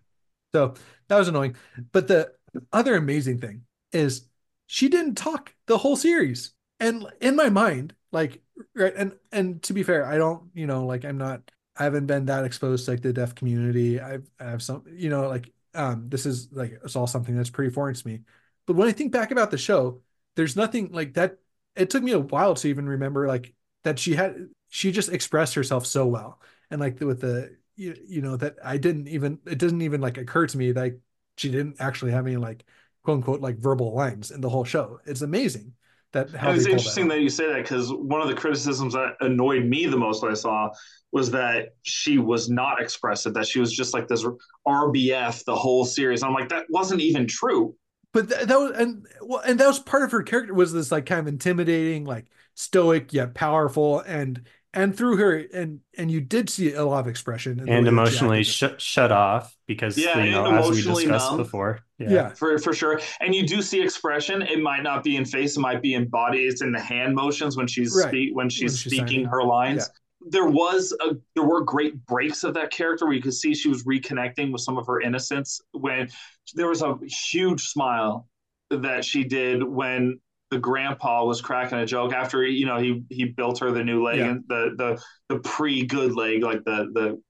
so 0.55 0.74
that 1.09 1.18
was 1.20 1.28
annoying. 1.28 1.55
But 1.91 2.07
the 2.07 2.32
other 2.72 2.95
amazing 2.95 3.39
thing 3.39 3.64
is 3.91 4.26
she 4.68 4.88
didn't 4.88 5.16
talk 5.16 5.53
the 5.68 5.78
whole 5.78 5.97
series 5.97 6.53
and 6.80 7.05
in 7.21 7.36
my 7.36 7.49
mind 7.49 7.93
like 8.11 8.41
right 8.76 8.93
and 8.95 9.13
and 9.32 9.61
to 9.63 9.74
be 9.74 9.84
fair 9.84 10.05
i 10.05 10.17
don't 10.17 10.43
you 10.53 10.67
know 10.67 10.86
like 10.86 11.05
i'm 11.05 11.17
not 11.17 11.41
i 11.78 11.84
haven't 11.84 12.05
been 12.05 12.26
that 12.26 12.45
exposed 12.45 12.86
to 12.86 12.91
like 12.91 13.01
the 13.01 13.13
deaf 13.13 13.36
community. 13.36 13.99
I've 13.99 14.30
i 14.39 14.45
have 14.45 14.61
some 14.61 14.84
you 14.91 15.09
know 15.09 15.28
like 15.28 15.51
um 15.74 16.09
this 16.09 16.26
is 16.26 16.49
like 16.51 16.80
it's 16.84 16.95
all 16.95 17.07
something 17.07 17.36
that's 17.36 17.49
pretty 17.49 17.71
foreign 17.74 17.95
to 17.95 18.07
me. 18.07 18.21
But 18.67 18.76
when 18.76 18.88
i 18.88 18.91
think 18.91 19.11
back 19.11 19.32
about 19.32 19.51
the 19.51 19.57
show 19.57 20.01
there's 20.36 20.55
nothing 20.55 20.91
like 20.91 21.13
that 21.15 21.38
it 21.76 21.89
took 21.89 22.03
me 22.03 22.11
a 22.11 22.19
while 22.19 22.55
to 22.55 22.67
even 22.67 22.88
remember 22.88 23.28
like 23.28 23.53
that 23.84 23.99
she 23.99 24.15
had 24.15 24.49
she 24.69 24.91
just 24.91 25.09
expressed 25.09 25.53
herself 25.55 25.86
so 25.86 26.05
well. 26.05 26.41
And 26.71 26.80
like 26.82 26.99
with 26.99 27.21
the 27.21 27.55
you, 27.76 27.95
you 28.05 28.21
know 28.21 28.38
that 28.38 28.55
i 28.63 28.78
didn't 28.78 29.07
even 29.07 29.39
it 29.45 29.57
doesn't 29.57 29.82
even 29.82 29.99
like 30.01 30.17
occur 30.17 30.45
to 30.47 30.57
me 30.57 30.71
that 30.74 30.99
she 31.38 31.49
didn't 31.49 31.78
actually 31.80 32.11
have 32.11 32.28
any 32.28 32.38
like 32.38 32.65
quote 33.03 33.17
unquote 33.17 33.41
like 33.41 33.57
verbal 33.57 33.93
lines 33.93 34.32
in 34.32 34.41
the 34.41 34.49
whole 34.49 34.63
show. 34.63 34.99
It's 35.05 35.21
amazing 35.21 35.74
that 36.14 36.30
how 36.32 36.51
it's 36.51 36.66
interesting 36.66 37.07
that, 37.07 37.16
that 37.16 37.22
you 37.22 37.30
say 37.30 37.47
that 37.47 37.64
because 37.64 37.91
one 37.91 38.22
of 38.22 38.28
the 38.28 38.34
criticisms 38.34 38.93
that 38.93 39.16
annoyed 39.22 39.66
me 39.66 39.86
the 39.86 39.97
most 39.97 40.24
I 40.24 40.34
saw 40.34 40.70
was 41.11 41.30
that 41.32 41.76
she 41.84 42.18
was 42.18 42.49
not 42.49 42.82
expressive, 42.82 43.34
that 43.36 43.45
she 43.45 43.59
was 43.59 43.72
just 43.72 43.93
like 43.93 44.07
this 44.07 44.26
RBF 44.68 45.43
the 45.43 45.55
whole 45.55 45.86
series. 45.86 46.24
I'm 46.24 46.34
like, 46.34 46.49
that 46.49 46.66
wasn't 46.70 47.01
even 47.01 47.28
true. 47.28 47.76
but 48.14 48.30
th- 48.30 48.47
that 48.47 48.59
was 48.59 48.72
and 48.78 49.05
well 49.22 49.39
and 49.39 49.59
that 49.59 49.68
was 49.68 49.80
part 49.80 50.03
of 50.03 50.11
her 50.11 50.24
character 50.24 50.53
was 50.53 50.72
this 50.72 50.91
like 50.91 51.05
kind 51.05 51.20
of 51.20 51.28
intimidating 51.28 52.05
like 52.05 52.28
stoic 52.55 53.11
yet 53.14 53.34
powerful 53.34 53.99
and 54.01 54.43
and 54.74 54.95
through 54.97 55.17
her 55.17 55.43
and 55.53 55.80
and 55.97 56.09
you 56.11 56.19
did 56.21 56.49
see 56.49 56.74
a 56.74 56.84
lot 56.86 56.99
of 57.01 57.07
expression 57.07 57.59
in 57.59 57.65
the 57.65 57.71
way 57.71 57.78
and 57.78 57.88
emotionally 57.88 58.39
acted. 58.39 58.51
shut 58.53 58.82
shut 58.82 59.11
off 59.11 59.55
because 59.67 59.97
Yeah, 59.97 60.24
you 60.24 60.32
know 60.32 60.45
as 60.55 60.69
we 60.69 60.82
discussed 60.82 61.32
numb. 61.32 61.38
before 61.38 61.80
yeah 61.99 62.30
For 62.30 62.57
for 62.57 62.74
sure. 62.74 62.99
And 63.21 63.34
you 63.36 63.45
do 63.47 63.61
see 63.61 63.82
expression. 63.82 64.41
It 64.41 64.61
might 64.61 64.84
not 64.84 65.03
be 65.03 65.15
in 65.15 65.26
face, 65.26 65.57
it 65.57 65.59
might 65.61 65.82
be 65.82 65.93
in 65.93 66.07
body. 66.09 66.45
It's 66.45 66.61
in 66.61 66.71
the 66.71 66.80
hand 66.82 67.15
motions 67.15 67.55
when 67.55 67.67
she's 67.67 67.95
Right. 67.95 68.09
speak 68.09 68.36
when 68.36 68.49
she's 68.49 68.71
When 68.74 68.78
she's 68.91 68.99
speaking 68.99 69.26
her 69.26 69.43
lines. 69.43 69.89
There 70.26 70.47
was 70.47 70.95
a 71.01 71.15
there 71.36 71.43
were 71.43 71.61
great 71.61 72.05
breaks 72.05 72.43
of 72.43 72.53
that 72.55 72.71
character 72.71 73.05
where 73.05 73.13
you 73.13 73.21
could 73.21 73.34
see 73.34 73.53
she 73.53 73.69
was 73.69 73.84
reconnecting 73.84 74.51
with 74.53 74.61
some 74.61 74.78
of 74.78 74.88
her 74.88 75.01
innocence 75.01 75.59
when 75.71 76.09
there 76.55 76.67
was 76.69 76.82
a 76.82 76.97
huge 77.32 77.67
smile 77.67 78.28
that 78.69 79.05
she 79.05 79.24
did 79.24 79.61
when 79.63 80.19
the 80.54 80.60
grandpa 80.60 81.26
was 81.26 81.41
cracking 81.41 81.80
a 81.80 81.86
joke 81.86 82.14
after 82.14 82.45
you 82.45 82.66
know 82.68 82.78
he 82.78 83.04
he 83.10 83.26
built 83.26 83.60
her 83.60 83.72
the 83.72 83.84
new 83.84 84.04
leg 84.04 84.20
Yeah. 84.20 84.30
and 84.32 84.43
the 84.47 84.62
the 84.78 85.04
the 85.30 85.39
pre 85.39 85.86
good 85.86 86.14
leg 86.16 86.43
like 86.43 86.64
the 86.64 86.91
the 86.93 87.22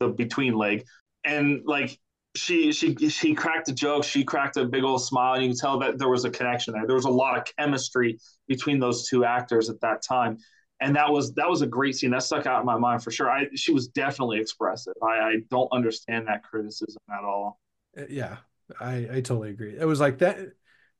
the 0.00 0.08
between 0.08 0.54
leg. 0.54 0.84
And 1.24 1.62
like 1.64 1.98
she 2.36 2.70
she 2.72 2.94
she 3.08 3.34
cracked 3.34 3.68
a 3.68 3.72
joke 3.72 4.04
she 4.04 4.22
cracked 4.22 4.56
a 4.56 4.64
big 4.64 4.84
old 4.84 5.02
smile 5.02 5.34
and 5.34 5.42
you 5.42 5.48
can 5.50 5.58
tell 5.58 5.78
that 5.80 5.98
there 5.98 6.08
was 6.08 6.24
a 6.24 6.30
connection 6.30 6.72
there. 6.72 6.86
There 6.86 6.94
was 6.94 7.04
a 7.04 7.10
lot 7.10 7.36
of 7.36 7.44
chemistry 7.58 8.18
between 8.46 8.78
those 8.78 9.08
two 9.08 9.24
actors 9.24 9.68
at 9.68 9.80
that 9.80 10.02
time. 10.02 10.38
And 10.80 10.94
that 10.94 11.10
was 11.10 11.34
that 11.34 11.48
was 11.50 11.62
a 11.62 11.66
great 11.66 11.96
scene. 11.96 12.10
That 12.12 12.22
stuck 12.22 12.46
out 12.46 12.60
in 12.60 12.66
my 12.66 12.78
mind 12.78 13.02
for 13.02 13.10
sure. 13.10 13.28
I 13.28 13.46
she 13.56 13.72
was 13.72 13.88
definitely 13.88 14.38
expressive. 14.40 14.94
I 15.02 15.06
i 15.30 15.34
don't 15.50 15.68
understand 15.72 16.28
that 16.28 16.44
criticism 16.44 17.02
at 17.10 17.24
all. 17.24 17.58
Uh, 17.98 18.02
yeah 18.08 18.36
i 18.80 18.94
i 19.16 19.20
totally 19.20 19.50
agree. 19.50 19.76
It 19.76 19.84
was 19.84 19.98
like 19.98 20.18
that 20.18 20.38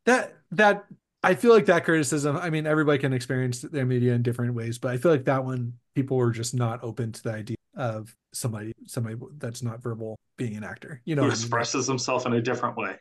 that 0.06 0.34
that 0.52 0.86
i 1.22 1.34
feel 1.34 1.52
like 1.52 1.66
that 1.66 1.84
criticism 1.84 2.36
i 2.36 2.50
mean 2.50 2.66
everybody 2.66 2.98
can 2.98 3.12
experience 3.12 3.60
their 3.62 3.86
media 3.86 4.12
in 4.14 4.22
different 4.22 4.54
ways 4.54 4.78
but 4.78 4.90
i 4.92 4.96
feel 4.96 5.10
like 5.10 5.24
that 5.24 5.44
one 5.44 5.72
people 5.94 6.16
were 6.16 6.30
just 6.30 6.54
not 6.54 6.82
open 6.82 7.12
to 7.12 7.22
the 7.22 7.32
idea 7.32 7.56
of 7.76 8.14
somebody 8.32 8.72
somebody 8.86 9.16
that's 9.38 9.62
not 9.62 9.80
verbal 9.80 10.16
being 10.36 10.56
an 10.56 10.64
actor. 10.64 11.00
You 11.04 11.16
know, 11.16 11.22
Who 11.22 11.28
what 11.28 11.34
I 11.34 11.36
mean? 11.36 11.42
expresses 11.44 11.86
himself 11.86 12.26
in 12.26 12.32
a 12.32 12.40
different 12.40 12.76
way. 12.76 12.96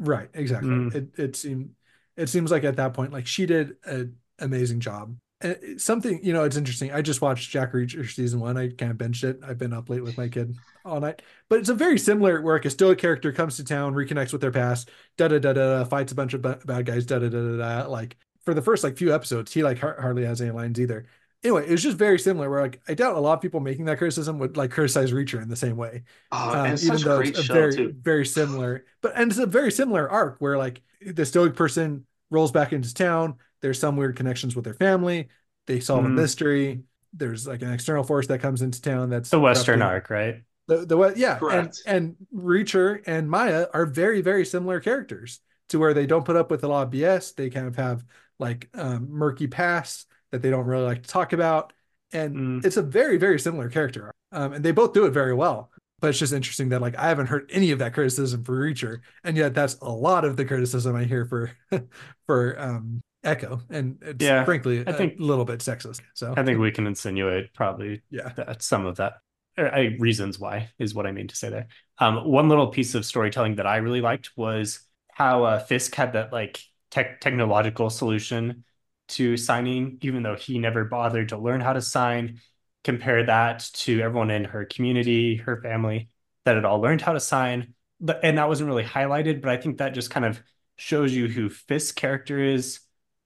right? 0.00 0.28
Exactly. 0.34 0.68
Mm. 0.70 0.94
It 0.94 1.08
it 1.18 1.36
seemed 1.36 1.70
it 2.16 2.28
seems 2.28 2.50
like 2.50 2.64
at 2.64 2.76
that 2.76 2.94
point, 2.94 3.12
like 3.12 3.26
she 3.26 3.46
did 3.46 3.76
an 3.84 4.16
amazing 4.38 4.80
job. 4.80 5.16
It- 5.40 5.80
something 5.80 6.24
you 6.24 6.32
know, 6.32 6.42
it's 6.44 6.56
interesting. 6.56 6.92
I 6.92 7.00
just 7.00 7.20
watched 7.22 7.50
Jack 7.50 7.72
Reacher 7.72 8.08
season 8.10 8.40
one. 8.40 8.56
I 8.56 8.68
kind 8.70 8.90
of 8.90 8.98
binged 8.98 9.22
it. 9.22 9.38
I've 9.42 9.58
been 9.58 9.72
up 9.72 9.88
late 9.88 10.02
with 10.02 10.16
my 10.16 10.28
kid 10.28 10.56
all 10.84 11.00
night, 11.00 11.22
but 11.48 11.60
it's 11.60 11.68
a 11.68 11.74
very 11.74 11.98
similar 11.98 12.40
where 12.42 12.56
like 12.56 12.64
a 12.64 12.70
stoic 12.70 12.98
character 12.98 13.32
comes 13.32 13.56
to 13.56 13.64
town, 13.64 13.94
reconnects 13.94 14.32
with 14.32 14.40
their 14.40 14.50
past, 14.50 14.90
da 15.16 15.28
da 15.28 15.38
da 15.38 15.52
da, 15.52 15.84
fights 15.84 16.10
a 16.10 16.16
bunch 16.16 16.34
of 16.34 16.42
ba- 16.42 16.58
bad 16.64 16.86
guys, 16.86 17.06
da 17.06 17.20
da 17.20 17.28
da 17.28 17.56
da. 17.84 17.88
Like 17.88 18.16
for 18.44 18.52
the 18.52 18.62
first 18.62 18.82
like 18.82 18.96
few 18.96 19.14
episodes, 19.14 19.52
he 19.52 19.62
like 19.62 19.78
har- 19.78 20.00
hardly 20.00 20.24
has 20.24 20.40
any 20.40 20.50
lines 20.50 20.80
either. 20.80 21.06
Anyway, 21.44 21.64
it 21.68 21.70
was 21.70 21.84
just 21.84 21.96
very 21.96 22.18
similar. 22.18 22.50
Where 22.50 22.62
like 22.62 22.80
I 22.88 22.94
doubt 22.94 23.14
a 23.14 23.20
lot 23.20 23.34
of 23.34 23.40
people 23.40 23.60
making 23.60 23.84
that 23.84 23.98
criticism 23.98 24.40
would 24.40 24.56
like 24.56 24.72
criticize 24.72 25.12
Reacher 25.12 25.40
in 25.40 25.48
the 25.48 25.54
same 25.54 25.76
way 25.76 26.02
Oh, 26.32 26.52
um, 26.52 26.76
even 26.82 26.98
such 26.98 27.02
a 27.04 27.04
though 27.04 27.16
great 27.18 27.38
it's 27.38 27.46
very 27.46 27.76
too. 27.76 27.94
very 28.00 28.26
similar 28.26 28.84
but 29.02 29.12
and 29.14 29.30
it's 29.30 29.38
a 29.38 29.46
very 29.46 29.70
similar 29.70 30.10
arc 30.10 30.40
where 30.40 30.58
like 30.58 30.82
the 31.00 31.24
stoic 31.24 31.54
person 31.54 32.06
rolls 32.30 32.50
back 32.50 32.72
into 32.72 32.92
town 32.92 33.36
there's 33.62 33.78
some 33.78 33.96
weird 33.96 34.16
connections 34.16 34.54
with 34.56 34.64
their 34.64 34.74
family 34.74 35.28
they 35.66 35.80
solve 35.80 36.04
a 36.04 36.08
Mhm. 36.08 36.14
mystery 36.14 36.82
there's 37.12 37.46
like 37.46 37.62
an 37.62 37.72
external 37.72 38.04
force 38.04 38.26
that 38.28 38.40
comes 38.40 38.60
into 38.62 38.80
town 38.82 39.08
that's 39.10 39.30
The 39.30 39.40
Western 39.40 39.80
corrupting- 39.80 39.82
arc, 39.94 40.10
right? 40.10 40.42
the, 40.68 40.84
the 40.84 40.96
what 40.96 41.16
yeah 41.16 41.32
and, 41.32 41.40
Correct. 41.40 41.82
and 41.86 42.16
reacher 42.34 43.00
and 43.06 43.30
maya 43.30 43.66
are 43.72 43.86
very 43.86 44.20
very 44.20 44.44
similar 44.44 44.80
characters 44.80 45.40
to 45.70 45.78
where 45.78 45.94
they 45.94 46.06
don't 46.06 46.24
put 46.26 46.36
up 46.36 46.50
with 46.50 46.62
a 46.64 46.68
lot 46.68 46.86
of 46.86 46.92
bs 46.92 47.34
they 47.34 47.48
kind 47.50 47.66
of 47.66 47.76
have 47.76 48.04
like 48.38 48.68
um, 48.74 49.08
murky 49.10 49.46
pasts 49.46 50.06
that 50.30 50.42
they 50.42 50.50
don't 50.50 50.66
really 50.66 50.84
like 50.84 51.02
to 51.02 51.08
talk 51.08 51.32
about 51.32 51.72
and 52.12 52.36
Mm. 52.36 52.64
it's 52.66 52.76
a 52.76 52.82
very 52.82 53.16
very 53.16 53.38
similar 53.40 53.68
character 53.70 54.12
um, 54.32 54.52
and 54.52 54.64
they 54.64 54.72
both 54.72 54.92
do 54.92 55.06
it 55.06 55.10
very 55.12 55.32
well 55.34 55.70
but 56.00 56.08
it's 56.10 56.18
just 56.18 56.32
interesting 56.34 56.68
that 56.68 56.82
like 56.82 56.96
i 56.98 57.08
haven't 57.08 57.26
heard 57.28 57.50
any 57.50 57.70
of 57.70 57.78
that 57.80 57.94
criticism 57.94 58.44
for 58.44 58.52
reacher 58.58 59.00
and 59.24 59.36
yet 59.38 59.54
that's 59.54 59.76
a 59.80 59.90
lot 59.90 60.24
of 60.26 60.36
the 60.36 60.44
criticism 60.44 60.94
i 60.94 61.04
hear 61.04 61.24
for 61.24 61.50
for 62.26 62.60
um 62.60 63.00
echo 63.24 63.60
and 63.70 63.98
it's 64.02 64.24
Yeah, 64.24 64.44
frankly 64.44 64.84
I 64.86 64.92
think- 64.92 65.18
a 65.18 65.22
little 65.22 65.44
bit 65.44 65.60
sexist 65.60 66.00
so 66.14 66.34
I 66.36 66.42
think 66.44 66.58
we 66.58 66.70
can 66.70 66.86
insinuate 66.86 67.52
probably 67.52 68.02
yeah 68.10 68.28
that 68.36 68.62
some 68.62 68.86
of 68.86 68.96
that 68.96 69.14
uh, 69.58 69.70
reasons 69.98 70.38
why 70.38 70.70
is 70.78 70.94
what 70.94 71.04
I 71.06 71.10
mean 71.10 71.26
to 71.26 71.34
say 71.34 71.50
there. 71.50 71.66
Um, 71.98 72.24
one 72.28 72.48
little 72.48 72.68
piece 72.68 72.94
of 72.94 73.04
storytelling 73.04 73.56
that 73.56 73.66
I 73.66 73.78
really 73.78 74.00
liked 74.00 74.30
was 74.36 74.80
how 75.10 75.42
uh, 75.42 75.58
Fisk 75.58 75.96
had 75.96 76.12
that 76.12 76.32
like 76.32 76.60
tech 76.92 77.20
technological 77.20 77.90
solution 77.90 78.64
to 79.08 79.36
signing, 79.36 79.98
even 80.02 80.22
though 80.22 80.36
he 80.36 80.60
never 80.60 80.84
bothered 80.84 81.30
to 81.30 81.38
learn 81.38 81.60
how 81.60 81.72
to 81.72 81.82
sign. 81.82 82.40
Compare 82.84 83.26
that 83.26 83.68
to 83.74 84.00
everyone 84.00 84.30
in 84.30 84.44
her 84.44 84.64
community, 84.64 85.36
her 85.38 85.60
family 85.60 86.08
that 86.44 86.54
had 86.54 86.64
all 86.64 86.80
learned 86.80 87.02
how 87.02 87.12
to 87.12 87.20
sign, 87.20 87.74
but 88.00 88.20
and 88.22 88.38
that 88.38 88.48
wasn't 88.48 88.68
really 88.68 88.84
highlighted. 88.84 89.42
But 89.42 89.50
I 89.50 89.56
think 89.56 89.78
that 89.78 89.92
just 89.92 90.10
kind 90.10 90.24
of 90.24 90.40
shows 90.76 91.12
you 91.12 91.26
who 91.26 91.50
Fisk's 91.50 91.90
character 91.90 92.38
is 92.38 92.78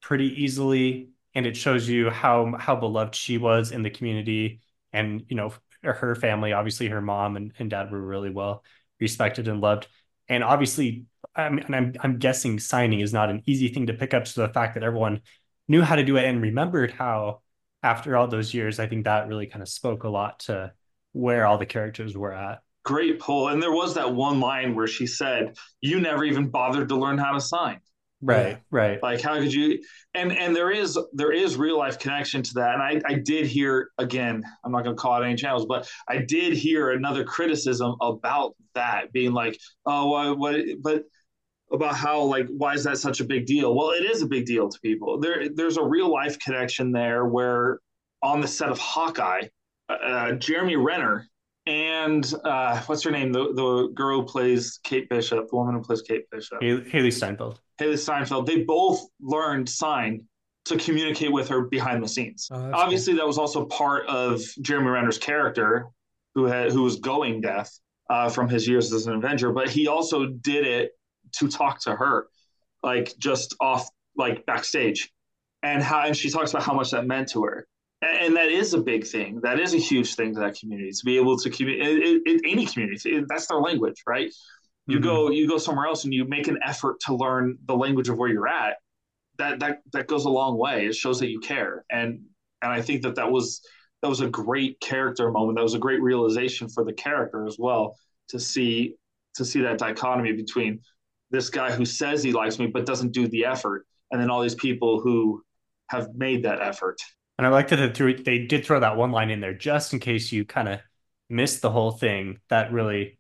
pretty 0.03 0.43
easily, 0.43 1.09
and 1.35 1.47
it 1.47 1.57
shows 1.57 1.89
you 1.89 2.11
how 2.11 2.55
how 2.59 2.77
beloved 2.77 3.15
she 3.15 3.39
was 3.39 3.73
in 3.73 3.83
the 3.83 3.91
community 3.91 4.61
and 4.93 5.25
you 5.29 5.37
know 5.37 5.53
her 5.83 6.15
family 6.15 6.53
obviously 6.53 6.89
her 6.89 7.01
mom 7.01 7.37
and, 7.37 7.53
and 7.59 7.71
dad 7.71 7.91
were 7.91 8.01
really 8.01 8.31
well 8.31 8.63
respected 9.01 9.49
and 9.49 9.61
loved 9.61 9.89
and 10.29 10.45
obviously 10.45 11.05
I'm, 11.35 11.59
and 11.59 11.75
I'm 11.75 11.95
I'm 12.01 12.19
guessing 12.19 12.59
signing 12.61 13.01
is 13.01 13.13
not 13.13 13.31
an 13.31 13.43
easy 13.47 13.69
thing 13.69 13.87
to 13.87 13.95
pick 13.95 14.15
up 14.15 14.27
so 14.27 14.47
the 14.47 14.53
fact 14.53 14.75
that 14.75 14.83
everyone 14.85 15.23
knew 15.69 15.83
how 15.83 15.97
to 15.97 16.05
do 16.05 16.17
it 16.17 16.25
and 16.25 16.41
remembered 16.41 16.93
how 16.93 17.41
after 17.83 18.17
all 18.17 18.29
those 18.29 18.55
years 18.55 18.79
I 18.79 18.87
think 18.87 19.05
that 19.05 19.29
really 19.29 19.47
kind 19.47 19.63
of 19.63 19.69
spoke 19.69 20.05
a 20.05 20.09
lot 20.09 20.41
to 20.41 20.73
where 21.13 21.47
all 21.47 21.59
the 21.59 21.67
characters 21.67 22.17
were 22.17 22.33
at 22.33 22.61
Great 22.85 23.21
pull. 23.21 23.47
And 23.49 23.63
there 23.63 23.71
was 23.71 23.95
that 23.95 24.13
one 24.13 24.41
line 24.41 24.75
where 24.75 24.89
she 24.89 25.07
said, 25.07 25.57
"You 25.81 26.01
never 26.01 26.25
even 26.25 26.49
bothered 26.49 26.89
to 26.89 26.97
learn 26.97 27.17
how 27.17 27.31
to 27.31 27.41
sign." 27.41 27.79
Right 28.23 28.49
Yeah. 28.49 28.57
right 28.71 29.03
Like, 29.03 29.21
how 29.21 29.39
could 29.39 29.53
you? 29.53 29.83
And 30.15 30.33
and 30.33 30.55
there 30.55 30.71
is 30.71 30.99
there 31.13 31.33
is 31.33 31.57
real 31.57 31.79
life 31.79 31.99
connection 31.99 32.43
to 32.43 32.55
that. 32.55 32.75
And 32.75 32.83
I 32.83 33.01
I 33.07 33.15
did 33.19 33.47
hear 33.47 33.91
again. 33.99 34.43
I'm 34.65 34.73
not 34.73 34.85
going 34.85 34.97
to 34.97 35.01
call 35.01 35.21
it 35.21 35.27
any 35.27 35.37
channels, 35.37 35.67
but 35.67 35.89
I 36.09 36.19
did 36.19 36.55
hear 36.55 36.93
another 36.93 37.25
criticism 37.25 37.97
about 38.01 38.55
that 38.75 39.13
being 39.13 39.33
like, 39.33 39.59
oh, 39.87 40.09
what, 40.09 40.39
what 40.39 40.61
but 40.81 41.05
about 41.73 41.97
how 41.97 42.23
like 42.23 42.47
why 42.49 42.75
is 42.75 42.85
that 42.85 42.99
such 42.99 43.21
a 43.21 43.25
big 43.25 43.47
deal? 43.47 43.75
Well, 43.75 43.91
it 43.91 44.05
is 44.05 44.23
a 44.23 44.27
big 44.27 44.47
deal 44.47 44.69
to 44.69 44.81
people. 44.81 45.19
There 45.19 45.49
there's 45.49 45.79
a 45.79 45.85
real 45.85 46.11
life 46.13 46.39
connection 46.39 46.93
there 46.93 47.27
where 47.27 47.81
on 48.23 48.41
the 48.41 48.49
set 48.49 48.69
of 48.69 48.79
Hawkeye, 48.79 49.49
uh, 49.89 50.33
Jeremy 50.33 50.77
Renner 50.77 51.29
and 51.67 52.35
uh, 52.45 52.81
what's 52.87 53.03
her 53.03 53.11
name? 53.11 53.33
The 53.33 53.53
the 53.55 53.89
girl 53.95 54.21
who 54.21 54.27
plays 54.27 54.81
Kate 54.83 55.09
Bishop, 55.09 55.49
the 55.49 55.57
woman 55.57 55.75
who 55.75 55.83
plays 55.83 56.03
Kate 56.03 56.29
Bishop. 56.31 56.61
Hailee, 56.61 56.91
Hailee 56.91 57.13
Steinfeld 57.13 57.61
Hailee 57.81 57.99
Steinfeld, 57.99 58.47
they 58.47 58.63
both 58.63 59.07
learned 59.21 59.69
sign 59.69 60.25
to 60.65 60.77
communicate 60.77 61.33
with 61.33 61.49
her 61.49 61.63
behind 61.63 62.03
the 62.03 62.09
scenes. 62.09 62.49
Oh, 62.51 62.61
that's 62.61 62.75
Obviously, 62.75 63.15
that 63.15 63.27
was 63.27 63.39
also 63.39 63.67
part 63.67 64.07
of 64.07 64.41
Jeremy 64.61 64.91
Renner's 64.91 65.19
character, 65.19 65.87
who 66.35 66.45
had 66.45 66.73
who 66.73 66.83
was 66.83 66.97
going 66.97 67.41
deaf 67.41 67.71
uh, 68.11 68.29
from 68.29 68.49
his 68.49 68.67
years 68.67 68.93
as 68.93 69.07
an 69.07 69.15
Avenger, 69.15 69.53
but 69.53 69.69
he 69.69 69.87
also 69.89 70.27
did 70.27 70.67
it 70.67 70.93
to 71.33 71.49
talk 71.49 71.81
to 71.83 71.95
her, 71.95 72.27
like 72.83 73.15
just 73.19 73.55
off 73.61 73.89
like 74.17 74.45
backstage, 74.47 75.13
and 75.63 75.83
how 75.83 76.03
and 76.03 76.17
she 76.17 76.31
talks 76.31 76.51
about 76.51 76.63
how 76.63 76.75
much 76.75 76.91
that 76.91 77.07
meant 77.07 77.29
to 77.31 77.45
her. 77.45 77.67
And 78.03 78.35
that 78.37 78.49
is 78.49 78.75
a 78.75 78.81
big 78.81 79.07
thing. 79.07 79.41
That 79.43 79.61
is 79.61 79.75
a 79.75 79.79
huge 79.79 80.17
thing 80.17 80.35
to 80.35 80.41
that 80.41 80.59
community 80.59 80.91
to 80.91 81.05
be 81.05 81.17
able 81.17 81.39
to 81.39 81.49
communicate. 81.51 82.23
In 82.27 82.41
any 82.45 82.67
community, 82.67 83.11
it- 83.11 83.27
that's 83.29 83.47
their 83.47 83.61
language, 83.61 84.03
right? 84.07 84.33
you 84.89 84.99
Mhm. 84.99 85.03
go 85.05 85.31
you 85.31 85.47
go 85.47 85.59
somewhere 85.59 85.87
else 85.87 86.03
and 86.03 86.13
you 86.13 86.25
make 86.25 86.49
an 86.49 86.59
effort 86.65 86.99
to 87.07 87.15
learn 87.15 87.57
the 87.67 87.77
language 87.77 88.09
of 88.09 88.19
where 88.19 88.29
you're 88.29 88.49
at 88.49 88.79
that 89.39 89.61
that 89.61 89.79
that 89.93 90.09
goes 90.09 90.25
a 90.25 90.29
long 90.29 90.59
way 90.59 90.87
it 90.87 90.95
shows 90.97 91.21
that 91.21 91.29
you 91.31 91.39
care 91.39 91.85
and 91.91 92.21
and 92.63 92.73
i 92.73 92.83
think 92.83 93.01
that 93.03 93.15
that 93.15 93.31
was 93.31 93.65
that 94.01 94.09
was 94.09 94.23
a 94.23 94.29
great 94.29 94.81
character 94.81 95.31
moment 95.31 95.57
that 95.57 95.63
was 95.63 95.75
a 95.75 95.79
great 95.79 96.03
realization 96.03 96.69
for 96.69 96.83
the 96.85 96.93
character 96.93 97.47
as 97.47 97.61
well 97.61 97.97
to 98.27 98.41
see 98.41 98.97
to 99.37 99.45
see 99.45 99.61
that 99.61 99.79
dichotomy 99.79 100.33
between 100.33 100.81
this 101.31 101.49
guy 101.49 101.71
who 101.71 101.85
says 101.85 102.21
he 102.21 102.33
likes 102.33 102.59
me 102.59 102.67
but 102.67 102.85
doesn't 102.85 103.13
do 103.13 103.29
the 103.29 103.45
effort 103.45 103.87
and 104.11 104.21
then 104.21 104.31
all 104.31 104.43
these 104.43 104.57
people 104.57 104.99
who 105.01 105.41
have 105.91 106.13
made 106.17 106.43
that 106.43 106.61
effort 106.61 107.01
And 107.39 107.47
I 107.47 107.51
like 107.51 107.69
that 107.69 107.95
they, 108.25 108.47
did 108.47 108.65
throw 108.65 108.81
that 108.81 108.97
one 108.97 109.11
line 109.11 109.31
in 109.31 109.41
there 109.41 109.55
just 109.55 109.93
in 109.93 109.99
case 109.99 110.31
you 110.33 110.45
kind 110.45 110.69
of 110.69 110.81
missed 111.29 111.63
the 111.63 111.71
whole 111.71 111.93
thing. 111.93 112.39
That 112.49 112.73
really, 112.73 113.19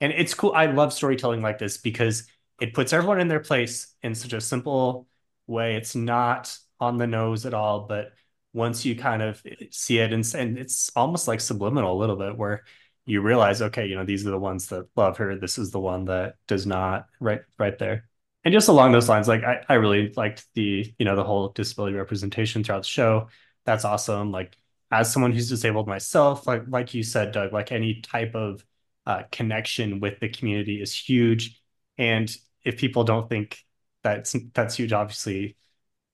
and 0.00 0.12
it's 0.12 0.34
cool. 0.34 0.52
I 0.52 0.66
love 0.66 0.92
storytelling 0.92 1.40
like 1.40 1.58
this 1.58 1.78
because 1.78 2.26
it 2.60 2.74
puts 2.74 2.92
everyone 2.92 3.20
in 3.20 3.28
their 3.28 3.40
place 3.40 3.94
in 4.02 4.14
such 4.14 4.32
a 4.32 4.40
simple 4.40 5.06
way. 5.46 5.76
It's 5.76 5.94
not 5.94 6.56
on 6.80 6.98
the 6.98 7.06
nose 7.06 7.46
at 7.46 7.54
all, 7.54 7.86
but 7.86 8.12
once 8.52 8.84
you 8.84 8.96
kind 8.96 9.22
of 9.22 9.42
see 9.70 9.98
it 9.98 10.12
and, 10.12 10.24
and 10.34 10.58
it's 10.58 10.90
almost 10.94 11.26
like 11.26 11.40
subliminal 11.40 11.96
a 11.96 11.98
little 11.98 12.16
bit 12.16 12.36
where 12.36 12.62
you 13.06 13.20
realize, 13.20 13.60
okay, 13.60 13.86
you 13.86 13.96
know, 13.96 14.04
these 14.04 14.26
are 14.26 14.30
the 14.30 14.38
ones 14.38 14.68
that 14.68 14.86
love 14.96 15.18
her. 15.18 15.36
This 15.36 15.58
is 15.58 15.70
the 15.70 15.80
one 15.80 16.06
that 16.06 16.36
does 16.46 16.66
not 16.66 17.06
right, 17.20 17.42
right 17.58 17.78
there. 17.78 18.08
And 18.44 18.52
just 18.52 18.68
along 18.68 18.92
those 18.92 19.08
lines, 19.08 19.26
like 19.26 19.42
I, 19.42 19.62
I 19.68 19.74
really 19.74 20.12
liked 20.16 20.46
the, 20.54 20.92
you 20.98 21.04
know, 21.04 21.16
the 21.16 21.24
whole 21.24 21.48
disability 21.48 21.96
representation 21.96 22.62
throughout 22.62 22.82
the 22.82 22.88
show 22.88 23.28
that's 23.64 23.84
awesome. 23.84 24.30
Like 24.30 24.56
as 24.90 25.12
someone 25.12 25.32
who's 25.32 25.48
disabled 25.48 25.86
myself, 25.88 26.46
like 26.46 26.62
like 26.68 26.94
you 26.94 27.02
said, 27.02 27.32
Doug, 27.32 27.52
like 27.52 27.72
any 27.72 28.00
type 28.00 28.34
of 28.34 28.64
uh, 29.06 29.22
connection 29.30 30.00
with 30.00 30.20
the 30.20 30.28
community 30.28 30.80
is 30.80 30.94
huge. 30.94 31.60
And 31.98 32.34
if 32.64 32.78
people 32.78 33.04
don't 33.04 33.28
think 33.28 33.58
that's 34.02 34.36
that's 34.52 34.76
huge, 34.76 34.92
obviously, 34.92 35.56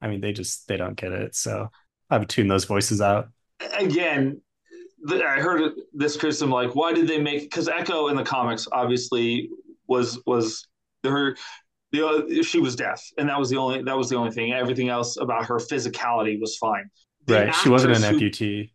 I 0.00 0.08
mean 0.08 0.20
they 0.20 0.32
just 0.32 0.68
they 0.68 0.76
don't 0.76 0.96
get 0.96 1.12
it. 1.12 1.34
So 1.34 1.68
I 2.08 2.18
would 2.18 2.28
tune 2.28 2.48
those 2.48 2.64
voices 2.64 3.00
out. 3.00 3.28
again, 3.78 4.40
I 5.08 5.40
heard 5.40 5.72
this 5.92 6.16
criticism 6.16 6.50
like, 6.50 6.74
why 6.74 6.92
did 6.92 7.08
they 7.08 7.20
make? 7.20 7.42
Because 7.42 7.68
Echo 7.68 8.08
in 8.08 8.16
the 8.16 8.24
comics 8.24 8.66
obviously 8.72 9.50
was 9.86 10.20
was 10.26 10.66
her. 11.04 11.36
The, 11.92 12.44
she 12.44 12.60
was 12.60 12.76
deaf, 12.76 13.02
and 13.18 13.28
that 13.28 13.38
was 13.38 13.50
the 13.50 13.56
only 13.56 13.82
that 13.82 13.96
was 13.96 14.08
the 14.08 14.16
only 14.16 14.30
thing. 14.30 14.52
Everything 14.52 14.88
else 14.88 15.16
about 15.16 15.46
her 15.46 15.56
physicality 15.56 16.40
was 16.40 16.56
fine. 16.56 16.88
Right. 17.28 17.54
She 17.54 17.68
wasn't 17.68 17.96
an 17.96 18.02
who- 18.02 18.18
amputee. 18.20 18.70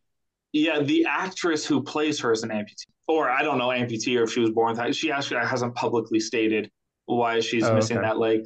yeah, 0.54 0.80
the 0.82 1.06
actress 1.06 1.66
who 1.66 1.82
plays 1.84 2.20
her 2.22 2.32
is 2.32 2.43
an 2.43 2.50
amputee, 2.50 2.86
or 3.08 3.30
I 3.30 3.41
don't 3.43 3.58
know 3.58 3.68
amputee, 3.70 4.18
or 4.20 4.24
if 4.24 4.32
she 4.32 4.39
was 4.39 4.52
born 4.52 4.76
that. 4.76 4.96
She 4.96 5.12
actually 5.12 5.39
hasn't 5.46 5.76
publicly 5.76 6.20
stated 6.20 6.72
why 7.06 7.39
she's 7.39 7.64
Oh, 7.64 7.74
missing 7.76 7.98
okay. 7.98 8.06
that 8.08 8.18
leg. 8.18 8.41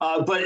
Uh, 0.00 0.22
but 0.22 0.44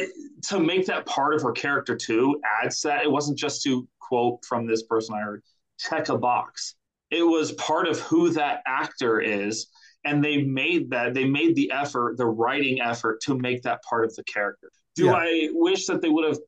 to 0.48 0.60
make 0.60 0.86
that 0.86 1.04
part 1.06 1.34
of 1.34 1.42
her 1.42 1.52
character 1.52 1.96
too 1.96 2.40
adds 2.62 2.80
that 2.82 3.02
it 3.02 3.10
wasn't 3.10 3.36
just 3.38 3.62
to 3.64 3.86
quote 4.00 4.44
from 4.44 4.66
this 4.66 4.84
person 4.84 5.14
I 5.16 5.20
heard 5.22 5.42
check 5.78 6.08
a 6.08 6.16
box. 6.18 6.76
It 7.10 7.22
was 7.24 7.52
part 7.52 7.88
of 7.88 7.98
who 8.00 8.30
that 8.30 8.62
actor 8.66 9.20
is, 9.20 9.66
and 10.04 10.22
they 10.22 10.42
made 10.42 10.90
that 10.90 11.14
they 11.14 11.24
made 11.24 11.56
the 11.56 11.72
effort, 11.72 12.16
the 12.16 12.26
writing 12.26 12.80
effort 12.80 13.20
to 13.22 13.36
make 13.36 13.62
that 13.62 13.82
part 13.82 14.04
of 14.04 14.14
the 14.14 14.22
character. 14.24 14.70
Do 14.94 15.06
Yeah. 15.06 15.14
I 15.14 15.48
wish 15.52 15.86
that 15.86 16.00
they 16.02 16.08
would 16.08 16.26
have 16.28 16.38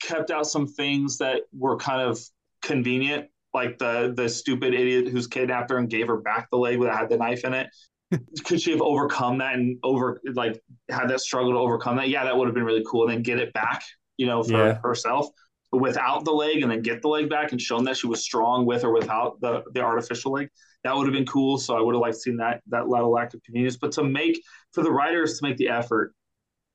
kept 0.00 0.30
out 0.30 0.46
some 0.46 0.66
things 0.66 1.18
that 1.18 1.42
were 1.52 1.76
kind 1.76 2.02
of 2.02 2.20
convenient? 2.62 3.26
like 3.52 3.78
the 3.78 4.12
the 4.16 4.28
stupid 4.28 4.74
idiot 4.74 5.08
who's 5.08 5.26
kidnapped 5.26 5.70
her 5.70 5.78
and 5.78 5.90
gave 5.90 6.06
her 6.06 6.18
back 6.18 6.48
the 6.52 6.56
leg 6.56 6.80
that 6.80 6.94
had 6.94 7.08
the 7.08 7.16
knife 7.16 7.42
in 7.44 7.52
it. 7.52 7.66
Could 8.44 8.60
she 8.60 8.70
have 8.70 8.80
overcome 8.80 9.38
that 9.38 9.54
and 9.54 9.78
over 9.82 10.20
like 10.34 10.60
had 10.88 11.08
that 11.08 11.20
struggle 11.20 11.52
to 11.52 11.58
overcome 11.58 11.96
that? 11.96 12.08
Yeah, 12.08 12.24
that 12.24 12.36
would 12.36 12.46
have 12.46 12.54
been 12.54 12.64
really 12.64 12.84
cool. 12.88 13.02
And 13.02 13.12
then 13.12 13.22
get 13.22 13.38
it 13.40 13.52
back, 13.52 13.82
you 14.16 14.26
know, 14.26 14.42
for 14.44 14.56
Yeah. 14.56 14.78
herself 14.82 15.26
without 15.72 16.24
the 16.24 16.30
leg 16.32 16.62
and 16.62 16.70
then 16.70 16.82
get 16.82 17.00
the 17.02 17.08
leg 17.08 17.28
back 17.28 17.52
and 17.52 17.60
shown 17.60 17.84
that 17.84 17.96
she 17.96 18.06
was 18.06 18.22
strong 18.22 18.66
with 18.66 18.84
or 18.84 18.92
without 18.92 19.40
the 19.40 19.64
the 19.74 19.80
artificial 19.80 20.32
leg. 20.32 20.48
That 20.84 20.96
would 20.96 21.06
have 21.06 21.12
been 21.14 21.26
cool. 21.26 21.58
So 21.58 21.76
I 21.76 21.80
would 21.80 21.94
have 21.94 22.00
liked 22.00 22.16
seeing 22.16 22.36
that 22.38 22.60
that 22.68 22.88
level 22.88 23.18
act 23.18 23.34
of 23.34 23.42
convenience. 23.42 23.76
But 23.76 23.92
to 23.92 24.04
make 24.04 24.40
for 24.72 24.82
the 24.84 24.92
writers 24.92 25.38
to 25.40 25.48
make 25.48 25.56
the 25.56 25.68
effort 25.68 26.14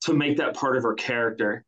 to 0.01 0.13
make 0.13 0.37
that 0.37 0.55
part 0.55 0.77
of 0.77 0.83
her 0.83 0.93
character, 0.93 1.65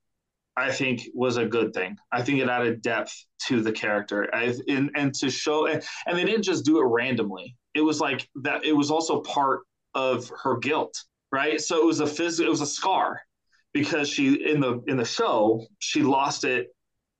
I 0.57 0.71
think 0.71 1.03
was 1.13 1.37
a 1.37 1.45
good 1.45 1.73
thing. 1.73 1.95
I 2.11 2.23
think 2.23 2.39
it 2.39 2.49
added 2.49 2.81
depth 2.81 3.13
to 3.47 3.61
the 3.61 3.71
character, 3.71 4.27
I, 4.33 4.53
and 4.67 4.89
and 4.95 5.13
to 5.15 5.29
show, 5.29 5.67
and, 5.67 5.83
they 6.11 6.25
didn't 6.25 6.43
just 6.43 6.65
do 6.65 6.79
it 6.79 6.85
randomly. 6.85 7.55
It 7.75 7.81
was 7.81 7.99
like 8.01 8.27
that. 8.43 8.65
It 8.65 8.73
was 8.73 8.89
also 8.89 9.21
part 9.21 9.61
of 9.93 10.31
her 10.43 10.57
guilt, 10.57 10.95
right? 11.31 11.61
So 11.61 11.77
it 11.79 11.85
was 11.85 11.99
a 11.99 12.05
phys- 12.05 12.43
It 12.43 12.49
was 12.49 12.61
a 12.61 12.65
scar 12.65 13.21
because 13.71 14.09
she 14.09 14.33
in 14.51 14.59
the 14.59 14.81
in 14.87 14.97
the 14.97 15.05
show 15.05 15.65
she 15.79 16.01
lost 16.01 16.43
it 16.43 16.67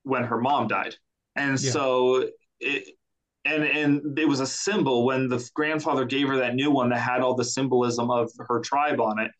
when 0.03 0.23
her 0.23 0.39
mom 0.41 0.67
died, 0.67 0.95
and 1.35 1.61
Yeah. 1.61 1.71
so 1.71 2.29
it. 2.59 2.83
And, 3.45 3.63
and 3.63 4.19
it 4.19 4.27
was 4.27 4.41
a 4.41 4.45
symbol 4.45 5.05
when 5.05 5.29
the 5.29 5.41
grandfather 5.55 6.03
gave 6.03 6.27
her 6.27 6.35
that 6.35 6.53
new 6.53 6.69
one 6.69 6.89
that 6.89 6.99
had 6.99 7.21
all 7.21 7.33
the 7.33 7.45
symbolism 7.45 8.11
of 8.11 8.29
her 8.49 8.59
tribe 8.59 8.99
on 8.99 9.19
it 9.19 9.31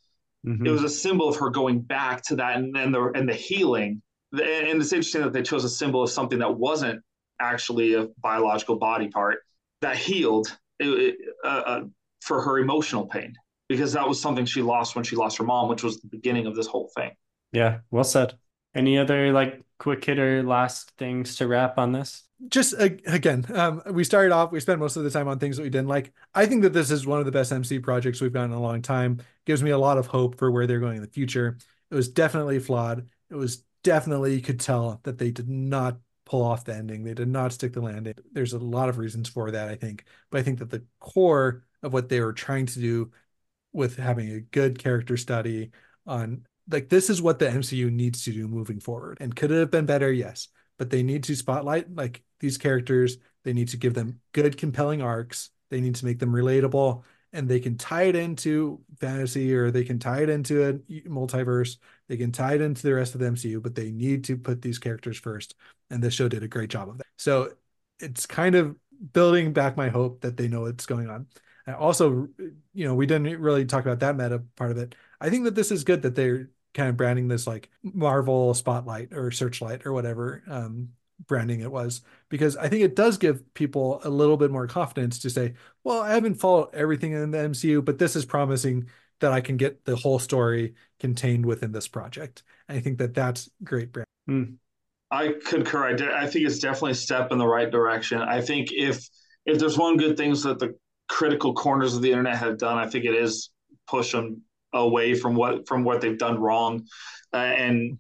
Mhm. 0.46 0.66
it 0.66 0.72
was 0.72 0.84
a 0.84 0.90
symbol 0.90 1.28
of 1.28 1.36
her 1.38 1.50
going 1.50 1.80
back 1.80 2.22
to 2.24 2.36
that 2.36 2.58
and, 2.58 2.76
and 2.78 2.94
the 2.94 3.12
and 3.16 3.28
the 3.28 3.34
healing 3.34 4.02
and 4.34 4.82
it's 4.82 4.92
interesting 4.92 5.22
that 5.22 5.34
they 5.34 5.42
chose 5.42 5.64
a 5.64 5.70
symbol 5.70 6.04
of 6.04 6.10
something 6.10 6.40
that 6.40 6.58
wasn't 6.58 7.02
actually 7.40 7.94
a 7.94 8.08
biological 8.22 8.76
body 8.76 9.08
part 9.08 9.40
that 9.82 9.96
healed 9.96 10.58
it, 10.80 11.16
uh, 11.44 11.48
uh, 11.48 11.82
for 12.22 12.42
her 12.42 12.60
emotional 12.60 13.06
pain 13.08 13.34
because 13.70 13.94
that 13.94 14.08
was 14.08 14.22
something 14.22 14.46
she 14.46 14.62
lost 14.62 14.96
when 14.96 15.04
she 15.04 15.16
lost 15.16 15.38
her 15.38 15.44
mom 15.44 15.70
which 15.70 15.84
was 15.84 16.00
the 16.02 16.08
beginning 16.08 16.46
of 16.46 16.56
this 16.56 16.68
whole 16.68 16.90
thing 16.96 17.12
Yeah, 17.52 17.80
well 17.92 18.04
said. 18.04 18.38
Any 18.76 18.98
other 18.98 19.32
like 19.32 19.62
quick 19.80 20.04
hitter 20.04 20.44
last 20.44 20.92
things 20.98 21.36
to 21.38 21.48
wrap 21.48 21.78
on 21.78 21.92
this? 21.94 22.27
Just 22.50 22.76
again, 22.80 23.46
um, 23.54 23.82
we 23.92 24.04
started 24.04 24.32
off. 24.32 24.52
We 24.52 24.60
spent 24.60 24.80
most 24.80 24.96
of 24.96 25.04
the 25.04 25.10
time 25.10 25.28
on 25.28 25.40
things 25.40 25.58
that 25.58 25.64
we 25.64 25.70
didn't 25.70 25.88
like. 25.88 26.14
I 26.36 26.46
think 26.46 26.62
that 26.64 26.74
this 26.74 26.92
is 26.92 27.06
one 27.06 27.20
of 27.20 27.26
the 27.26 27.32
best 27.32 27.52
MC 27.52 27.80
projects 27.80 28.22
we've 28.22 28.34
gotten 28.34 28.52
in 28.52 28.58
a 28.58 28.62
long 28.62 28.82
time. 28.82 29.22
Gives 29.46 29.64
me 29.64 29.72
a 29.72 29.78
lot 29.78 29.98
of 29.98 30.08
hope 30.08 30.38
for 30.38 30.52
where 30.52 30.68
they're 30.68 30.80
going 30.80 30.98
in 30.98 31.02
the 31.02 31.08
future. 31.08 31.58
It 31.90 31.96
was 31.96 32.10
definitely 32.10 32.60
flawed. 32.60 33.08
It 33.30 33.36
was 33.36 33.64
definitely 33.84 34.36
you 34.36 34.42
could 34.42 34.60
tell 34.60 35.00
that 35.04 35.18
they 35.18 35.32
did 35.32 35.50
not 35.50 36.00
pull 36.26 36.44
off 36.44 36.66
the 36.66 36.76
ending. 36.76 37.04
They 37.04 37.14
did 37.14 37.30
not 37.30 37.54
stick 37.54 37.74
the 37.74 37.82
landing. 37.82 38.16
There's 38.32 38.54
a 38.54 38.60
lot 38.60 38.90
of 38.90 38.98
reasons 38.98 39.30
for 39.30 39.52
that, 39.52 39.70
I 39.70 39.76
think. 39.76 40.04
But 40.30 40.40
I 40.40 40.44
think 40.44 40.60
that 40.60 40.70
the 40.70 40.86
core 41.00 41.64
of 41.82 41.94
what 41.94 42.10
they 42.10 42.20
were 42.22 42.34
trying 42.34 42.66
to 42.68 42.80
do 42.80 43.12
with 43.74 43.98
having 43.98 44.32
a 44.32 44.42
good 44.42 44.80
character 44.80 45.18
study 45.18 45.72
on 46.06 46.46
like 46.70 46.90
this 46.90 47.10
is 47.10 47.22
what 47.22 47.40
the 47.40 47.50
MCU 47.50 47.90
needs 47.90 48.24
to 48.24 48.32
do 48.34 48.48
moving 48.48 48.80
forward. 48.80 49.18
And 49.22 49.36
could 49.36 49.52
it 49.52 49.60
have 49.60 49.72
been 49.72 49.86
better? 49.86 50.12
Yes. 50.12 50.50
But 50.78 50.90
they 50.90 51.04
need 51.04 51.24
to 51.26 51.36
spotlight 51.36 51.94
like 51.94 52.24
these 52.40 52.58
characters. 52.58 53.18
They 53.44 53.54
need 53.54 53.70
to 53.70 53.78
give 53.78 53.94
them 53.94 54.20
good, 54.34 54.58
compelling 54.58 55.02
arcs. 55.02 55.50
They 55.70 55.82
need 55.82 55.96
to 55.96 56.06
make 56.06 56.20
them 56.20 56.32
relatable 56.32 57.04
and 57.34 57.48
they 57.48 57.60
can 57.60 57.78
tie 57.78 58.04
it 58.04 58.16
into 58.16 58.82
fantasy 59.00 59.54
or 59.54 59.70
they 59.70 59.84
can 59.84 60.00
tie 60.00 60.22
it 60.22 60.30
into 60.30 60.68
a 60.68 60.74
multiverse. 61.08 61.78
They 62.08 62.18
can 62.18 62.32
tie 62.32 62.56
it 62.56 62.62
into 62.62 62.84
the 62.84 62.94
rest 62.94 63.14
of 63.14 63.20
the 63.20 63.28
MCU, 63.28 63.62
but 63.62 63.76
they 63.76 63.92
need 63.92 64.24
to 64.26 64.38
put 64.38 64.62
these 64.62 64.80
characters 64.80 65.18
first. 65.18 65.56
And 65.90 66.02
this 66.02 66.14
show 66.14 66.30
did 66.30 66.44
a 66.44 66.48
great 66.48 66.70
job 66.70 66.90
of 66.90 66.98
that. 66.98 67.08
So 67.18 67.52
it's 68.00 68.26
kind 68.26 68.56
of 68.56 68.76
building 69.14 69.54
back 69.54 69.78
my 69.78 69.90
hope 69.90 70.22
that 70.22 70.38
they 70.38 70.48
know 70.48 70.62
what's 70.62 70.86
going 70.86 71.10
on. 71.10 71.28
And 71.66 71.76
also, 71.76 72.30
you 72.74 72.88
know, 72.88 72.96
we 72.96 73.06
didn't 73.06 73.40
really 73.42 73.66
talk 73.66 73.86
about 73.86 74.00
that 74.00 74.16
meta 74.16 74.40
part 74.56 74.72
of 74.72 74.78
it. 74.78 74.96
I 75.20 75.30
think 75.30 75.44
that 75.44 75.56
this 75.56 75.72
is 75.72 75.84
good 75.84 76.04
that 76.04 76.16
they're 76.16 76.50
kind 76.78 76.90
of 76.90 76.96
branding 76.96 77.28
this 77.28 77.48
like 77.48 77.70
Marvel 77.82 78.54
Spotlight 78.54 79.12
or 79.12 79.32
Searchlight 79.32 79.86
or 79.86 79.94
whatever 79.94 80.44
um, 80.48 80.90
branding 81.26 81.62
it 81.62 81.72
was, 81.72 82.02
because 82.30 82.56
I 82.56 82.70
think 82.70 82.84
it 82.84 82.96
does 82.96 83.18
give 83.18 83.54
people 83.56 84.00
a 84.04 84.10
little 84.10 84.38
bit 84.38 84.52
more 84.52 84.68
confidence 84.68 85.18
to 85.20 85.32
say, 85.32 85.56
well, 85.84 86.02
I 86.02 86.14
haven't 86.14 86.36
followed 86.36 86.70
everything 86.74 87.14
in 87.14 87.32
the 87.32 87.40
MCU, 87.40 87.84
but 87.84 87.98
this 87.98 88.16
is 88.16 88.26
promising 88.26 88.90
that 89.20 89.32
I 89.32 89.42
can 89.42 89.58
get 89.58 89.86
the 89.86 89.96
whole 89.96 90.20
story 90.20 90.76
contained 91.00 91.48
within 91.48 91.72
this 91.72 91.88
project. 91.88 92.44
And 92.70 92.78
I 92.78 92.82
think 92.82 93.00
that 93.00 93.16
that's 93.16 93.50
great 93.64 93.92
brand. 93.92 94.08
Hmm. 94.28 94.44
I 95.10 95.34
concur. 95.44 95.84
I, 95.84 95.94
de- 95.94 96.16
I 96.16 96.28
think 96.28 96.46
it's 96.46 96.60
definitely 96.60 96.92
a 96.92 96.96
step 96.96 97.32
in 97.32 97.40
the 97.40 97.48
right 97.48 97.72
direction. 97.72 98.22
I 98.22 98.42
think 98.42 98.70
if 98.72 99.08
if 99.46 99.58
there's 99.58 99.78
one 99.78 99.98
good 99.98 100.18
things 100.18 100.44
that 100.44 100.60
the 100.60 100.76
critical 101.08 101.54
corners 101.54 101.96
of 101.96 102.02
the 102.02 102.12
internet 102.12 102.38
have 102.38 102.58
done, 102.58 102.78
I 102.78 102.88
think 102.88 103.06
it 103.06 103.16
is 103.16 103.50
push 103.88 104.12
them 104.12 104.42
away 104.74 105.14
from 105.16 105.36
what 105.36 105.68
from 105.68 105.84
what 105.84 106.02
they've 106.02 106.18
done 106.18 106.40
wrong, 106.40 106.86
uh, 107.34 107.38
and 107.38 107.98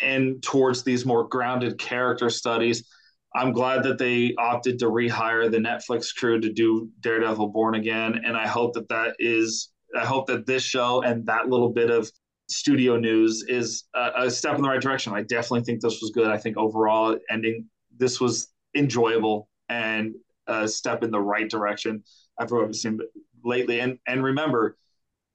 and 0.00 0.42
towards 0.42 0.82
these 0.82 1.04
more 1.04 1.26
grounded 1.28 1.78
character 1.78 2.30
studies. 2.30 2.88
I'm 3.34 3.52
glad 3.52 3.82
that 3.84 3.98
they 3.98 4.34
opted 4.38 4.78
to 4.80 4.86
rehire 4.86 5.50
the 5.50 5.58
Netflix 5.58 6.14
crew 6.14 6.40
to 6.40 6.52
do 6.52 6.88
Daredevil 7.00 7.48
Born 7.48 7.74
Again, 7.74 8.22
and 8.24 8.36
I 8.36 8.46
hope 8.46 8.74
that 8.74 8.88
that 8.88 9.16
is. 9.18 9.70
I 9.96 10.04
hope 10.04 10.26
that 10.26 10.44
this 10.44 10.62
show 10.62 11.00
and 11.00 11.24
that 11.26 11.48
little 11.48 11.70
bit 11.70 11.90
of 11.90 12.10
studio 12.48 12.98
news 12.98 13.42
is 13.48 13.84
a, 13.94 14.24
a 14.24 14.30
step 14.30 14.56
in 14.56 14.62
the 14.62 14.68
right 14.68 14.80
direction. 14.80 15.14
I 15.14 15.22
definitely 15.22 15.62
think 15.62 15.80
this 15.80 16.00
was 16.02 16.10
good. 16.10 16.30
I 16.30 16.36
think 16.36 16.56
overall 16.58 17.16
ending 17.30 17.66
this 17.96 18.20
was 18.20 18.48
enjoyable 18.74 19.48
and 19.68 20.14
a 20.46 20.66
step 20.66 21.02
in 21.02 21.10
the 21.10 21.20
right 21.20 21.48
direction 21.48 22.02
after 22.40 22.56
what 22.56 22.66
we've 22.66 22.76
seen 22.76 22.98
lately. 23.44 23.80
And 23.80 23.98
and 24.06 24.22
remember, 24.22 24.76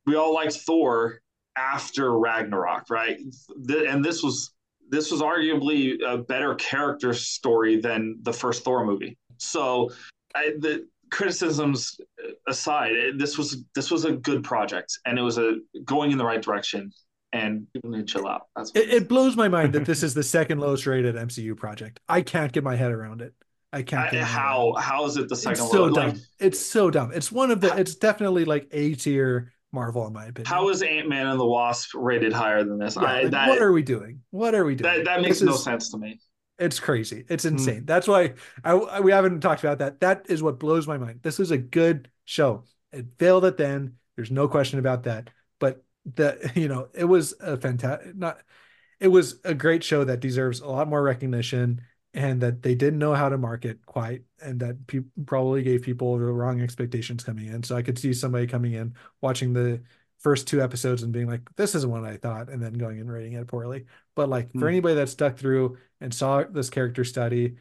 we 0.06 0.16
all 0.16 0.34
liked 0.34 0.54
Thor 0.58 1.20
after 1.56 2.18
Ragnarok, 2.18 2.90
right? 2.90 3.20
The, 3.64 3.88
and 3.90 4.04
this 4.04 4.24
was 4.24 4.54
this 4.90 5.12
was 5.12 5.22
arguably 5.22 5.98
a 6.06 6.18
better 6.18 6.56
character 6.56 7.14
story 7.14 7.80
than 7.80 8.18
the 8.22 8.34
first 8.34 8.64
Thor 8.64 8.86
movie. 8.86 9.18
So 9.38 9.92
I, 10.36 10.54
the 10.60 10.88
criticisms 11.12 11.98
aside, 12.48 12.94
this 13.18 13.38
was 13.38 13.64
this 13.76 13.92
was 13.92 14.06
a 14.06 14.14
good 14.14 14.44
project, 14.44 14.98
and 15.06 15.18
it 15.18 15.22
was 15.22 15.38
a 15.38 15.58
going 15.86 16.12
in 16.12 16.18
the 16.18 16.26
right 16.26 16.42
direction. 16.42 16.92
And 17.32 17.66
people 17.74 17.90
need 17.90 18.06
to 18.08 18.14
chill 18.14 18.28
out. 18.28 18.44
That's 18.56 18.70
it, 18.76 18.90
it 18.90 19.10
blows 19.10 19.36
my 19.36 19.48
mind 19.48 19.74
that 19.74 19.86
this 19.88 20.04
is 20.04 20.14
the 20.14 20.22
second 20.22 20.60
lowest 20.60 20.86
rated 20.86 21.16
MCU 21.16 21.58
project. 21.58 22.00
I 22.08 22.22
can't 22.22 22.52
get 22.52 22.64
my 22.64 22.76
head 22.76 22.92
around 22.92 23.24
it. 23.24 23.34
I 23.72 23.82
can't. 23.82 24.04
I, 24.04 24.12
get 24.12 24.14
my 24.14 24.20
head 24.20 24.28
how 24.28 24.76
how 24.78 25.06
is 25.06 25.18
it 25.18 25.30
the 25.30 25.36
second 25.36 25.64
It's 25.64 25.72
so 25.72 25.82
one? 25.84 25.94
dumb. 25.94 26.10
Like, 26.10 26.18
it's 26.40 26.60
so 26.60 26.92
dumb. 26.92 27.12
It's 27.12 27.32
one 27.32 27.50
of 27.50 27.60
the. 27.60 27.76
It's 27.76 27.96
definitely 27.96 28.46
like 28.46 28.68
A 28.72 28.94
tier 28.94 29.52
Marvel 29.74 30.06
in 30.08 30.14
my 30.14 30.26
opinion. 30.26 30.46
how 30.46 30.70
is 30.70 30.82
Ant 30.84 31.10
Man 31.10 31.28
and 31.28 31.40
the 31.40 31.46
Wasp 31.46 31.92
rated 31.96 32.32
higher 32.32 32.64
than 32.64 32.78
this? 32.78 32.96
Yeah, 32.96 33.04
I, 33.04 33.22
like, 33.24 33.32
that, 33.32 33.50
what 33.50 33.62
are 33.62 33.72
we 33.74 33.82
doing? 33.82 34.22
What 34.30 34.54
are 34.56 34.64
we 34.64 34.76
doing? 34.76 34.94
that 34.94 35.06
that 35.06 35.22
makes 35.22 35.40
This 35.40 35.48
no 35.48 35.56
is- 35.56 35.64
sense 35.64 35.90
to 35.92 35.98
me. 35.98 36.20
It's 36.60 36.80
crazy. 36.80 37.26
It's 37.30 37.44
Hmm. 37.44 37.54
insane. 37.56 37.86
That's 37.86 38.08
why 38.08 38.36
I, 38.64 38.74
I- 38.74 39.00
we 39.00 39.12
haven't 39.12 39.42
talked 39.42 39.64
about 39.64 39.80
that. 39.80 40.00
That 40.02 40.28
is 40.30 40.44
what 40.44 40.60
blows 40.60 40.88
my 40.88 40.98
mind. 40.98 41.20
This 41.24 41.40
is 41.40 41.50
a 41.52 41.58
good 41.58 42.10
show. 42.26 42.66
It 42.92 43.08
failed 43.18 43.44
at 43.44 43.58
the 43.58 43.68
end. 43.68 43.94
There's 44.16 44.30
no 44.32 44.48
question 44.48 44.78
about 44.78 45.04
that. 45.04 45.32
But 45.60 45.84
the 46.06 46.52
you 46.56 46.68
know 46.68 46.90
it 46.94 47.06
was 47.06 47.34
a 47.40 47.58
fantastic 47.58 48.16
not. 48.16 48.38
It 49.00 49.08
was 49.08 49.40
a 49.44 49.54
great 49.56 49.84
show 49.84 50.04
that 50.06 50.20
deserves 50.20 50.62
a 50.62 50.68
lot 50.68 50.88
more 50.88 51.02
recognition, 51.02 51.82
and 52.14 52.42
that 52.42 52.62
they 52.62 52.76
didn't 52.76 53.00
know 53.00 53.14
how 53.14 53.30
to 53.30 53.38
market 53.38 53.86
quite, 53.86 54.24
and 54.42 54.60
that 54.60 54.86
pe- 54.88 55.02
probably 55.26 55.64
gave 55.64 55.82
people 55.82 56.18
the 56.18 56.26
wrong 56.26 56.62
expectations 56.62 57.24
coming 57.24 57.48
in. 57.48 57.64
So 57.64 57.76
I 57.76 57.82
could 57.82 57.98
see 57.98 58.14
somebody 58.14 58.46
coming 58.48 58.74
in 58.74 58.96
watching 59.22 59.54
the 59.54 59.82
first 60.20 60.48
two 60.48 60.62
episodes 60.62 61.04
and 61.04 61.12
being 61.12 61.28
like, 61.28 61.42
"This 61.56 61.76
isn't 61.76 61.90
what 61.90 62.04
I 62.06 62.18
thought," 62.18 62.50
and 62.50 62.62
then 62.62 62.74
going 62.74 63.00
and 63.00 63.12
rating 63.12 63.34
it 63.34 63.48
poorly. 63.48 63.86
But 64.16 64.30
like 64.30 64.52
for 64.58 64.68
Hmm. 64.68 64.70
anybody 64.70 64.96
that 64.96 65.10
stuck 65.10 65.38
through 65.38 65.78
and 66.02 66.14
saw 66.14 66.44
this 66.44 66.70
character 66.70 67.04
study 67.04 67.56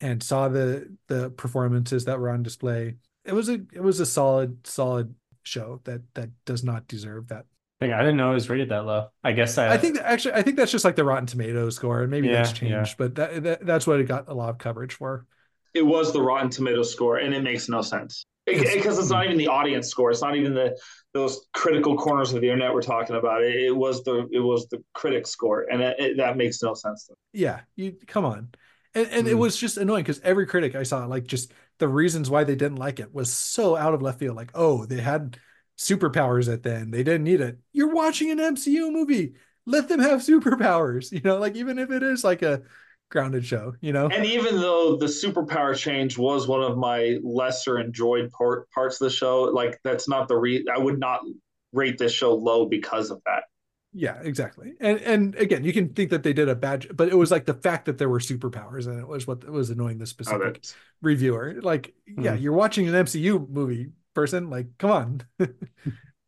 and 0.00 0.22
saw 0.22 0.48
the 0.48 0.96
the 1.08 1.30
performances 1.30 2.04
that 2.06 2.18
were 2.18 2.30
on 2.30 2.42
display, 2.42 2.96
it 3.24 3.32
was 3.32 3.48
a 3.48 3.54
it 3.72 3.82
was 3.82 4.00
a 4.00 4.06
solid 4.06 4.66
solid 4.66 5.14
show 5.42 5.80
that 5.84 6.02
that 6.14 6.30
does 6.44 6.64
not 6.64 6.88
deserve 6.88 7.28
that. 7.28 7.46
Dang, 7.80 7.92
I 7.92 7.98
didn't 7.98 8.16
know 8.16 8.32
it 8.32 8.34
was 8.34 8.50
rated 8.50 8.70
that 8.70 8.84
low. 8.86 9.08
I 9.22 9.32
guess 9.32 9.56
I, 9.56 9.74
I 9.74 9.78
think 9.78 9.94
that 9.96 10.06
actually 10.06 10.34
I 10.34 10.42
think 10.42 10.56
that's 10.56 10.72
just 10.72 10.84
like 10.84 10.96
the 10.96 11.04
Rotten 11.04 11.26
Tomatoes 11.26 11.76
score, 11.76 12.02
and 12.02 12.10
maybe 12.10 12.28
that's 12.28 12.50
Yeah, 12.60 12.68
yeah. 12.68 12.74
changed, 12.76 12.98
but 12.98 13.14
that, 13.14 13.42
that 13.44 13.66
that's 13.66 13.86
what 13.86 14.00
it 14.00 14.04
got 14.04 14.28
a 14.28 14.34
lot 14.34 14.50
of 14.50 14.58
coverage 14.58 14.94
for. 14.94 15.26
It 15.74 15.82
was 15.86 16.12
the 16.12 16.20
Rotten 16.20 16.50
Tomatoes 16.50 16.90
score, 16.92 17.18
and 17.18 17.32
it 17.34 17.42
makes 17.42 17.68
no 17.68 17.82
sense 17.82 18.24
It's- 18.46 18.74
because 18.74 18.98
it's 18.98 19.10
not 19.10 19.26
even 19.26 19.36
the 19.38 19.48
audience 19.48 19.88
score. 19.88 20.10
It's 20.10 20.22
not 20.22 20.34
even 20.36 20.54
the 20.54 20.76
those 21.14 21.46
critical 21.54 21.96
corners 21.96 22.32
of 22.32 22.40
the 22.40 22.48
internet 22.48 22.72
we're 22.74 22.82
talking 22.82 23.16
about. 23.16 23.42
It, 23.44 23.54
it 23.56 23.76
was 23.76 24.02
the 24.02 24.28
it 24.32 24.40
was 24.40 24.66
the 24.68 24.82
critic 24.94 25.26
score, 25.26 25.66
and 25.70 25.80
it, 25.80 25.96
it- 26.00 26.16
that 26.16 26.36
makes 26.36 26.62
no 26.62 26.74
sense. 26.74 27.06
To. 27.06 27.14
Yeah, 27.32 27.60
you 27.76 27.96
come 28.06 28.24
on. 28.24 28.48
And 28.94 29.06
and 29.08 29.28
it 29.28 29.34
Hmm. 29.34 29.38
was 29.38 29.56
just 29.56 29.76
annoying 29.76 30.02
because 30.02 30.20
every 30.20 30.46
critic 30.46 30.74
I 30.74 30.82
saw, 30.82 31.04
like 31.06 31.26
just 31.26 31.52
the 31.78 31.86
reasons 31.88 32.28
why 32.30 32.42
they 32.44 32.56
didn't 32.56 32.78
like 32.78 32.98
it 32.98 33.14
was 33.14 33.32
so 33.32 33.76
out 33.76 33.94
of 33.94 34.02
left 34.02 34.18
field. 34.18 34.34
Like, 34.36 34.50
oh, 34.54 34.84
they 34.86 35.00
had 35.00 35.38
superpowers 35.78 36.52
at 36.52 36.62
the 36.62 36.74
end. 36.74 36.92
They 36.92 37.02
didn't 37.02 37.24
need 37.24 37.40
it. 37.40 37.58
You're 37.72 37.92
watching 37.94 38.30
an 38.30 38.38
MCU 38.38 38.90
movie. 38.92 39.34
Let 39.66 39.88
them 39.88 40.00
have 40.00 40.20
superpowers. 40.20 41.12
You 41.12 41.20
know, 41.22 41.38
like 41.38 41.56
even 41.56 41.78
if 41.78 41.90
it 41.90 42.02
is 42.02 42.24
like 42.24 42.42
a 42.42 42.62
grounded 43.10 43.44
show, 43.46 43.74
you 43.80 43.92
know? 43.92 44.08
And 44.08 44.26
even 44.26 44.56
though 44.56 44.96
the 44.96 45.06
superpower 45.06 45.76
change 45.76 46.18
was 46.18 46.46
one 46.48 46.62
of 46.62 46.76
my 46.76 47.18
lesser 47.22 47.78
enjoyed 47.78 48.30
part, 48.32 48.70
parts 48.70 49.00
of 49.00 49.06
the 49.06 49.10
show, 49.14 49.42
like 49.44 49.78
that's 49.84 50.08
not 50.08 50.28
the 50.28 50.36
re 50.36 50.66
I 50.72 50.78
would 50.78 50.98
not 50.98 51.20
rate 51.72 51.98
this 51.98 52.12
show 52.12 52.34
low 52.34 52.66
because 52.66 53.10
of 53.10 53.20
that. 53.26 53.44
Yeah, 53.94 54.18
exactly. 54.22 54.74
And 54.80 55.00
and 55.00 55.34
again, 55.36 55.64
you 55.64 55.72
can 55.72 55.94
think 55.94 56.10
that 56.10 56.22
they 56.22 56.34
did 56.34 56.48
a 56.50 56.54
bad, 56.54 56.86
but 56.94 57.08
it 57.08 57.14
was 57.16 57.30
like 57.30 57.46
the 57.46 57.54
fact 57.54 57.86
that 57.86 57.96
there 57.96 58.08
were 58.10 58.18
superpowers 58.18 58.86
and 58.86 59.00
it 59.00 59.08
was 59.08 59.26
what 59.26 59.48
was 59.48 59.70
annoying 59.70 59.96
the 59.98 60.02
Oh, 60.02 60.06
specific 60.06 60.62
that- 60.62 60.74
reviewer. 61.00 61.56
Like, 61.62 61.94
yeah, 62.06 62.34
Hmm. 62.36 62.42
you're 62.42 62.52
watching 62.52 62.86
an 62.88 62.94
MCU 62.94 63.48
movie 63.48 63.88
person. 64.14 64.50
Like, 64.50 64.66
come 64.78 64.90
on. 64.90 65.22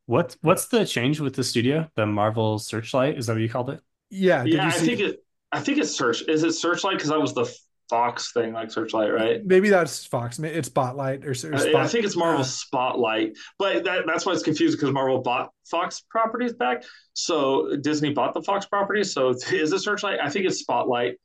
What 0.06 0.36
what's 0.42 0.66
the 0.66 0.84
change 0.84 1.20
with 1.20 1.34
the 1.36 1.44
studio? 1.44 1.88
The 1.94 2.04
Marvel 2.04 2.58
Searchlight 2.58 3.16
is 3.16 3.26
that 3.26 3.34
what 3.34 3.42
you 3.42 3.48
called 3.48 3.70
it? 3.70 3.80
yeah, 4.10 4.42
did 4.42 4.54
yeah, 4.54 4.62
you 4.64 4.68
I 4.68 4.72
see- 4.72 4.86
think 4.86 5.00
it. 5.00 5.24
I 5.52 5.60
think 5.60 5.78
it's 5.78 5.96
Search. 5.96 6.22
Is 6.28 6.42
it 6.42 6.52
Searchlight? 6.52 6.96
Because 6.96 7.10
that 7.10 7.20
was 7.20 7.32
the 7.34 7.52
Fox 7.88 8.32
thing, 8.32 8.52
like 8.52 8.70
Searchlight, 8.70 9.12
right? 9.12 9.44
maybe 9.44 9.68
that's 9.68 10.04
Fox. 10.06 10.38
It's 10.38 10.68
Spotlight 10.68 11.24
or, 11.24 11.30
or 11.30 11.54
I- 11.54 11.58
Spot. 11.58 11.74
I 11.76 11.86
think 11.88 12.04
it's 12.04 12.16
Marvel 12.16 12.44
Spotlight, 12.44 13.36
but 13.58 13.84
that, 13.84 14.04
that's 14.06 14.26
why 14.26 14.32
it's 14.32 14.42
confused 14.42 14.78
because 14.78 14.92
Marvel 14.92 15.22
bought 15.22 15.50
Fox 15.70 16.00
properties 16.10 16.52
back. 16.54 16.82
So 17.14 17.76
Disney 17.80 18.12
bought 18.12 18.34
the 18.34 18.42
Fox 18.42 18.66
properties. 18.66 19.12
So 19.12 19.28
is 19.52 19.72
it 19.72 19.78
Searchlight? 19.80 20.18
I 20.22 20.28
think 20.28 20.46
it's 20.46 20.58
Spotlight. 20.58 21.16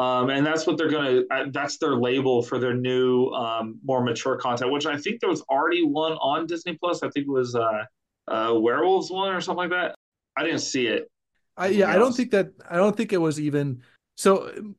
Um, 0.00 0.30
and 0.30 0.46
that's 0.46 0.66
what 0.66 0.78
they're 0.78 0.88
gonna. 0.88 1.22
Uh, 1.30 1.46
that's 1.50 1.76
their 1.76 1.94
label 1.94 2.42
for 2.42 2.58
their 2.58 2.72
new, 2.72 3.26
um, 3.28 3.78
more 3.84 4.02
mature 4.02 4.36
content. 4.36 4.72
Which 4.72 4.86
I 4.86 4.96
think 4.96 5.20
there 5.20 5.28
was 5.28 5.42
already 5.42 5.84
one 5.84 6.12
on 6.12 6.46
Disney 6.46 6.78
Plus. 6.80 7.02
I 7.02 7.10
think 7.10 7.26
it 7.26 7.30
was 7.30 7.54
uh, 7.54 7.84
uh, 8.26 8.54
Werewolves 8.54 9.10
one 9.10 9.30
or 9.34 9.42
something 9.42 9.68
like 9.68 9.70
that. 9.70 9.94
I 10.36 10.44
didn't 10.44 10.60
see 10.60 10.86
it. 10.86 11.10
I, 11.56 11.66
yeah, 11.66 11.90
I 11.90 11.96
don't 11.96 12.14
think 12.14 12.30
that 12.30 12.52
I 12.68 12.76
don't 12.76 12.96
think 12.96 13.12
it 13.12 13.18
was 13.18 13.38
even 13.38 13.82
so 14.16 14.74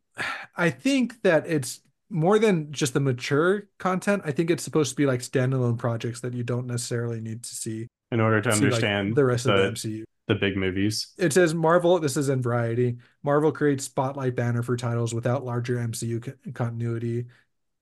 I 0.56 0.72
think 0.72 1.22
that 1.22 1.46
it's 1.46 1.82
more 2.10 2.40
than 2.40 2.72
just 2.72 2.94
the 2.94 3.00
mature 3.00 3.68
content. 3.78 4.24
I 4.26 4.32
think 4.32 4.50
it's 4.50 4.64
supposed 4.64 4.90
to 4.90 4.96
be 4.96 5.06
like 5.06 5.20
standalone 5.20 5.78
projects 5.78 6.22
that 6.22 6.34
you 6.34 6.44
don't 6.44 6.66
necessarily 6.66 7.22
need 7.22 7.44
to 7.44 7.56
see, 7.56 7.88
In 8.12 8.20
order 8.20 8.42
to 8.42 8.52
see, 8.52 8.56
like, 8.56 8.66
understand 8.66 9.16
the 9.16 9.26
rest 9.26 9.44
the, 9.44 9.54
of 9.54 9.60
the 9.60 9.90
MCU. 9.90 10.04
The 10.28 10.36
big 10.36 10.56
movies. 10.56 11.14
It 11.18 11.34
says 11.34 11.54
Marvel, 11.54 12.00
this 12.00 12.16
is 12.18 12.30
in 12.30 12.42
Variety. 12.42 12.98
Marvel 13.24 13.52
creates 13.52 13.86
spotlight 13.86 14.36
banner 14.36 14.64
for 14.64 14.78
titles 14.78 15.14
without 15.14 15.44
larger 15.44 15.78
MCU 15.78 16.22
co- 16.22 16.52
continuity. 16.54 17.26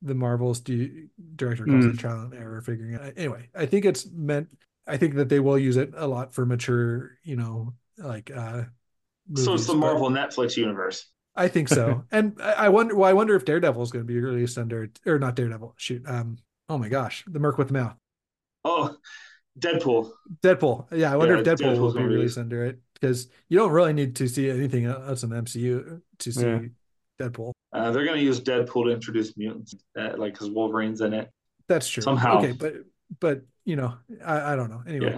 The 0.01 0.15
Marvel's 0.15 0.59
di- 0.61 1.07
director 1.35 1.65
calls 1.65 1.85
Mm. 1.85 1.93
it 1.93 1.99
trial 1.99 2.21
and 2.21 2.33
error 2.33 2.61
figuring 2.61 2.93
it 2.93 3.01
out. 3.01 3.13
Anyway, 3.17 3.49
I 3.53 3.65
think 3.65 3.85
it's 3.85 4.09
meant 4.09 4.47
I 4.87 4.97
think 4.97 5.15
that 5.15 5.29
they 5.29 5.39
will 5.39 5.59
use 5.59 5.77
it 5.77 5.91
a 5.95 6.07
lot 6.07 6.33
for 6.33 6.45
mature, 6.45 7.17
you 7.23 7.35
know, 7.35 7.73
like 7.97 8.31
uh 8.35 8.63
so 9.35 9.53
it's 9.53 9.67
the 9.67 9.75
Marvel 9.75 10.09
Netflix 10.09 10.57
universe. 10.57 11.05
I 11.35 11.47
think 11.49 11.67
so. 11.67 12.05
and 12.11 12.35
I 12.41 12.53
I 12.53 12.69
wonder 12.69 12.95
well, 12.95 13.09
I 13.09 13.13
wonder 13.13 13.35
if 13.35 13.45
Daredevil 13.45 13.83
is 13.83 13.91
going 13.91 14.03
to 14.05 14.11
be 14.11 14.19
released 14.19 14.57
under 14.57 14.89
or 15.05 15.19
not 15.19 15.35
Daredevil. 15.35 15.75
Shoot. 15.77 16.03
Um 16.07 16.37
oh 16.69 16.77
my 16.77 16.89
gosh, 16.89 17.23
the 17.27 17.39
Merc 17.39 17.57
with 17.57 17.67
the 17.67 17.73
Mouth. 17.73 17.95
Oh, 18.63 18.95
Deadpool. 19.58 20.12
Deadpool. 20.41 20.88
Yeah, 20.91 21.12
I 21.14 21.16
wonder 21.18 21.36
Yeah, 21.36 21.41
if 21.41 21.45
Deadpool 21.45 21.80
will 21.80 21.89
be 21.91 22.00
gonna 22.00 22.08
be 22.10 22.16
released 22.16 22.38
under 22.38 22.66
it 22.66 22.80
because 22.93 23.30
you 23.50 23.58
don't 23.58 23.72
really 23.72 23.93
need 23.93 24.16
to 24.18 24.28
see 24.28 24.50
anything 24.50 24.86
else 24.86 25.24
in 25.24 25.30
the 25.30 25.38
MCU 25.38 26.02
to 26.20 26.32
see 26.32 26.41
Yeah. 26.45 26.60
Deadpool. 27.20 27.52
Uh, 27.74 27.91
they're 27.91 28.06
gonna 28.06 28.22
use 28.22 28.39
Deadpool 28.39 28.86
to 28.86 28.89
introduce 28.91 29.36
mutants, 29.38 29.76
uh, 29.97 30.14
like 30.18 30.34
because 30.34 30.50
Wolverine's 30.50 31.02
in 31.02 31.14
it. 31.14 31.30
That's 31.68 31.88
true. 31.89 32.02
Somehow. 32.04 32.38
Okay, 32.39 32.52
but 32.54 32.76
but 33.20 33.41
you 33.66 33.76
know, 33.76 33.95
I, 34.24 34.54
I 34.54 34.56
don't 34.56 34.70
know. 34.70 34.84
Anyway, 34.88 35.12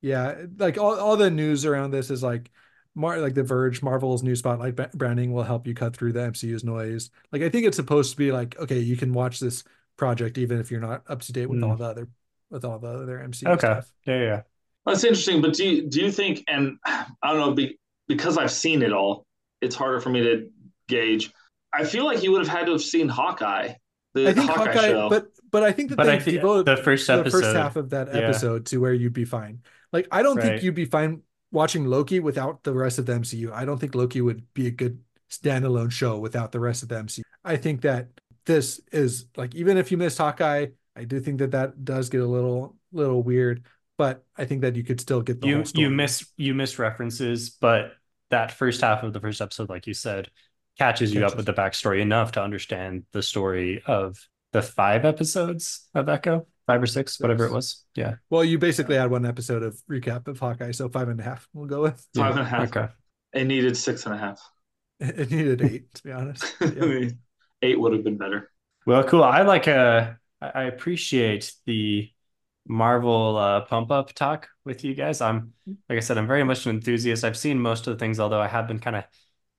Yeah. 0.00 0.34
yeah, 0.36 0.46
like 0.58 0.78
all, 0.78 0.94
all 0.98 1.16
the 1.16 1.30
news 1.30 1.64
around 1.64 1.90
this 1.90 2.10
is 2.10 2.22
like 2.22 2.50
Mar 2.94 3.18
like 3.20 3.34
the 3.34 3.42
Verge, 3.42 3.82
Marvel's 3.82 4.22
new 4.22 4.34
spotlight 4.36 4.76
ba- 4.76 4.90
branding 4.94 5.32
will 5.32 5.42
help 5.42 5.66
you 5.66 5.74
cut 5.74 5.96
through 5.96 6.12
the 6.12 6.20
MCU's 6.20 6.64
noise. 6.64 7.10
Like 7.32 7.42
I 7.42 7.48
think 7.48 7.66
it's 7.66 7.76
supposed 7.76 8.12
to 8.12 8.16
be 8.16 8.32
like, 8.32 8.58
okay, 8.58 8.78
you 8.78 8.96
can 8.96 9.12
watch 9.12 9.40
this 9.40 9.64
project 9.96 10.38
even 10.38 10.58
if 10.60 10.70
you're 10.70 10.80
not 10.80 11.02
up 11.08 11.20
to 11.22 11.32
date 11.32 11.46
with 11.46 11.58
Hmm. 11.58 11.64
all 11.64 11.76
the 11.76 11.84
other 11.84 12.08
with 12.50 12.64
all 12.64 12.78
the 12.78 12.88
other 12.88 13.18
MCU 13.18 13.48
Okay. 13.48 13.58
stuff. 13.58 13.92
Yeah, 14.06 14.20
yeah. 14.20 14.42
That's 14.86 15.04
interesting. 15.04 15.42
But 15.42 15.54
do 15.54 15.66
you, 15.68 15.88
do 15.88 16.00
you 16.00 16.10
think? 16.10 16.44
And 16.48 16.78
I 16.86 17.06
don't 17.22 17.38
know, 17.40 17.52
be, 17.52 17.78
because 18.06 18.38
I've 18.38 18.50
seen 18.50 18.82
it 18.82 18.92
all, 18.92 19.24
it's 19.60 19.74
harder 19.76 20.00
for 20.00 20.10
me 20.10 20.22
to 20.22 20.50
gauge. 20.88 21.32
I 21.72 21.84
feel 21.84 22.04
like 22.04 22.22
you 22.22 22.32
would 22.32 22.46
have 22.46 22.48
had 22.56 22.66
to 22.66 22.72
have 22.72 22.82
seen 22.82 23.08
Hawkeye, 23.08 23.74
the 24.14 24.28
I 24.28 24.32
think 24.32 24.50
Hawkeye, 24.50 24.72
Hawkeye, 24.72 24.88
show. 24.88 25.08
but 25.10 25.28
but 25.50 25.62
I 25.62 25.72
think 25.72 25.90
that 25.90 25.96
But 25.96 26.04
they 26.06 26.18
think 26.18 26.36
devoted 26.36 26.64
the 26.66 26.82
first 26.82 27.08
episode, 27.10 27.24
the 27.24 27.30
first 27.30 27.56
half 27.56 27.76
of 27.76 27.90
that 27.90 28.08
yeah. 28.08 28.20
episode 28.20 28.66
to 28.66 28.78
where 28.78 28.92
you'd 28.94 29.12
be 29.12 29.24
fine. 29.26 29.62
Like 29.92 30.08
I 30.10 30.22
don't 30.22 30.36
Right. 30.36 30.44
think 30.44 30.62
you'd 30.62 30.74
be 30.74 30.86
fine 30.86 31.22
watching 31.52 31.84
Loki 31.86 32.20
without 32.20 32.62
the 32.64 32.72
rest 32.72 32.98
of 32.98 33.06
the 33.06 33.12
MCU. 33.12 33.52
I 33.52 33.64
don't 33.66 33.78
think 33.78 33.94
Loki 33.94 34.20
would 34.22 34.52
be 34.54 34.66
a 34.66 34.70
good 34.70 35.02
standalone 35.30 35.90
show 35.90 36.18
without 36.18 36.52
the 36.52 36.60
rest 36.60 36.82
of 36.82 36.88
the 36.88 36.96
MCU. 36.96 37.22
I 37.44 37.56
think 37.56 37.82
that 37.82 38.08
this 38.46 38.80
is 38.92 39.26
like 39.36 39.54
even 39.54 39.76
if 39.76 39.90
you 39.92 39.98
missed 39.98 40.18
Hawkeye, 40.18 40.68
I 40.98 41.04
do 41.04 41.20
think 41.20 41.38
that 41.38 41.52
that 41.52 41.84
does 41.84 42.08
get 42.08 42.20
a 42.20 42.26
little 42.26 42.76
little 42.92 43.22
weird, 43.22 43.64
but 43.96 44.24
I 44.36 44.44
think 44.44 44.62
that 44.62 44.76
you 44.76 44.84
could 44.84 45.00
still 45.00 45.22
get 45.22 45.40
the 45.40 45.48
you 45.48 45.56
whole 45.56 45.64
story. 45.64 45.84
you 45.84 45.90
miss 45.90 46.26
you 46.36 46.54
miss 46.54 46.78
references, 46.78 47.50
but 47.50 47.92
that 48.30 48.52
first 48.52 48.80
half 48.80 49.02
of 49.02 49.12
the 49.12 49.20
first 49.20 49.40
episode, 49.40 49.68
like 49.70 49.86
you 49.86 49.94
said, 49.94 50.30
catches 50.78 51.14
you 51.14 51.24
up 51.24 51.36
with 51.36 51.46
the 51.46 51.54
backstory 51.54 52.00
enough 52.00 52.32
to 52.32 52.42
understand 52.42 53.04
the 53.12 53.22
story 53.22 53.82
of 53.86 54.18
the 54.52 54.62
five 54.62 55.04
episodes 55.04 55.88
of 55.94 56.08
Echo, 56.08 56.46
five 56.66 56.82
or 56.82 56.86
six, 56.86 57.20
whatever 57.20 57.44
it 57.46 57.52
was. 57.52 57.84
Yeah. 57.94 58.14
Well, 58.30 58.44
you 58.44 58.58
basically 58.58 58.96
had 58.96 59.10
one 59.10 59.26
episode 59.26 59.62
of 59.62 59.80
recap 59.90 60.26
of 60.28 60.38
Hawkeye, 60.38 60.72
so 60.72 60.88
five 60.88 61.08
and 61.08 61.20
a 61.20 61.22
half. 61.22 61.46
We'll 61.52 61.66
go 61.66 61.82
with. 61.82 62.06
Five 62.14 62.34
Yeah. 62.34 62.38
and 62.38 62.40
a 62.40 62.44
half. 62.44 62.76
Okay. 62.76 62.88
It 63.34 63.44
needed 63.46 63.76
six 63.76 64.04
and 64.06 64.14
a 64.14 64.18
half. 64.18 64.40
It 65.00 65.30
needed 65.30 65.62
eight, 65.62 65.94
to 65.94 66.02
be 66.02 66.12
honest. 66.12 66.44
Yeah. 66.60 67.10
Eight 67.62 67.78
would 67.80 67.92
have 67.92 68.04
been 68.04 68.16
better. 68.18 68.50
Well, 68.86 69.04
cool. 69.04 69.22
I 69.24 69.42
like 69.42 69.68
uh 69.68 70.12
I 70.40 70.48
I 70.48 70.62
appreciate 70.64 71.52
the 71.66 72.10
Marvel 72.66 73.36
uh 73.38 73.62
pump 73.62 73.90
up 73.90 74.12
talk 74.12 74.48
with 74.64 74.84
you 74.84 74.94
guys. 74.94 75.20
I'm 75.20 75.52
like 75.88 75.96
I 75.96 76.00
said, 76.00 76.18
I'm 76.18 76.26
very 76.26 76.44
much 76.44 76.66
an 76.66 76.74
enthusiast. 76.76 77.24
I've 77.24 77.36
seen 77.36 77.58
most 77.60 77.86
of 77.86 77.94
the 77.94 77.98
things, 77.98 78.20
although 78.20 78.40
I 78.40 78.48
have 78.48 78.68
been 78.68 78.78
kind 78.78 78.96
of 78.96 79.04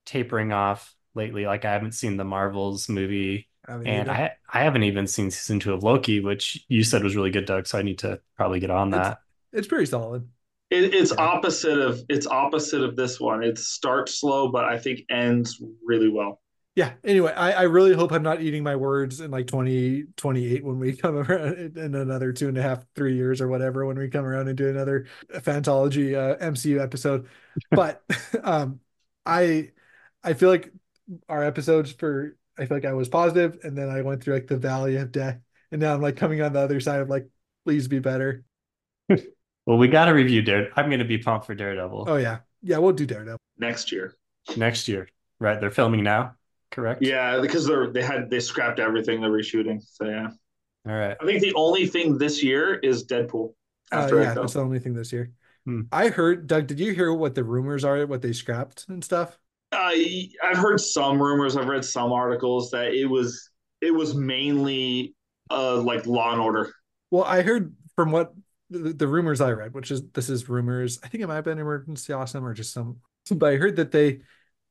tapering 0.05 0.51
off 0.53 0.93
lately. 1.15 1.45
Like 1.45 1.65
I 1.65 1.71
haven't 1.73 1.93
seen 1.93 2.17
the 2.17 2.23
Marvels 2.23 2.87
movie, 2.87 3.47
I 3.67 3.77
mean, 3.77 3.87
and 3.87 4.07
you 4.07 4.13
know, 4.13 4.19
I 4.19 4.31
I 4.53 4.63
haven't 4.63 4.83
even 4.83 5.07
seen 5.07 5.31
season 5.31 5.59
two 5.59 5.73
of 5.73 5.83
Loki, 5.83 6.19
which 6.19 6.63
you 6.67 6.83
said 6.83 7.03
was 7.03 7.15
really 7.15 7.31
good, 7.31 7.45
Doug. 7.45 7.65
So 7.67 7.79
I 7.79 7.81
need 7.81 7.99
to 7.99 8.21
probably 8.37 8.59
get 8.59 8.69
on 8.71 8.89
It's- 8.89 9.07
that. 9.07 9.19
it's 9.53 9.67
pretty 9.67 9.85
solid. 9.87 10.27
It, 10.69 10.93
it's 10.93 11.11
Yeah. 11.11 11.23
opposite 11.23 11.79
of 11.79 12.03
it's 12.09 12.27
opposite 12.27 12.83
of 12.83 12.95
this 12.95 13.19
one. 13.19 13.41
It 13.43 13.57
starts 13.57 14.19
slow, 14.19 14.49
but 14.49 14.65
I 14.65 14.77
think 14.77 15.01
ends 15.09 15.59
really 15.83 16.09
well. 16.09 16.41
Yeah 16.79 16.93
anyway 17.03 17.33
I, 17.33 17.51
I 17.51 17.61
really 17.63 17.93
hope 17.93 18.13
i'm 18.13 18.23
not 18.23 18.41
eating 18.41 18.63
my 18.63 18.77
words 18.77 19.19
in 19.19 19.31
like 19.31 19.47
2028 19.47 20.63
when 20.63 20.79
we 20.79 20.95
come 20.95 21.17
around 21.17 21.77
in 21.77 21.93
another 21.93 22.31
two 22.31 22.47
and 22.47 22.57
a 22.57 22.61
half 22.61 22.85
three 22.95 23.15
years 23.17 23.41
or 23.41 23.49
whatever 23.49 23.85
when 23.85 23.97
we 23.97 24.07
come 24.07 24.23
around 24.23 24.47
and 24.47 24.57
do 24.57 24.69
another 24.69 25.05
fantology 25.33 26.15
uh, 26.15 26.37
mcu 26.37 26.81
episode 26.81 27.27
but 27.71 28.01
um 28.43 28.79
i 29.25 29.69
i 30.23 30.31
feel 30.31 30.47
like 30.47 30.71
our 31.27 31.43
episodes 31.43 31.91
for 31.91 32.37
i 32.57 32.65
feel 32.65 32.77
like 32.77 32.85
i 32.85 32.93
was 32.93 33.09
positive 33.09 33.57
and 33.63 33.77
then 33.77 33.89
i 33.89 34.01
went 34.01 34.23
through 34.23 34.35
like 34.35 34.47
the 34.47 34.55
valley 34.57 34.95
of 34.95 35.11
death 35.11 35.37
and 35.73 35.81
now 35.81 35.93
i'm 35.93 36.01
like 36.01 36.15
coming 36.15 36.41
on 36.41 36.53
the 36.53 36.59
other 36.59 36.79
side 36.79 37.01
of 37.01 37.09
like 37.09 37.27
please 37.65 37.89
be 37.89 37.99
better 37.99 38.45
Well, 39.65 39.77
we 39.77 39.89
got 39.89 40.05
to 40.05 40.11
review 40.13 40.41
Dare. 40.41 40.69
I'm 40.77 40.87
going 40.87 40.99
to 40.99 41.05
be 41.05 41.17
pumped 41.17 41.45
for 41.45 41.55
Daredevil 41.55 42.05
oh 42.07 42.15
yeah 42.15 42.39
yeah 42.63 42.77
we'll 42.77 42.93
do 42.93 43.05
daredevil 43.05 43.37
Next 43.57 43.91
year. 43.91 44.15
next 44.55 44.87
year. 44.87 45.09
Right? 45.41 45.59
They're 45.59 45.71
filming 45.71 46.03
now, 46.03 46.35
correct? 46.71 47.01
Yeah, 47.01 47.39
because 47.41 47.65
they're 47.67 47.91
they 47.91 48.01
had 48.01 48.29
they 48.29 48.39
scrapped 48.39 48.79
everything 48.79 49.21
they're 49.21 49.29
reshooting. 49.31 49.81
So 49.81 50.05
yeah. 50.05 50.29
All 50.87 50.95
right. 50.95 51.17
I 51.19 51.25
think 51.25 51.41
the 51.41 51.53
only 51.55 51.85
thing 51.87 52.17
this 52.17 52.41
year 52.43 52.75
is 52.75 53.05
Deadpool 53.05 53.53
uh, 53.91 53.95
after 53.95 54.21
yeah 54.21 54.31
Echo. 54.31 54.41
that's 54.41 54.53
the 54.53 54.61
only 54.61 54.79
thing 54.79 54.93
this 54.93 55.11
year 55.11 55.31
Hmm. 55.65 55.81
i 55.91 56.07
heard 56.07 56.47
doug 56.47 56.67
did 56.67 56.79
you 56.79 56.93
hear 56.93 57.13
what 57.13 57.35
the 57.35 57.43
rumors 57.43 57.83
are 57.83 58.07
what 58.07 58.21
they 58.21 58.31
scrapped 58.31 58.85
and 58.87 59.03
stuff 59.03 59.37
I 59.71 60.29
I've 60.43 60.57
heard 60.57 60.79
some 60.79 61.21
rumors. 61.21 61.55
I've 61.55 61.67
read 61.67 61.85
some 61.85 62.11
articles 62.11 62.71
that 62.71 62.93
it 62.93 63.05
was 63.05 63.51
it 63.81 63.91
was 63.91 64.15
mainly 64.15 65.15
uh 65.51 65.75
like 65.77 66.07
Law 66.07 66.31
and 66.31 66.41
Order. 66.41 66.73
Well, 67.11 67.23
I 67.23 67.41
heard 67.43 67.75
from 67.95 68.11
what 68.11 68.33
the, 68.71 68.93
the 68.93 69.07
rumors 69.07 69.41
I 69.41 69.51
read, 69.51 69.73
which 69.73 69.91
is 69.91 70.01
this 70.13 70.29
is 70.29 70.49
rumors. 70.49 70.99
I 71.03 71.07
think 71.07 71.23
it 71.23 71.27
might 71.27 71.35
have 71.35 71.43
been 71.43 71.59
Emergency 71.59 72.13
Awesome 72.13 72.45
or 72.45 72.53
just 72.53 72.73
some, 72.73 72.97
but 73.35 73.53
I 73.53 73.57
heard 73.57 73.75
that 73.75 73.91
they 73.91 74.21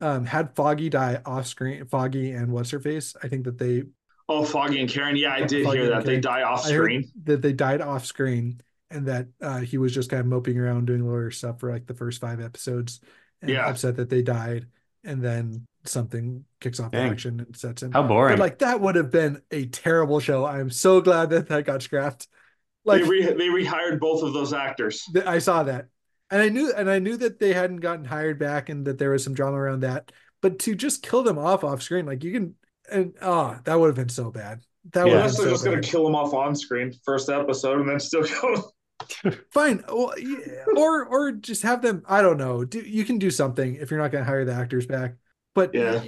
um, 0.00 0.24
had 0.24 0.54
Foggy 0.54 0.88
die 0.88 1.20
off 1.26 1.46
screen. 1.46 1.84
Foggy 1.86 2.32
and 2.32 2.52
what's 2.52 2.70
her 2.70 2.80
face? 2.80 3.16
I 3.22 3.28
think 3.28 3.44
that 3.44 3.58
they 3.58 3.84
Oh, 4.30 4.44
Foggy 4.44 4.80
and 4.80 4.90
Karen. 4.90 5.16
Yeah, 5.16 5.32
I 5.32 5.44
did 5.46 5.64
Foggy 5.64 5.78
hear 5.78 5.86
and 5.92 6.00
that. 6.00 6.04
They 6.06 6.20
die 6.20 6.42
off 6.42 6.64
screen. 6.64 7.10
that 7.24 7.40
they 7.40 7.52
died 7.54 7.80
off 7.80 8.04
screen 8.04 8.60
and 8.90 9.06
that 9.06 9.26
uh, 9.40 9.58
he 9.60 9.78
was 9.78 9.94
just 9.94 10.10
kind 10.10 10.20
of 10.20 10.26
moping 10.26 10.58
around 10.58 10.86
doing 10.86 11.06
lawyer 11.06 11.30
stuff 11.30 11.60
for 11.60 11.70
like 11.70 11.86
the 11.86 11.94
first 11.94 12.20
five 12.20 12.40
episodes 12.40 13.00
and 13.40 13.50
Yeah. 13.50 13.66
upset 13.66 13.96
that 13.96 14.10
they 14.10 14.20
died. 14.22 14.66
And 15.04 15.22
then 15.22 15.66
something 15.84 16.44
kicks 16.60 16.78
off 16.80 16.90
the 16.90 16.98
Dang. 16.98 17.12
action 17.12 17.40
and 17.40 17.56
sets 17.56 17.82
in. 17.82 17.92
How 17.92 18.02
boring. 18.02 18.34
But 18.36 18.40
like 18.40 18.58
that 18.58 18.80
would 18.80 18.96
have 18.96 19.10
been 19.10 19.40
a 19.50 19.64
terrible 19.66 20.20
show. 20.20 20.44
I'm 20.44 20.68
so 20.70 21.00
glad 21.00 21.30
that 21.30 21.48
that 21.48 21.64
got 21.64 21.82
scrapped. 21.82 22.28
Like 22.84 23.02
they 23.04 23.08
re- 23.08 23.22
they 23.32 23.48
rehired 23.48 23.98
both 24.00 24.22
of 24.22 24.32
those 24.34 24.52
actors. 24.52 25.04
Th- 25.12 25.24
I 25.24 25.38
saw 25.38 25.62
that, 25.62 25.86
and 26.30 26.40
I 26.42 26.48
knew, 26.48 26.72
and 26.72 26.90
I 26.90 26.98
knew 26.98 27.16
that 27.18 27.38
they 27.38 27.52
hadn't 27.52 27.78
gotten 27.78 28.04
hired 28.04 28.38
back, 28.38 28.68
and 28.68 28.86
that 28.86 28.98
there 28.98 29.10
was 29.10 29.24
some 29.24 29.34
drama 29.34 29.56
around 29.58 29.80
that. 29.80 30.12
but 30.40 30.58
to 30.60 30.74
just 30.74 31.02
kill 31.02 31.22
them 31.24 31.38
off 31.38 31.64
off 31.64 31.82
screen, 31.82 32.06
like 32.06 32.22
you 32.22 32.32
can, 32.32 32.54
and 32.92 33.14
oh, 33.22 33.58
that 33.64 33.74
would 33.78 33.88
have 33.88 33.96
been 33.96 34.08
so 34.08 34.30
bad. 34.30 34.60
That 34.92 35.04
would 35.04 35.12
Yeah. 35.14 35.20
they're 35.22 35.28
so 35.30 35.50
just 35.50 35.64
gonna 35.64 35.80
kill 35.80 36.04
them 36.04 36.14
off 36.14 36.32
on 36.32 36.54
screen 36.54 36.92
first 37.04 37.28
episode 37.28 37.80
and 37.80 37.88
then 37.88 37.98
still 38.00 38.22
go. 38.22 38.70
Fine, 39.52 39.82
well, 39.88 40.12
yeah, 40.18 40.64
or 40.76 41.04
or 41.06 41.32
just 41.32 41.62
have 41.62 41.82
them. 41.82 42.02
I 42.06 42.20
don't 42.22 42.36
know. 42.38 42.64
Do 42.64 42.80
you 42.80 43.04
can 43.04 43.18
do 43.18 43.30
something 43.30 43.76
if 43.76 43.90
you're 43.90 44.00
not 44.00 44.10
going 44.12 44.24
to 44.24 44.30
hire 44.30 44.44
the 44.44 44.52
actors 44.52 44.86
back, 44.86 45.14
but 45.54 45.74
Yeah. 45.74 46.02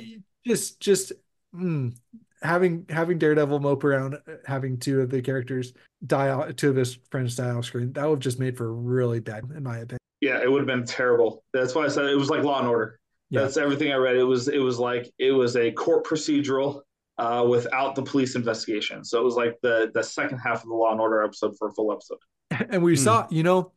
just 0.47 0.81
just 0.81 1.12
mm, 1.55 1.95
having 2.43 2.87
having 2.89 3.18
Daredevil 3.18 3.61
mope 3.61 3.85
around, 3.85 4.14
uh, 4.14 4.18
having 4.47 4.79
two 4.79 5.01
of 5.01 5.11
the 5.11 5.23
characters 5.23 5.73
die 6.07 6.29
out, 6.29 6.57
two 6.57 6.71
of 6.71 6.77
his 6.77 6.99
friends 7.11 7.37
die 7.37 7.51
off 7.51 7.64
screen. 7.64 7.93
That 7.93 8.05
would 8.05 8.16
have 8.16 8.21
just 8.21 8.39
made 8.41 8.57
for 8.57 8.73
really 8.73 9.21
bad, 9.21 9.45
in 9.55 9.62
my 9.62 9.79
opinion. 9.79 9.99
Yeah, 10.21 10.43
it 10.43 10.51
would 10.51 10.59
have 10.61 10.66
been 10.66 10.85
terrible. 10.85 11.43
That's 11.53 11.75
why 11.75 11.85
I 11.85 11.89
said 11.89 12.05
it 12.07 12.16
was 12.16 12.29
like 12.31 12.43
Law 12.45 12.59
and 12.59 12.68
Order. 12.68 12.99
Yeah. 13.31 13.43
That's 13.43 13.57
everything 13.57 13.93
I 13.93 13.97
read. 13.97 14.16
It 14.16 14.25
was 14.25 14.49
it 14.49 14.59
was 14.59 14.79
like 14.79 15.11
it 15.18 15.33
was 15.33 15.57
a 15.57 15.71
court 15.73 16.05
procedural 16.05 16.83
uh, 17.18 17.45
without 17.49 17.95
the 17.95 18.03
police 18.03 18.35
investigation. 18.35 19.05
So 19.05 19.21
it 19.21 19.25
was 19.25 19.35
like 19.37 19.57
the 19.62 19.91
the 19.95 20.03
second 20.03 20.39
half 20.39 20.62
of 20.62 20.68
the 20.68 20.75
Law 20.75 20.91
and 20.93 21.01
Order 21.01 21.23
episode 21.23 21.55
for 21.59 21.68
a 21.68 21.73
full 21.73 21.93
episode. 21.93 22.18
And 22.71 22.83
we 22.83 22.93
Hmm. 22.97 23.03
saw, 23.05 23.27
you 23.31 23.43
know, 23.43 23.73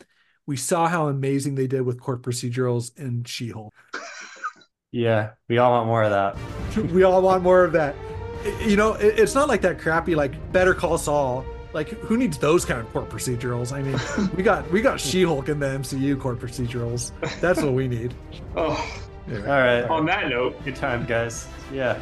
we 0.48 0.58
saw 0.58 0.88
how 0.88 1.08
amazing 1.08 1.56
they 1.56 1.68
did 1.68 1.84
with 1.84 2.00
court 2.02 2.22
procedurals 2.24 2.98
in 2.98 3.24
She-Hulk. 3.24 3.74
Yeah, 4.92 5.32
we 5.50 5.58
all 5.58 5.72
want 5.72 5.88
more 5.88 6.04
of 6.04 6.12
that. 6.12 6.38
we 6.92 7.02
all 7.04 7.22
want 7.22 7.42
more 7.42 7.64
of 7.64 7.72
that. 7.74 7.96
You 8.62 8.76
know, 8.76 8.94
it- 8.94 9.18
it's 9.20 9.34
not 9.34 9.48
like 9.48 9.62
that 9.62 9.80
crappy 9.80 10.14
like 10.16 10.34
Better 10.52 10.74
Call 10.76 10.98
Saul. 11.00 11.44
Like, 11.74 11.90
who 11.90 12.18
needs 12.18 12.38
those 12.38 12.66
kind 12.66 12.80
of 12.80 12.92
court 12.94 13.10
procedurals? 13.10 13.74
I 13.74 13.82
mean, 13.82 14.00
we 14.36 14.44
got 14.44 14.70
we 14.72 14.82
got 14.82 15.00
She-Hulk 15.00 15.50
in 15.50 15.60
the 15.60 15.66
MCU 15.66 16.20
court 16.20 16.40
procedurals. 16.40 17.12
That's 17.42 17.62
what 17.62 17.74
we 17.74 17.88
need. 17.88 18.14
Oh, 18.56 18.70
All 19.32 19.42
right. 19.42 19.84
on 19.86 20.06
that 20.08 20.28
note, 20.30 20.64
Good 20.66 20.76
time, 20.76 21.06
guys. 21.06 21.48
Yeah. 21.72 21.98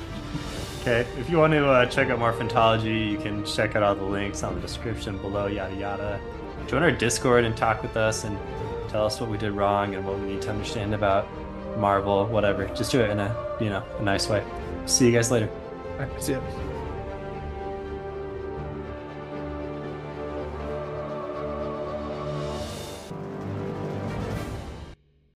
Okay. 0.82 1.06
If 1.20 1.30
you 1.30 1.38
want 1.38 1.54
to 1.54 1.66
uh, 1.70 1.86
check 1.86 2.10
out 2.10 2.18
more 2.20 2.34
Fantology, 2.34 3.12
you 3.12 3.18
can 3.20 3.46
check 3.46 3.76
out 3.76 3.84
all 3.84 3.94
the 3.96 4.04
links 4.04 4.42
on 4.44 4.56
the 4.56 4.60
description 4.62 5.18
below, 5.20 5.46
yada 5.46 5.76
yada. 5.76 6.20
Join 6.68 6.82
our 6.82 6.92
Discord 6.92 7.46
and 7.46 7.56
talk 7.56 7.84
with 7.84 7.96
us 7.96 8.24
and 8.24 8.38
tell 8.90 9.06
us 9.06 9.22
what 9.22 9.30
we 9.30 9.38
did 9.38 9.52
wrong 9.52 9.94
and 9.96 10.06
what 10.06 10.20
we 10.20 10.26
need 10.26 10.42
to 10.42 10.50
understand 10.50 10.94
about 10.96 11.28
Marvel, 11.78 12.26
whatever. 12.26 12.66
Just 12.76 12.92
do 12.92 13.00
it 13.00 13.12
in 13.12 13.20
a, 13.20 13.58
you 13.62 13.70
know, 13.70 13.84
a 14.00 14.04
nice 14.04 14.28
way. 14.28 14.44
See 14.88 15.06
you 15.06 15.12
guys 15.12 15.30
later. 15.32 15.48
All 15.94 15.98
right, 16.08 16.24
see 16.24 16.34
ya. 16.34 16.42